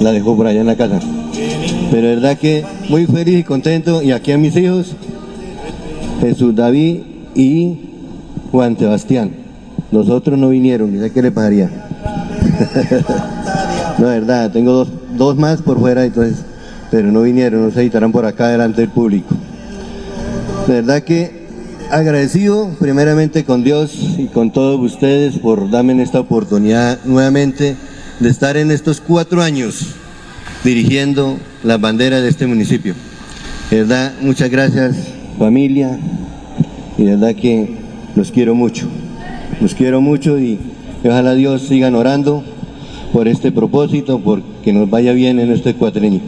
[0.00, 0.98] la dejó por allá en la casa.
[1.92, 4.96] Pero de verdad que muy feliz y contento, y aquí a mis hijos,
[6.20, 7.02] Jesús David
[7.36, 7.89] y
[8.50, 9.32] Juan Sebastián.
[9.90, 11.68] Los otros no vinieron, sé qué le pasaría.
[13.98, 16.44] no, verdad, tengo dos, dos más por fuera, entonces
[16.90, 19.34] pero no vinieron, no se editarán por acá delante del público.
[20.66, 21.46] De verdad que
[21.90, 27.76] agradecido primeramente con Dios y con todos ustedes por darme esta oportunidad nuevamente
[28.18, 29.94] de estar en estos cuatro años
[30.62, 32.94] dirigiendo las banderas de este municipio.
[33.70, 34.96] Verdad, muchas gracias
[35.38, 35.98] familia
[36.98, 37.79] y de verdad que
[38.16, 38.88] los quiero mucho.
[39.60, 40.58] Los quiero mucho y
[41.04, 42.44] ojalá Dios sigan orando
[43.12, 46.20] por este propósito, porque nos vaya bien en este cuatrenio.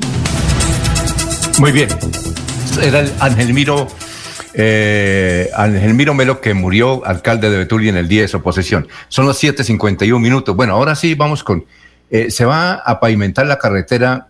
[1.58, 1.88] Muy bien.
[2.82, 3.86] Era el Ángel Miro,
[4.54, 8.88] eh, Ángel Miro Melo que murió alcalde de Betulia en el día de su posesión.
[9.08, 10.56] Son los 7.51 minutos.
[10.56, 11.64] Bueno, ahora sí vamos con...
[12.10, 14.28] Eh, se va a pavimentar la carretera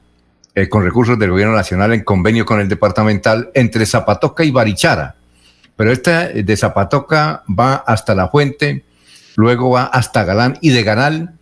[0.55, 5.17] eh, con recursos del gobierno nacional en convenio con el departamental entre Zapatoca y Barichara.
[5.83, 8.85] Pero esta de Zapatoca va hasta La Fuente,
[9.35, 11.41] luego va hasta Galán y de Galán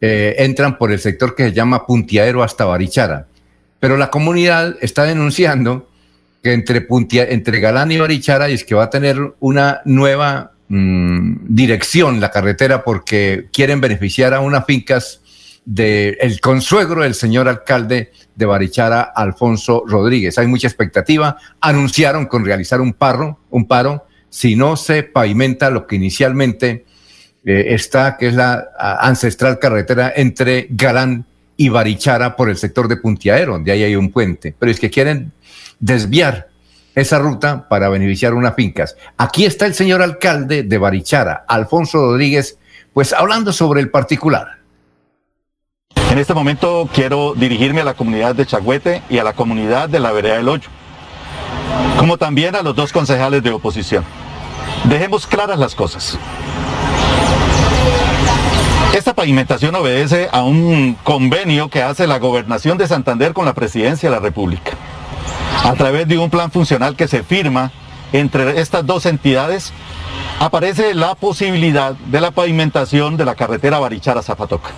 [0.00, 3.26] entran por el sector que se llama Puntiaero hasta Barichara.
[3.80, 5.88] Pero la comunidad está denunciando
[6.40, 6.86] que entre,
[7.32, 12.84] entre Galán y Barichara es que va a tener una nueva mm, dirección la carretera
[12.84, 15.19] porque quieren beneficiar a unas fincas
[15.70, 20.36] del consuegro del señor alcalde de Barichara, Alfonso Rodríguez.
[20.36, 21.36] Hay mucha expectativa.
[21.60, 26.86] Anunciaron con realizar un paro, un paro si no se pavimenta lo que inicialmente
[27.44, 28.64] eh, está, que es la
[29.00, 31.24] ancestral carretera entre Galán
[31.56, 34.52] y Barichara por el sector de Puntiaero, donde ahí hay un puente.
[34.58, 35.30] Pero es que quieren
[35.78, 36.48] desviar
[36.96, 38.96] esa ruta para beneficiar unas fincas.
[39.16, 42.58] Aquí está el señor alcalde de Barichara, Alfonso Rodríguez,
[42.92, 44.59] pues hablando sobre el particular.
[46.10, 50.00] En este momento quiero dirigirme a la comunidad de Chagüete y a la comunidad de
[50.00, 50.68] la Vereda del Hoyo,
[52.00, 54.04] como también a los dos concejales de oposición.
[54.84, 56.18] Dejemos claras las cosas.
[58.92, 64.10] Esta pavimentación obedece a un convenio que hace la gobernación de Santander con la presidencia
[64.10, 64.72] de la República.
[65.62, 67.70] A través de un plan funcional que se firma
[68.12, 69.72] entre estas dos entidades,
[70.40, 74.70] aparece la posibilidad de la pavimentación de la carretera Barichara-Zapatoca.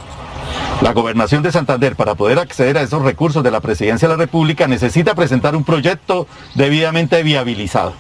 [0.83, 4.19] La gobernación de Santander, para poder acceder a esos recursos de la presidencia de la
[4.19, 7.93] República, necesita presentar un proyecto debidamente viabilizado.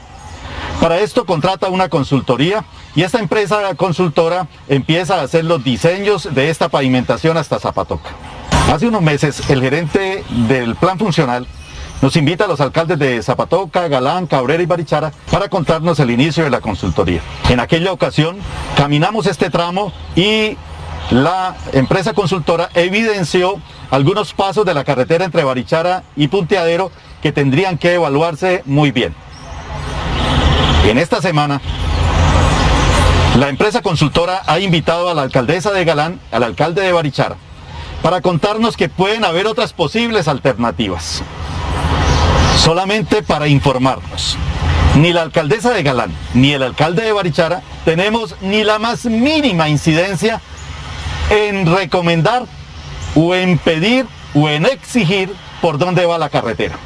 [0.80, 2.64] Para esto contrata una consultoría
[2.96, 8.10] y esta empresa consultora empieza a hacer los diseños de esta pavimentación hasta Zapatoca.
[8.72, 11.46] Hace unos meses el gerente del plan funcional
[12.00, 16.42] nos invita a los alcaldes de Zapatoca, Galán, Cabrera y Barichara para contarnos el inicio
[16.42, 17.20] de la consultoría.
[17.48, 18.38] En aquella ocasión
[18.76, 20.56] caminamos este tramo y
[21.10, 26.90] la empresa consultora evidenció algunos pasos de la carretera entre Barichara y Punteadero
[27.22, 29.14] que tendrían que evaluarse muy bien.
[30.84, 31.60] En esta semana,
[33.38, 37.36] la empresa consultora ha invitado a la alcaldesa de Galán, al alcalde de Barichara,
[38.02, 41.22] para contarnos que pueden haber otras posibles alternativas.
[42.58, 44.36] Solamente para informarnos.
[44.96, 49.68] Ni la alcaldesa de Galán ni el alcalde de Barichara tenemos ni la más mínima
[49.68, 50.40] incidencia
[51.32, 52.44] en recomendar
[53.14, 55.30] o en pedir o en exigir
[55.62, 56.76] por dónde va la carretera.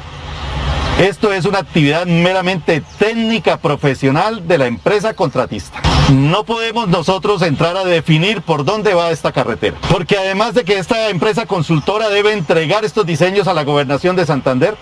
[0.99, 5.81] Esto es una actividad meramente técnica profesional de la empresa contratista.
[6.11, 10.79] No podemos nosotros entrar a definir por dónde va esta carretera, porque además de que
[10.79, 14.75] esta empresa consultora debe entregar estos diseños a la gobernación de Santander,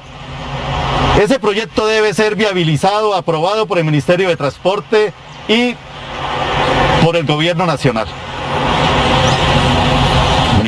[1.22, 5.11] ese proyecto debe ser viabilizado, aprobado por el Ministerio de Transporte
[5.48, 5.76] y
[7.03, 8.08] por el Gobierno Nacional.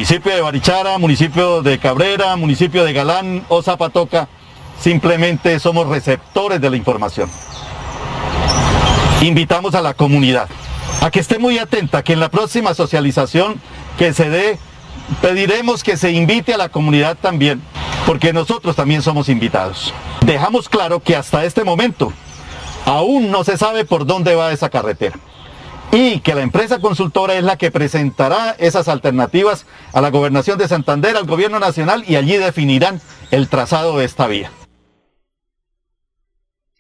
[0.08, 4.30] Municipio de Barichara, municipio de Cabrera, municipio de Galán o Zapatoca,
[4.80, 7.30] simplemente somos receptores de la información.
[9.22, 10.48] Invitamos a la comunidad
[11.02, 13.60] a que esté muy atenta, que en la próxima socialización
[13.98, 14.58] que se dé,
[15.22, 17.61] pediremos que se invite a la comunidad también,
[18.06, 19.94] porque nosotros también somos invitados.
[20.26, 22.14] Dejamos claro que hasta este momento
[22.86, 25.19] aún no se sabe por dónde va esa carretera
[25.91, 30.67] y que la empresa consultora es la que presentará esas alternativas a la gobernación de
[30.67, 33.01] Santander, al gobierno nacional y allí definirán
[33.32, 34.51] el trazado de esta vía.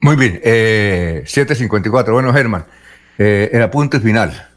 [0.01, 2.13] Muy bien, eh, 754.
[2.13, 2.65] Bueno, Germán,
[3.17, 4.47] eh, el apunte final.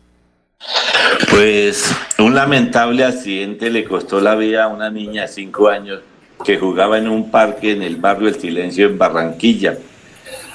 [1.30, 6.00] Pues un lamentable accidente le costó la vida a una niña de cinco años
[6.44, 9.78] que jugaba en un parque en el barrio El Silencio en Barranquilla.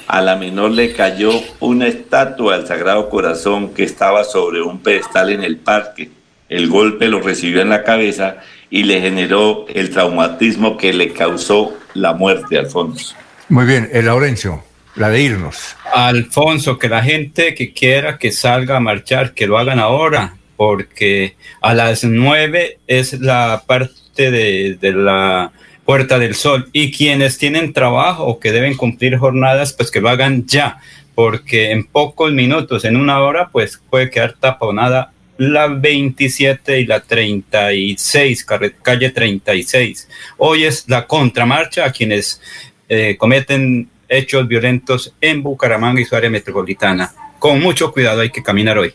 [0.06, 5.30] A la menor le cayó una estatua del Sagrado Corazón que estaba sobre un pedestal
[5.30, 6.10] en el parque.
[6.48, 8.36] El golpe lo recibió en la cabeza
[8.70, 13.16] y le generó el traumatismo que le causó la muerte, Alfonso.
[13.48, 14.62] Muy bien, el Laurencio,
[14.94, 15.76] la de irnos.
[15.92, 21.36] Alfonso, que la gente que quiera que salga a marchar, que lo hagan ahora, porque
[21.60, 25.52] a las nueve es la parte de, de la
[25.86, 26.68] Puerta del Sol.
[26.72, 30.78] Y quienes tienen trabajo o que deben cumplir jornadas, pues que lo hagan ya,
[31.14, 37.00] porque en pocos minutos, en una hora, pues puede quedar taponada la 27 y la
[37.00, 38.46] 36,
[38.82, 40.08] calle 36.
[40.38, 42.40] Hoy es la contramarcha a quienes
[42.88, 47.12] eh, cometen hechos violentos en Bucaramanga y su área metropolitana.
[47.38, 48.94] Con mucho cuidado hay que caminar hoy.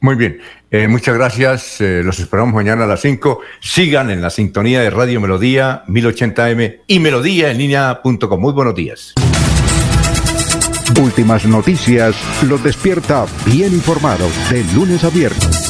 [0.00, 1.80] Muy bien, eh, muchas gracias.
[1.80, 3.40] Eh, los esperamos mañana a las 5.
[3.60, 8.40] Sigan en la sintonía de Radio Melodía 1080M y melodía en línea.com.
[8.40, 9.14] Muy buenos días.
[11.00, 15.69] Últimas noticias los despierta bien informados de lunes a viernes.